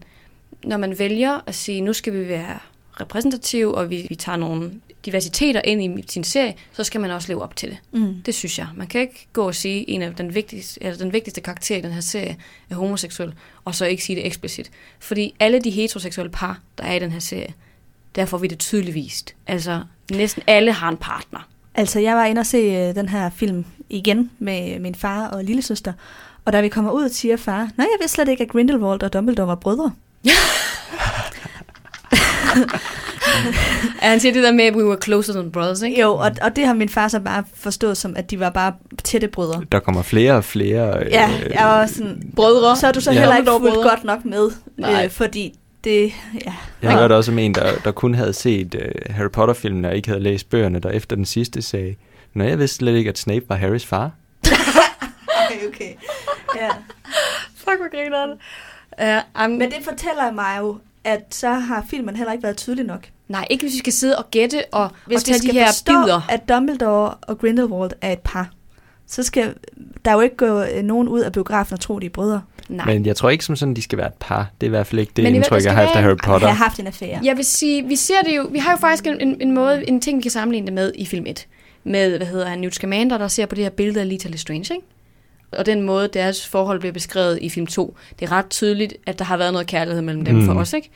[0.63, 2.59] når man vælger at sige, nu skal vi være
[3.01, 4.71] repræsentative, og vi, vi tager nogle
[5.05, 7.77] diversiteter ind i sin serie, så skal man også leve op til det.
[7.91, 8.21] Mm.
[8.25, 8.67] Det synes jeg.
[8.75, 11.77] Man kan ikke gå og sige, at en af den vigtigste, eller den vigtigste karakter
[11.77, 12.37] i den her serie
[12.69, 13.33] er homoseksuel,
[13.65, 14.71] og så ikke sige det eksplicit.
[14.99, 17.53] Fordi alle de heteroseksuelle par, der er i den her serie,
[18.15, 19.35] der får vi det tydeligt vist.
[19.47, 21.47] Altså, næsten alle har en partner.
[21.75, 25.43] Altså, jeg var inde og se øh, den her film igen med min far og
[25.43, 25.93] lillesøster.
[26.45, 29.13] Og da vi kommer ud, siger far, nej, jeg vidste slet ikke, at Grindelwald og
[29.13, 29.93] Dumbledore var brødre.
[34.01, 36.01] Ja, han siger det der med, at we were closer than brothers, ikke?
[36.01, 38.73] Jo, og, og det har min far så bare forstået som, at de var bare
[39.03, 39.63] tætte brødre.
[39.71, 40.99] Der kommer flere og flere...
[41.05, 42.75] øh, Ja, jeg var sådan, Brødre.
[42.77, 43.19] så er du så Ja.
[43.19, 45.03] heller ikke fuldt godt nok med, Nej.
[45.05, 45.53] øh, fordi
[45.83, 46.13] det,
[46.45, 46.53] ja.
[46.81, 50.07] Jeg hørte også om en, der, der kun havde set uh, Harry Potter-filmen og ikke
[50.07, 51.95] havde læst bøgerne, der efter den sidste sagde,
[52.33, 54.11] Nå, jeg vidste slet ikke, at Snape var Harrys far.
[55.49, 55.91] Okay, okay.
[56.55, 56.69] Ja.
[57.57, 58.37] Fuck, hvor griner det.
[59.37, 60.77] Uh, um, Men det fortæller mig jo,
[61.07, 63.07] at så har filmen heller ikke været tydelig nok.
[63.27, 65.59] Nej, ikke hvis vi skal sidde og gætte og, Hvis og tage vi skal de
[65.59, 66.21] her forstå, bidder.
[66.29, 68.49] at Dumbledore og Grindelwald er et par,
[69.07, 69.53] så skal
[70.05, 72.41] der jo ikke gå øh, nogen ud af biografen og tro, de er brødre.
[72.69, 72.85] Nej.
[72.85, 74.51] Men jeg tror ikke som sådan, de skal være et par.
[74.61, 76.47] Det er i hvert fald ikke det Men indtryk, jeg har efter Harry Potter.
[76.47, 77.19] Jeg har haft en affære.
[77.23, 79.89] Jeg vil sige, vi ser det jo, vi har jo faktisk en, en, en måde,
[79.89, 81.47] en ting, vi kan sammenligne det med i film 1.
[81.83, 84.73] Med, hvad hedder han, Newt Scamander, der ser på det her billede af Lita Lestrange,
[84.73, 84.85] ikke?
[85.51, 89.19] Og den måde, deres forhold bliver beskrevet i film 2, det er ret tydeligt, at
[89.19, 90.45] der har været noget kærlighed mellem dem Mm.
[90.45, 90.89] for os, ikke?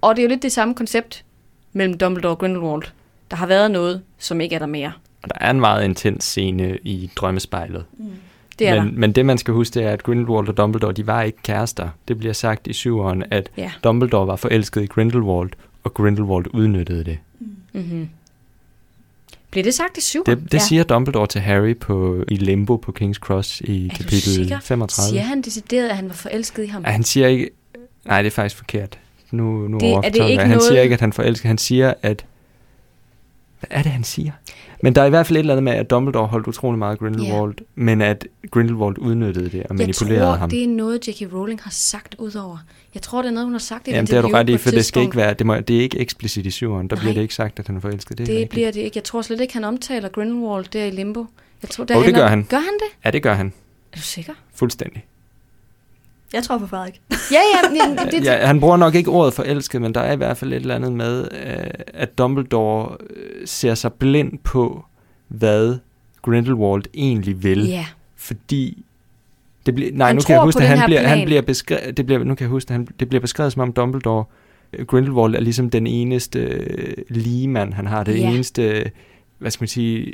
[0.00, 1.24] Og det er jo lidt det samme koncept
[1.72, 2.82] mellem Dumbledore og Grindelwald.
[3.30, 4.92] Der har været noget, som ikke er der mere.
[5.22, 7.84] Og der er en meget intens scene i drømmespejlet.
[8.58, 8.98] Det er men, der.
[9.00, 11.88] men det, man skal huske, det er, at Grindelwald og Dumbledore, de var ikke kærester.
[12.08, 13.72] Det bliver sagt i syveren, at Ja.
[13.84, 15.50] Dumbledore var forelsket i Grindelwald,
[15.84, 17.18] og Grindelwald udnyttede det.
[17.72, 18.08] Mm-hmm.
[19.52, 20.24] Bliver det sagt i syv?
[20.26, 20.58] Det, det Ja.
[20.58, 24.60] siger Dumbledore til Harry på, i Limbo på King's Cross i Er kapitel sikker?
[24.60, 25.08] 35.
[25.10, 26.82] Siger han decideret, at han var forelsket i ham?
[26.86, 27.50] Ja, han siger ikke...
[28.06, 28.98] Nej, det er faktisk forkert.
[29.30, 30.38] Nu, nu Det- er det ikke.
[30.42, 31.48] Han noget- siger ikke, at han forelsker.
[31.48, 32.24] Han siger, at...
[33.68, 34.32] Hvad er det, han siger?
[34.82, 36.98] Men der er i hvert fald et eller andet med, at Dumbledore holdt utrolig meget
[36.98, 40.50] Grindelwald, men at Grindelwald udnyttede det og jeg manipulerede tror, ham.
[40.50, 41.32] det er noget, J.K.
[41.32, 42.58] Rowling har sagt udover.
[42.94, 44.56] Jeg tror, det er noget, hun har sagt i Jamen, det har du ret i,
[44.56, 45.34] for det skal ikke være...
[45.34, 46.88] Det, må, det er ikke eksplicit i syveren.
[46.88, 47.00] Der Nej.
[47.02, 48.18] bliver det ikke sagt, at han er forelsket.
[48.18, 48.50] Det, er Det rigtigt.
[48.50, 48.96] bliver det ikke.
[48.96, 51.26] Jeg tror slet ikke, han omtaler Grindelwald der i Limbo.
[51.62, 52.46] Jeg tror, der Jo, det gør han.
[52.50, 53.04] Gør han det?
[53.04, 53.52] Ja, det gør han.
[53.92, 54.32] Er du sikker?
[54.54, 55.04] Fuldstændig.
[56.32, 57.00] Jeg tror på Frederik.
[57.10, 57.74] Ja, ja.
[57.84, 60.36] ja det, det, Ja, han bruger nok ikke ordet forelsket, men der er i hvert
[60.36, 64.84] fald et eller andet med, øh, at Dumbledore øh, ser sig blind på,
[65.28, 65.78] hvad
[66.22, 67.66] Grindelwald egentlig vil.
[67.68, 67.86] ja.
[68.16, 68.84] fordi
[69.66, 72.06] det bliver nej Han nu kan jeg huske at han bliver han bliver beskrevet det
[72.06, 74.24] bliver nu kan jeg huske at han det bliver beskrevet som om Dumbledore
[74.72, 78.30] øh, Grindelwald er ligesom den eneste øh, ligemand han har det Ja.
[78.30, 78.90] eneste
[79.38, 80.12] hvad skal man sige øh,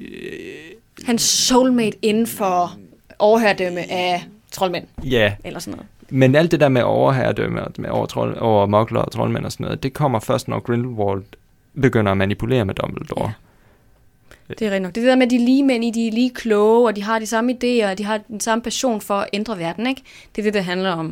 [1.05, 2.73] Hans soulmate inden for
[3.19, 5.87] overherredømme af troldmænd, ja eller sådan noget.
[6.11, 9.53] Men alt det der med overherredømme og med over, trold, over mokler og troldmænd og
[9.53, 11.23] sådan noget det kommer først når Grindelwald
[11.81, 13.33] begynder at manipulere med Dumbledore
[14.49, 14.55] Ja.
[14.55, 14.95] Det er rigtigt nok.
[14.95, 16.89] Det er det der med, at de er lige mænd i, de er lige kloge,
[16.89, 19.59] og de har de samme idéer, og de har den samme passion for at ændre
[19.59, 20.03] verden, ikke?
[20.37, 21.07] Det er det, det handler om.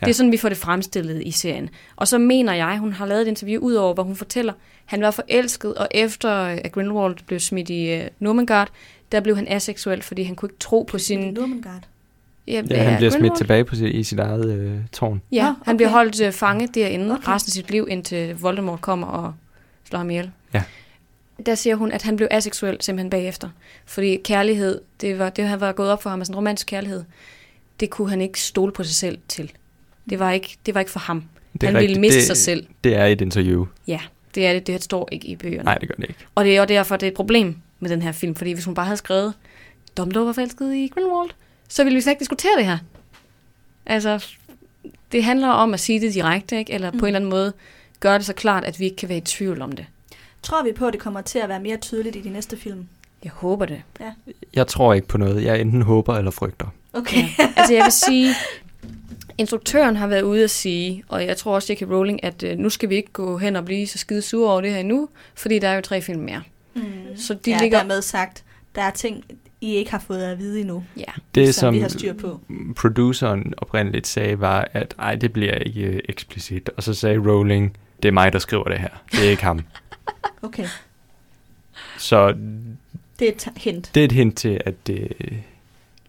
[0.00, 0.06] Ja.
[0.06, 1.70] Det er sådan, vi får det fremstillet i serien.
[1.96, 4.52] Og så mener jeg, hun har lavet et interview ud over, hvor hun fortæller,
[4.84, 8.68] han var forelsket, og efter at Grindelwald blev smidt i uh, Normengard,
[9.12, 11.20] der blev han aseksuel, fordi han kunne ikke tro på sin...
[11.34, 11.82] Nurmengard.
[12.48, 15.60] Ja, han bliver smidt tilbage på sit, i sit eget øh, tårn Ja, Nå, okay.
[15.64, 17.28] han bliver holdt uh, fange derinde okay.
[17.28, 19.34] Resten af sit liv, indtil Voldemort kommer og
[19.88, 20.30] slår ham ihjel.
[20.54, 20.62] Ja.
[21.46, 23.48] Der siger hun, at han blev aseksuel simpelthen bagefter.
[23.86, 27.04] Fordi kærlighed, det, var, det havde været gået op for ham, altså en romantisk kærlighed,
[27.80, 29.52] det kunne han ikke stole på sig selv til.
[30.10, 31.24] Det var ikke, det var ikke for ham.
[31.52, 32.00] det han ville rigtigt.
[32.00, 32.66] miste det, sig selv.
[32.84, 34.00] det er et interview Ja,
[34.34, 34.66] det er det.
[34.66, 35.64] Det står ikke i bøgerne.
[35.64, 37.90] nej det gør det ikke Og det er jo derfor, det er et problem med
[37.90, 38.34] den her film.
[38.34, 39.34] Fordi hvis hun bare havde skrevet,
[39.96, 41.30] Dumbledore var forelsket i Grindelwald,
[41.68, 42.78] så ville vi slet ikke diskutere det her.
[43.86, 44.26] Altså,
[45.12, 46.72] det handler om at sige det direkte, ikke?
[46.72, 47.00] eller på Mm.
[47.00, 47.52] en eller anden måde
[48.00, 49.86] gøre det så klart, at vi ikke kan være i tvivl om det.
[50.42, 52.86] Tror vi på, at det kommer til at være mere tydeligt i de næste film?
[53.24, 53.82] Jeg håber det.
[54.54, 55.44] Jeg tror ikke på noget.
[55.44, 56.66] Jeg enten håber eller frygter.
[56.92, 57.24] Okay.
[57.56, 58.34] Altså jeg vil sige,
[59.38, 61.82] instruktøren har været ude at sige, og jeg tror også, J.K.
[61.82, 64.60] Rowling, at øh, nu skal vi ikke gå hen og blive så skide sure over
[64.60, 66.42] det her endnu, fordi der er jo tre film mere.
[66.74, 66.82] Mm.
[67.16, 67.78] Så de ja, ligger...
[67.78, 68.44] dermed sagt,
[68.74, 69.24] der er ting,
[69.60, 71.04] I ikke har fået at vide endnu, Ja,
[71.34, 72.40] Det, som, som vi har styr på.
[72.76, 76.68] produceren oprindeligt sagde, var, at ej, det bliver ikke øh, eksplicit.
[76.76, 78.88] Og så sagde Rowling, det er mig, der skriver det her.
[79.12, 79.60] Det er ikke ham.
[80.42, 80.66] Okay,
[81.98, 82.28] Så
[83.18, 83.90] det er et hint.
[83.94, 85.12] det er et hint til, at det,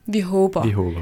[0.06, 0.64] vi håber.
[0.64, 1.00] vi håber.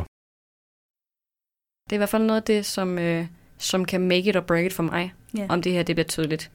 [1.89, 3.25] Det er i hvert fald noget af det, som, øh,
[3.57, 5.45] som kan make it or break it for mig, Ja.
[5.49, 6.51] om det her det bliver tydeligt.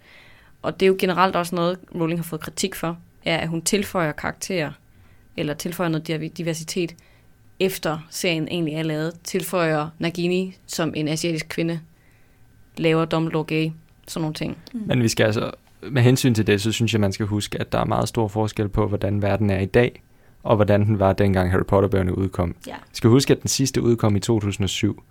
[0.62, 3.62] Og det er jo generelt også noget, Rowling har fået kritik for, er, at hun
[3.62, 4.72] tilføjer karakterer,
[5.36, 6.94] eller tilføjer noget diver- diversitet,
[7.60, 9.12] efter serien egentlig er lavet.
[9.24, 11.80] Tilføjer Nagini som en asiatisk kvinde,
[12.76, 13.70] laver Dumbledore gay,
[14.08, 14.58] sådan nogle ting.
[14.72, 14.82] Mm.
[14.86, 15.50] Men vi skal altså,
[15.90, 18.28] med hensyn til det, så synes jeg, man skal huske, at der er meget stor
[18.28, 20.02] forskel på, hvordan verden er i dag,
[20.42, 22.54] og hvordan den var, dengang Harry Potter-bøgerne udkom.
[22.66, 22.72] Ja.
[22.72, 25.02] Jeg skal huske, at den sidste udkom i 2007.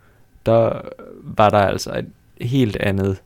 [0.45, 0.81] Der
[1.23, 2.07] var der altså et
[2.47, 3.17] helt andet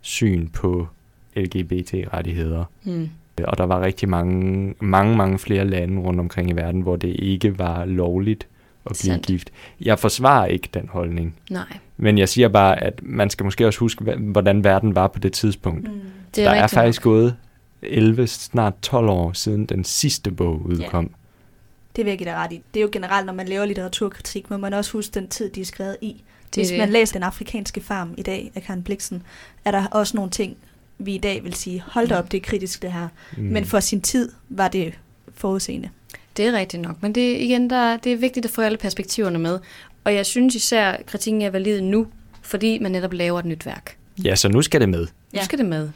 [0.00, 0.88] syn på
[1.36, 2.64] LGBT-rettigheder.
[2.82, 3.10] Hmm.
[3.46, 7.16] Og der var rigtig mange, mange, mange flere lande rundt omkring i verden, hvor det
[7.18, 8.46] ikke var lovligt
[8.86, 9.26] at blive Sandt.
[9.26, 9.50] gift.
[9.80, 11.34] Jeg forsvarer ikke den holdning.
[11.50, 15.18] Nej, Men jeg siger bare, at man skal måske også huske, hvordan verden var på
[15.18, 15.88] det tidspunkt.
[15.88, 16.00] Mm.
[16.26, 17.12] det der er er rigtigt faktisk nok.
[17.12, 17.36] gået
[17.82, 21.10] 11, snart 12 år siden den sidste bog udkom.
[21.96, 22.62] Det vil jeg give dig ret i.
[22.74, 25.60] Det er jo generelt, når man laver litteraturkritik, må man også huske den tid, de
[25.60, 26.22] er skrevet i.
[26.54, 29.22] Det Hvis er man læser Den afrikanske farm i dag af Karen Bliksen,
[29.64, 30.56] er der også nogle ting,
[31.00, 33.08] vi i dag vil sige, hold da op, det er kritisk det her.
[33.36, 33.42] Mm.
[33.42, 34.94] Men for sin tid var det
[35.34, 35.88] forudseende.
[36.36, 39.38] Det er rigtigt nok, men det, igen, der, det er vigtigt at få alle perspektiverne
[39.38, 39.58] med.
[40.04, 42.06] Og jeg synes især, at kritikken er valid nu,
[42.42, 43.96] fordi man netop laver et nyt værk.
[44.24, 45.00] Ja, så nu skal det med.
[45.00, 45.44] Nu Ja.
[45.44, 45.90] skal det med,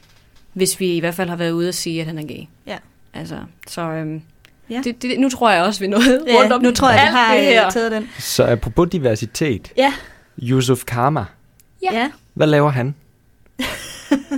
[0.52, 2.42] hvis vi i hvert fald har været ude at sige, at han er gay.
[2.66, 2.76] Ja.
[3.14, 3.38] Altså,
[3.68, 4.22] så øhm,
[4.70, 4.80] Ja.
[4.84, 7.10] det, det, nu tror jeg også, vi nåede Ja, rundt om nu tror jeg, alt
[7.10, 7.66] har det her.
[7.66, 8.08] øh, taget den.
[8.18, 9.72] Så apropos diversitet.
[9.76, 9.92] Ja.
[10.42, 11.24] Yusuf Karma.
[11.82, 12.10] Ja.
[12.34, 12.94] Hvad laver han?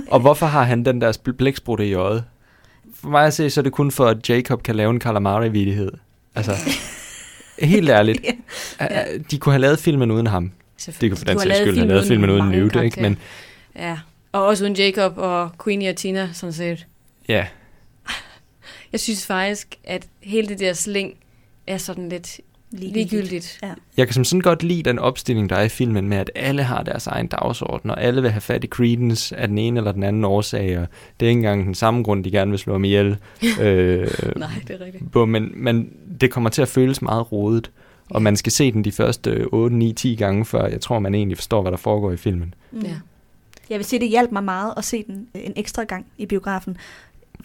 [0.07, 2.23] og hvorfor har han den der blæksprutte i øjet?
[2.95, 5.91] For mig at se, så er det kun for, at Jacob kan lave en calamari-vidighed.
[6.35, 6.51] Altså,
[7.59, 8.25] helt ærligt.
[8.79, 9.03] Ja.
[9.31, 10.51] De kunne have lavet filmen uden ham.
[10.85, 13.01] Det kunne for den sags skyld have lavet filmen uden Newt, ikke?
[13.01, 13.17] Men
[13.75, 13.97] Ja,
[14.31, 16.87] og også uden Jacob og Queenie og Tina, sådan set.
[17.27, 17.47] ja,
[18.91, 21.13] Jeg synes faktisk, at hele det der sling
[21.67, 22.39] er sådan lidt
[22.71, 23.59] ligegyldigt.
[23.63, 23.73] Ja.
[23.97, 26.63] jeg kan som sådan godt lide den opstilling, der er i filmen med, at alle
[26.63, 29.91] har deres egen dagsorden, og alle vil have fat i Credence af den ene eller
[29.91, 30.87] den anden årsag, og
[31.19, 33.07] det er ikke engang den samme grund, de gerne vil slå ham ihjel.
[33.61, 35.11] øh, Nej, det er rigtigt.
[35.11, 35.89] på, men, men
[36.21, 37.71] det kommer til at føles meget rodet,
[38.09, 41.15] og man skal se den de første 8, 9, 10 gange, før jeg tror, man
[41.15, 42.53] egentlig forstår, hvad der foregår i filmen.
[42.71, 42.81] Mm.
[42.81, 42.95] Ja.
[43.69, 46.77] Jeg vil sige, det hjalp mig meget at se den en ekstra gang i biografen.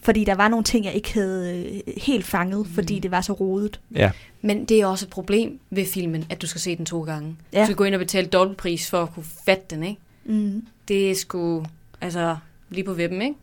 [0.00, 2.72] Fordi der var nogle ting, jeg ikke havde øh, helt fanget, Mm.
[2.74, 3.80] fordi det var så rodet.
[3.94, 7.02] Ja, Men det er også et problem ved filmen, at du skal se den to
[7.04, 7.36] gange.
[7.52, 7.60] Ja.
[7.60, 10.00] Du skal gå ind og betale dobbeltpris for at kunne fatte den, ikke?
[10.24, 10.66] Mm.
[10.88, 11.64] Det er sgu,
[12.00, 12.36] altså,
[12.70, 13.34] lige på webben, ikke?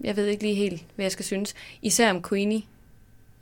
[0.00, 1.54] Jeg ved ikke lige helt, hvad jeg skal synes.
[1.82, 2.62] Især om Queenie.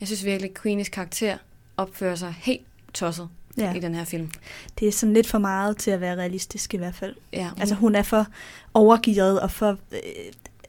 [0.00, 1.36] Jeg synes virkelig, at Queenies karakter
[1.76, 2.62] opfører sig helt
[2.94, 3.28] tosset
[3.58, 3.64] Ja.
[3.64, 3.74] ja.
[3.74, 4.30] i den her film.
[4.80, 7.14] Det er sådan lidt for meget til at være realistisk i hvert fald.
[7.32, 8.26] Ja, hun, Altså hun er for
[8.74, 9.98] overgivet og for øh,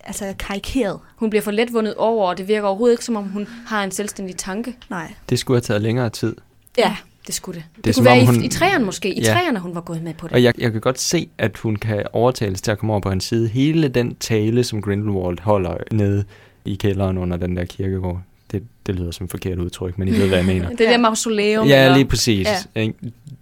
[0.04, 1.00] altså karikeret.
[1.16, 3.84] hun bliver for let vundet over, og det virker overhovedet ikke, som om hun har
[3.84, 4.76] en selvstændig tanke.
[4.90, 5.14] Nej.
[5.30, 6.36] det skulle have taget længere tid.
[6.78, 6.96] Ja,
[7.28, 7.66] det skulle det.
[7.76, 9.14] Det, er det kunne være om i, hun- i træerne måske.
[9.14, 9.34] I Ja.
[9.34, 10.34] træerne, hun var gået med på det.
[10.34, 13.10] Og jeg, jeg kan godt se, at hun kan overtales til at komme over på
[13.10, 13.48] hans side.
[13.48, 16.24] Hele den tale, som Grindelwald holder nede
[16.66, 18.22] i kælderen under den der kirkegård.
[18.52, 20.70] Det, det lyder som et forkert udtryk, men I ved, hvad jeg mener.
[20.78, 21.68] Det der mausoleum.
[21.68, 22.48] Ja, eller- lige præcis.
[22.76, 22.88] Ja.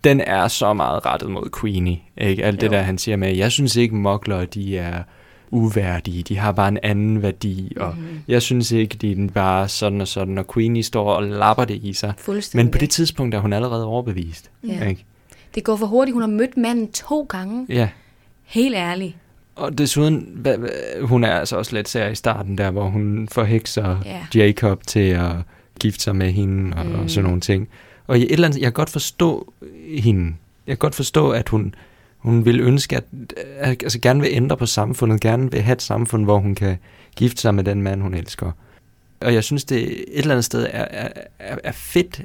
[0.03, 1.99] Den er så meget rettet mod Queenie.
[2.18, 2.45] Ikke?
[2.45, 2.72] Alt det Jo.
[2.72, 5.03] der, han siger med, jeg synes ikke, mokler, de er
[5.52, 6.24] uværdige.
[6.24, 8.06] De har bare en anden værdi, og Mhm.
[8.28, 11.76] jeg synes ikke, de er bare sådan og sådan, og Queenie står og lapper det
[11.84, 12.14] i sig.
[12.54, 14.50] Men på det tidspunkt er hun allerede overbevist.
[14.68, 14.88] Ja.
[14.88, 15.06] Ikke?
[15.56, 16.14] Det går for hurtigt.
[16.14, 17.66] Hun har mødt manden to gange.
[17.70, 17.89] Ja.
[18.45, 19.16] Helt ærligt.
[19.56, 20.45] Og desuden,
[21.02, 24.26] hun er altså også lidt sær i starten der, hvor hun forhekser Ja.
[24.45, 25.32] Jacob til at
[25.80, 26.91] gifte sig med hende og, mm.
[26.91, 27.00] Mm.
[27.00, 27.68] og sådan nogle ting.
[28.08, 29.54] Og i et eller andet, jeg kan godt forstå
[29.97, 30.36] hende.
[30.68, 31.76] Jeg kan godt forstå, at hun,
[32.20, 33.03] hun vil ønske, at,
[33.59, 36.78] at altså gerne vil ændre på samfundet, gerne vil have et samfund, hvor hun kan
[37.15, 38.51] gifte sig med den mand, hun elsker.
[39.22, 40.86] Og jeg synes, det et eller andet sted er,
[41.39, 42.22] er, er, fedt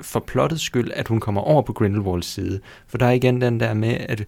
[0.00, 2.60] for plottets skyld, at hun kommer over på Grindelwalds side.
[2.86, 4.24] For der er igen den der med, at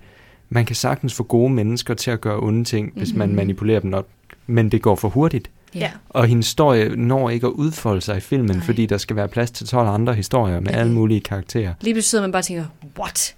[0.49, 3.37] man kan sagtens få gode mennesker til at gøre onde ting, hvis man Mhm.
[3.37, 4.07] manipulerer dem nok.
[4.47, 5.51] Men det går for hurtigt.
[5.75, 5.91] Ja.
[6.09, 8.65] Og hendes historie når ikke at udfolde sig i filmen, Nej.
[8.65, 11.75] Fordi der skal være plads til 12 andre historier med alle mulige karakterer.
[11.81, 12.65] Lige pludselig sidder man bare og tænker,
[12.99, 13.35] what?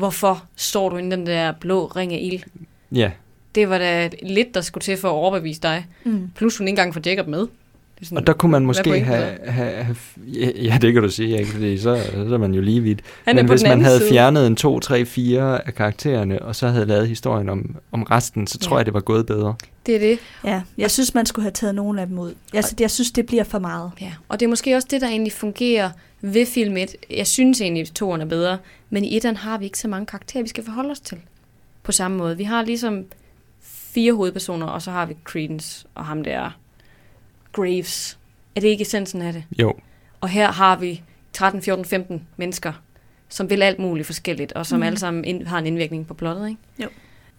[0.00, 2.42] Hvorfor står du inde i den der blå ring af ild?
[2.92, 3.10] Ja,
[3.54, 5.86] Det var da lidt, der skulle til for at overbevise dig.
[6.04, 6.30] Mm.
[6.36, 7.46] Plus hun ikke engang får Jacob med.
[8.00, 9.96] Det er sådan, og der kunne man måske have, have, have...
[10.64, 11.50] Ja, det kan du sige, ikke?
[11.50, 13.00] Fordi så, så er man jo lige vidt.
[13.24, 14.10] Han Men hvis man havde side.
[14.10, 18.46] fjernet en 2, 3, 4 af karaktererne, og så havde lavet historien om, om resten,
[18.46, 18.78] så tror Ja.
[18.78, 19.54] jeg, det var gået bedre.
[19.86, 20.18] Det er det.
[20.44, 22.34] Ja, jeg synes, man skulle have taget nogle af dem ud.
[22.52, 23.90] Jeg, jeg synes, det bliver for meget.
[24.00, 24.12] Ja.
[24.28, 25.90] Og det er måske også det, der egentlig fungerer
[26.20, 26.96] ved film 1.
[27.10, 28.58] Jeg synes egentlig, at toeren er bedre.
[28.90, 31.18] Men i etteren har vi ikke så mange karakterer, vi skal forholde os til.
[31.82, 32.36] På samme måde.
[32.36, 33.04] Vi har ligesom
[33.62, 36.58] fire hovedpersoner, og så har vi Credence og ham der
[37.52, 38.18] Graves.
[38.56, 39.44] Er det ikke essensen af det?
[39.58, 39.74] Jo,
[40.20, 42.72] Og her har vi 13, 14, 15 mennesker,
[43.28, 44.82] som vil alt muligt forskelligt, og som mm.
[44.82, 46.92] alle sammen ind, har en indvirkning på plottet, ikke?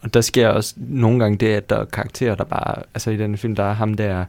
[0.03, 2.83] og der sker også nogle gange det, at der er karakterer, der bare...
[2.93, 4.25] Altså i den film, der er ham der...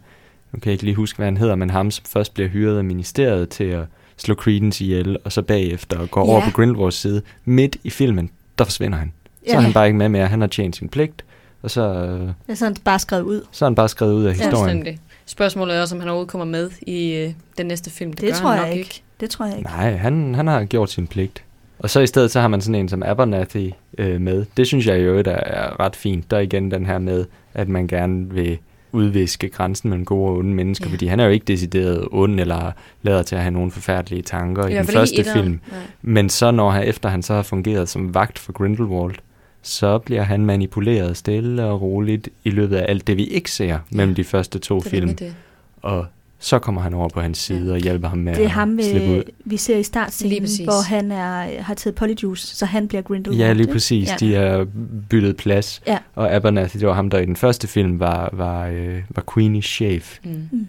[0.53, 2.79] Nu kan jeg ikke lige huske, hvad han hedder, men ham, som først bliver hyret
[2.79, 3.85] af ministeriet til at
[4.17, 6.31] slå Credence ihjel, og så bagefter går Ja.
[6.33, 7.23] over på Grindelwalds side.
[7.45, 9.13] Midt i filmen, der forsvinder han.
[9.47, 9.57] Så Ja.
[9.57, 10.27] er han bare ikke med mere.
[10.27, 11.25] Han har tjent sin pligt,
[11.63, 13.47] og så, øh, Jeg er sådan bare skrevet ud.
[13.53, 14.57] så er han bare skrevet ud af historien.
[14.57, 14.99] Fuldstændig.
[15.27, 18.13] Spørgsmålet er også, om han overhovedet kommer med i øh, den næste film.
[18.13, 18.87] Det, Det gør tror han jeg nok ikke.
[18.89, 19.03] ikke.
[19.21, 19.71] Det tror jeg ikke.
[19.71, 21.45] Nej, han, han har gjort sin pligt.
[21.79, 24.45] Og så i stedet, så har man sådan en som Abernathy øh, med.
[24.57, 26.31] Det synes jeg jo, der er ret fint.
[26.31, 27.25] Der er igen den her med,
[27.55, 28.59] at man gerne vil
[28.93, 30.89] udviske grænsen mellem gode og onde mennesker, Ja.
[30.89, 30.95] ja.
[30.95, 32.73] fordi han er jo ikke decideret ond, eller
[33.03, 35.61] lader til at have nogle forfærdelige tanker i, hvert den første film.
[35.71, 35.81] Nej.
[36.03, 39.15] Men så når han, efter han så har fungeret som vagt for Grindelwald,
[39.63, 43.79] så bliver han manipuleret stille og roligt i løbet af alt det, vi ikke ser
[43.91, 45.17] mellem de første to Det film.
[45.17, 45.35] det.
[45.83, 46.07] Og
[46.39, 47.73] så kommer han over på hans side Ja.
[47.73, 49.17] og hjælper ham med Det er at ham, slippe ud.
[49.17, 53.41] vi, vi ser i startscenen, hvor han er, har taget polyjuice, så han bliver Grindelwald.
[53.41, 54.09] Ja, lige præcis.
[54.09, 54.17] Ja.
[54.21, 54.67] De er
[55.11, 55.83] byttet plads.
[55.87, 55.99] Ja.
[56.15, 59.63] Og Abernathy, det var ham, der i den første film var, var, øh, var Queenie
[59.63, 60.19] chef.
[60.25, 60.49] Mm.
[60.53, 60.67] Mm.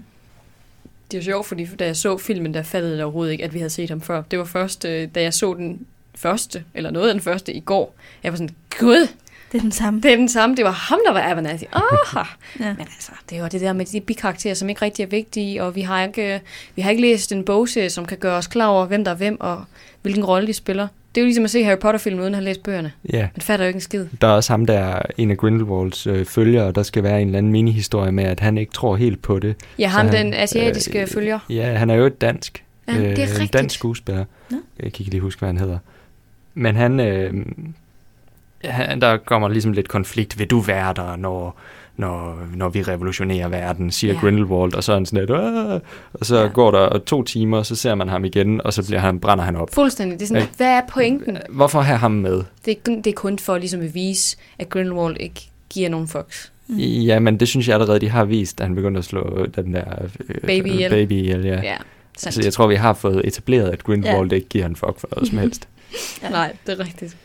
[1.12, 3.54] Det er jo sjovt, fordi da jeg så filmen, der fattede jeg overhovedet ikke, at
[3.54, 4.22] vi havde set ham før.
[4.32, 5.80] Det var først, øh, da jeg så den
[6.16, 7.96] første, eller noget af den første i går.
[8.24, 9.08] Jeg var sådan, gud,
[9.52, 10.02] Det er den samme.
[10.02, 10.56] det er den samme.
[10.56, 11.64] Det var ham, der var Abernathy.
[11.72, 12.24] Aha.
[12.60, 12.66] Ja.
[12.74, 15.64] Men altså, det er jo det der med de bikarakterer, som ikke rigtig er vigtige,
[15.64, 16.42] og vi har ikke,
[16.76, 19.16] vi har ikke læst en bogserie, som kan gøre os klar over, hvem der er
[19.16, 19.64] hvem, og
[20.02, 20.88] hvilken rolle de spiller.
[21.16, 22.92] Det er jo ligesom at se Harry Potter-film, uden at have læst bøgerne.
[23.14, 23.20] Ja.
[23.36, 24.06] Man fatter jo ikke en skid.
[24.22, 27.22] Der er også ham, der er en af Grindelwalds øh, følgere, og der skal være
[27.22, 29.56] en eller anden mini-historie med, at han ikke tror helt på det.
[29.80, 31.40] Ja, ham, han, den asiatiske øh, følger.
[31.50, 32.64] Ja, han er jo et dansk.
[32.88, 33.54] Ja, det er en rigtigt.
[33.54, 34.26] dansk skuespiller.
[34.50, 34.58] Nå.
[34.80, 35.78] Jeg kan ikke lige huske, hvad han hedder.
[36.54, 37.34] Men han, øh,
[38.64, 40.40] han, der kommer ligesom lidt konflikt.
[40.40, 41.60] Vil du være der, når,
[41.98, 44.20] når, når vi revolutionerer verden, siger Ja.
[44.20, 45.80] Grindelwald, og så er han sådan lidt, "Åh!"
[46.14, 46.48] og så Ja.
[46.48, 49.44] går der to timer, og så ser man ham igen, og så bliver han, brænder
[49.44, 49.70] han op.
[49.74, 50.20] Fuldstændig.
[50.20, 50.48] Det er sådan, Ja.
[50.58, 51.38] hvad er pointen?
[51.50, 52.44] Hvorfor have ham med?
[52.66, 56.08] Det er, kun- det er kun for ligesom at vise, at Grindelwald ikke giver nogen
[56.08, 56.52] fucks.
[56.68, 56.78] Mm.
[56.80, 59.74] Ja, men det synes jeg allerede, de har vist, at han begyndte at slå den
[59.74, 59.84] der
[60.30, 60.90] øh, Baby ihjel.
[60.90, 61.62] baby ihjel, ja.
[61.64, 61.76] Ja,
[62.18, 62.36] sandt.
[62.36, 64.36] Så jeg tror, vi har fået etableret, at Grindelwald Ja.
[64.36, 65.68] ikke giver en fuck for noget som helst.
[66.24, 66.30] Ja.
[66.30, 67.18] Nej, det er rigtigt.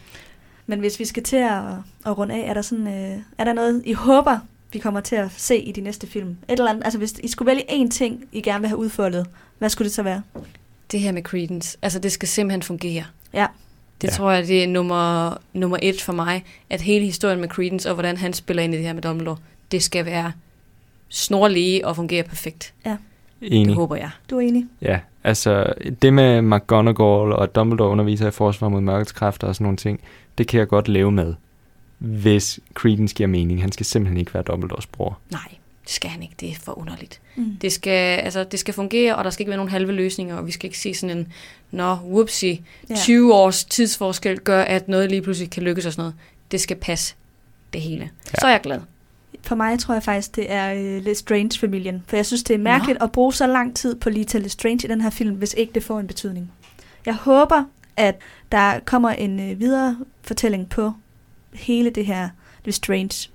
[0.70, 1.62] Men hvis vi skal til at,
[2.06, 4.38] at runde af, er der, sådan, øh, er der noget, I håber,
[4.72, 6.28] vi kommer til at se i de næste film?
[6.30, 9.26] Et eller andet, altså hvis I skulle vælge én ting, I gerne vil have udfoldet,
[9.58, 10.22] hvad skulle det så være?
[10.92, 13.04] Det her med Credence, altså det skal simpelthen fungere.
[13.32, 13.46] Ja.
[14.00, 14.12] Det Ja.
[14.12, 17.94] tror jeg, det er nummer, nummer et for mig, at hele historien med Credence og
[17.94, 19.36] hvordan han spiller ind i det her med Dumbledore,
[19.72, 20.32] det skal være
[21.08, 22.74] snorlige og fungere perfekt.
[22.84, 22.96] Det
[23.40, 23.74] Enig.
[23.74, 24.10] håber jeg.
[24.30, 24.66] Du er enig?
[24.82, 25.72] Ja, altså
[26.02, 30.00] det med McGonagall og Dumbledore underviser i forsvar mod mørkets kræfter og sådan nogle ting,
[30.38, 31.34] det kan jeg godt leve med,
[31.98, 33.60] hvis Credence giver mening.
[33.60, 35.18] Han skal simpelthen ikke være Dumbledores bror.
[35.30, 35.48] Nej,
[35.84, 36.34] det skal han ikke.
[36.40, 37.20] Det er for underligt.
[37.36, 37.56] Mm.
[37.60, 40.46] Det skal, altså, det skal fungere, og der skal ikke være nogen halve løsninger, og
[40.46, 41.32] vi skal ikke se sådan en,
[41.70, 42.58] nå, whoopsie,
[42.90, 42.94] Ja.
[42.96, 46.14] 20 års tidsforskel gør, at noget lige pludselig kan lykkes og sådan noget.
[46.50, 47.14] Det skal passe
[47.72, 48.02] det hele.
[48.02, 48.40] Ja.
[48.40, 48.80] Så er jeg glad.
[49.42, 52.02] For mig tror jeg faktisk, det er øh, Lestrange-familien.
[52.06, 54.86] For jeg synes, det er mærkeligt at bruge så lang tid på lige til Lestrange
[54.86, 56.52] i den her film, hvis ikke det får en betydning.
[57.06, 57.64] Jeg håber,
[57.98, 58.16] at
[58.52, 60.92] der kommer en øh, videre fortælling på
[61.54, 62.28] hele det her
[62.64, 63.30] Lestrange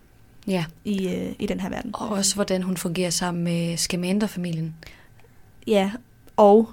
[0.47, 1.91] Ja, i, øh, i den her verden.
[1.93, 4.75] og også hvordan hun fungerer sammen med Scamander-familien.
[5.67, 5.91] Ja,
[6.37, 6.69] og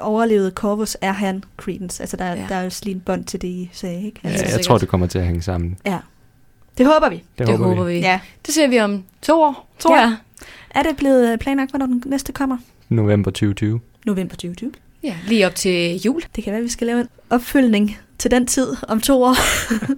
[0.00, 2.02] overlevede Corvus er han Credence.
[2.02, 2.34] Altså, der, Ja.
[2.40, 2.46] ja.
[2.48, 4.20] der er jo lige en bånd til det, I sagde, ikke?
[4.24, 4.66] Ja, Altså, jeg sikkert.
[4.66, 5.78] tror, det kommer til at hænge sammen.
[5.86, 5.98] ja.
[6.78, 7.14] Det håber vi.
[7.16, 7.92] Det, Det, det håber vi.
[7.94, 7.98] vi.
[8.00, 8.20] Ja.
[8.46, 10.00] Det ser vi om to år, tror Ja.
[10.02, 10.16] jeg.
[10.70, 12.56] Er det blevet øh, planlagt, hvornår den næste kommer?
[12.88, 13.80] November 2020.
[14.06, 14.72] November 2020.
[15.02, 16.22] Ja, lige op til jul.
[16.36, 19.34] Det kan være, at vi skal lave en opfølgning til den tid om to år.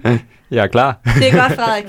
[0.51, 1.01] Jeg er klar.
[1.19, 1.85] Det er godt, Frederik.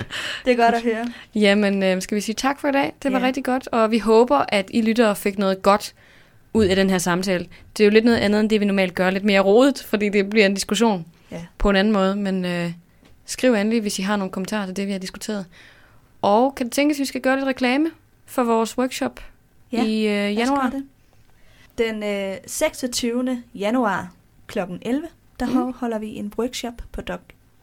[0.46, 1.08] Det er godt at høre.
[1.36, 2.94] Jamen, øh, skal vi sige tak for i dag?
[3.04, 3.26] Det var Ja.
[3.26, 5.94] rigtig godt, og vi håber, at I lyttere fik noget godt
[6.54, 7.46] ud af den her samtale.
[7.78, 9.10] Det er jo lidt noget andet, end det vi normalt gør.
[9.10, 11.42] Lidt mere rodet, fordi det bliver en diskussion Ja.
[11.58, 12.16] på en anden måde.
[12.16, 12.72] Men øh,
[13.26, 15.46] skriv endelig, hvis I har nogle kommentarer til det, vi har diskuteret.
[16.22, 17.90] Og kan det tænkes, at vi skal gøre lidt reklame
[18.26, 19.20] for vores workshop
[19.72, 20.70] Ja, i øh, januar?
[20.70, 20.84] det.
[21.78, 23.44] Den øh, 26.
[23.56, 24.14] januar
[24.48, 24.60] kl.
[24.82, 25.08] 11,
[25.40, 25.74] der Mm.
[25.74, 27.22] holder vi en workshop på Dok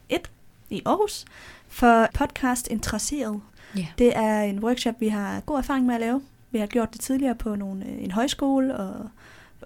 [0.08, 0.30] 1
[0.70, 1.24] i Aarhus
[1.68, 3.40] for podcast interesseret.
[3.76, 3.86] Ja.
[3.98, 6.22] Det er en workshop, vi har god erfaring med at lave.
[6.50, 9.08] Vi har gjort det tidligere på nogle, øh, en højskole og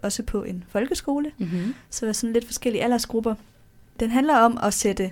[0.02, 1.32] også på en folkeskole.
[1.38, 1.74] Mm-hmm.
[1.90, 3.34] Så der er sådan lidt forskellige aldersgrupper.
[4.00, 5.10] Den handler om at sætte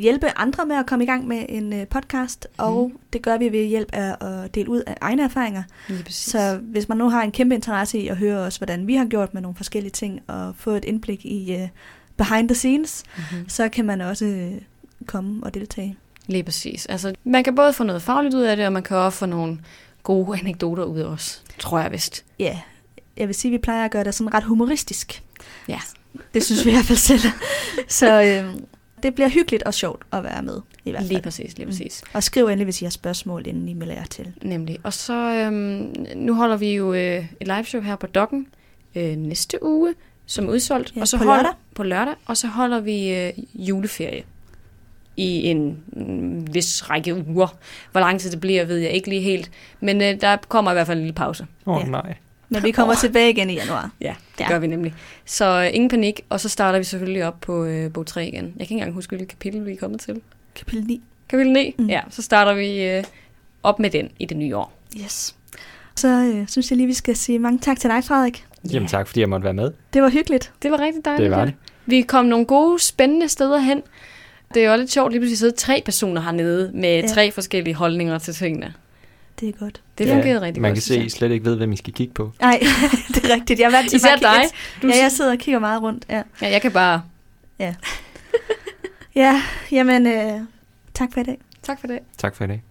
[0.00, 2.98] hjælpe andre med at komme i gang med en øh, podcast, og Mhm.
[3.12, 5.62] det gør vi ved hjælp af at dele ud af egne erfaringer.
[5.88, 6.24] Lige præcis.
[6.24, 9.04] Så hvis man nu har en kæmpe interesse i at høre os, hvordan vi har
[9.04, 11.68] gjort med nogle forskellige ting, og få et indblik i uh,
[12.16, 13.48] behind the scenes, mm-hmm.
[13.48, 14.50] så kan man også
[15.06, 15.96] komme og deltage.
[16.26, 16.86] Lige præcis.
[16.86, 19.26] Altså, man kan både få noget fagligt ud af det, og man kan også få
[19.26, 19.58] nogle
[20.02, 21.42] gode anekdoter ud af os.
[21.58, 22.24] Tror jeg vist.
[22.38, 22.56] Ja, yeah.
[23.16, 25.22] jeg vil sige, at vi plejer at gøre det sådan ret humoristisk.
[25.68, 25.80] Ja.
[26.34, 27.20] Det synes vi i hvert fald selv.
[27.88, 28.54] Så øh,
[29.02, 31.08] det bliver hyggeligt og sjovt at være med, i hvert fald.
[31.08, 31.70] Lige præcis, lige Mm.
[31.72, 32.02] præcis.
[32.12, 34.32] Og skriv endelig, hvis I har spørgsmål, inden I melder jer til.
[34.42, 34.78] Nemlig.
[34.82, 38.46] Og så, øhm, nu holder vi jo øh, et liveshow her på Dokken
[38.94, 39.94] øh, næste uge,
[40.26, 40.92] som er udsolgt.
[40.96, 41.56] Ja, og så på holder, lørdag.
[41.74, 42.14] På lørdag.
[42.26, 44.22] Og så holder vi øh, juleferie
[45.16, 47.56] i en mm, vis række uger.
[47.92, 49.50] Hvor lang tid det bliver, ved jeg ikke lige helt.
[49.80, 51.46] Men øh, der kommer i hvert fald en lille pause.
[51.66, 51.90] Åh oh, Ja.
[51.90, 52.14] nej.
[52.52, 53.90] Men vi kommer tilbage igen i januar.
[54.00, 54.48] Ja, det Ja.
[54.48, 54.94] gør vi nemlig.
[55.24, 58.34] Så øh, ingen panik, og så starter vi selvfølgelig op på øh, bog 3 igen.
[58.44, 60.20] Jeg kan ikke engang huske, hvilket kapitel vi er kommet til.
[60.54, 61.02] Kapitel 9.
[61.28, 61.74] Kapitel 9?
[61.78, 61.86] Mm.
[61.86, 63.04] Ja, så starter vi øh,
[63.62, 64.72] op med den i det nye år.
[65.04, 65.34] Yes.
[65.96, 68.44] Så øh, synes jeg lige, vi skal sige mange tak til dig, Frederik.
[68.72, 69.70] Jamen tak, fordi jeg måtte være med.
[69.92, 70.52] Det var hyggeligt.
[70.62, 71.30] Det var rigtig dejligt.
[71.30, 71.54] Det var det.
[71.86, 73.82] Vi kom nogle gode, spændende steder hen.
[74.54, 77.06] Det er jo lidt sjovt lige pludselig at sidde tre personer hernede med ja.
[77.08, 78.74] tre forskellige holdninger til tingene.
[79.40, 79.82] Det er godt.
[79.98, 80.14] Det Ja.
[80.14, 80.76] fungerede rigtig Man godt.
[80.76, 82.32] kan se, at I slet ikke ved, hvem I skal kigge på.
[82.40, 82.58] Nej,
[83.14, 83.60] det er rigtigt.
[83.60, 84.42] Jeg er vant til Især dig.
[84.84, 86.04] et- Ja, jeg sidder og kigger meget rundt.
[86.08, 87.02] Ja, Ja, jeg kan bare...
[87.58, 87.74] ja
[89.72, 90.40] jamen, øh,
[90.94, 91.38] tak for i dag.
[91.62, 91.98] Tak for det.
[92.18, 92.62] Tak for i dag.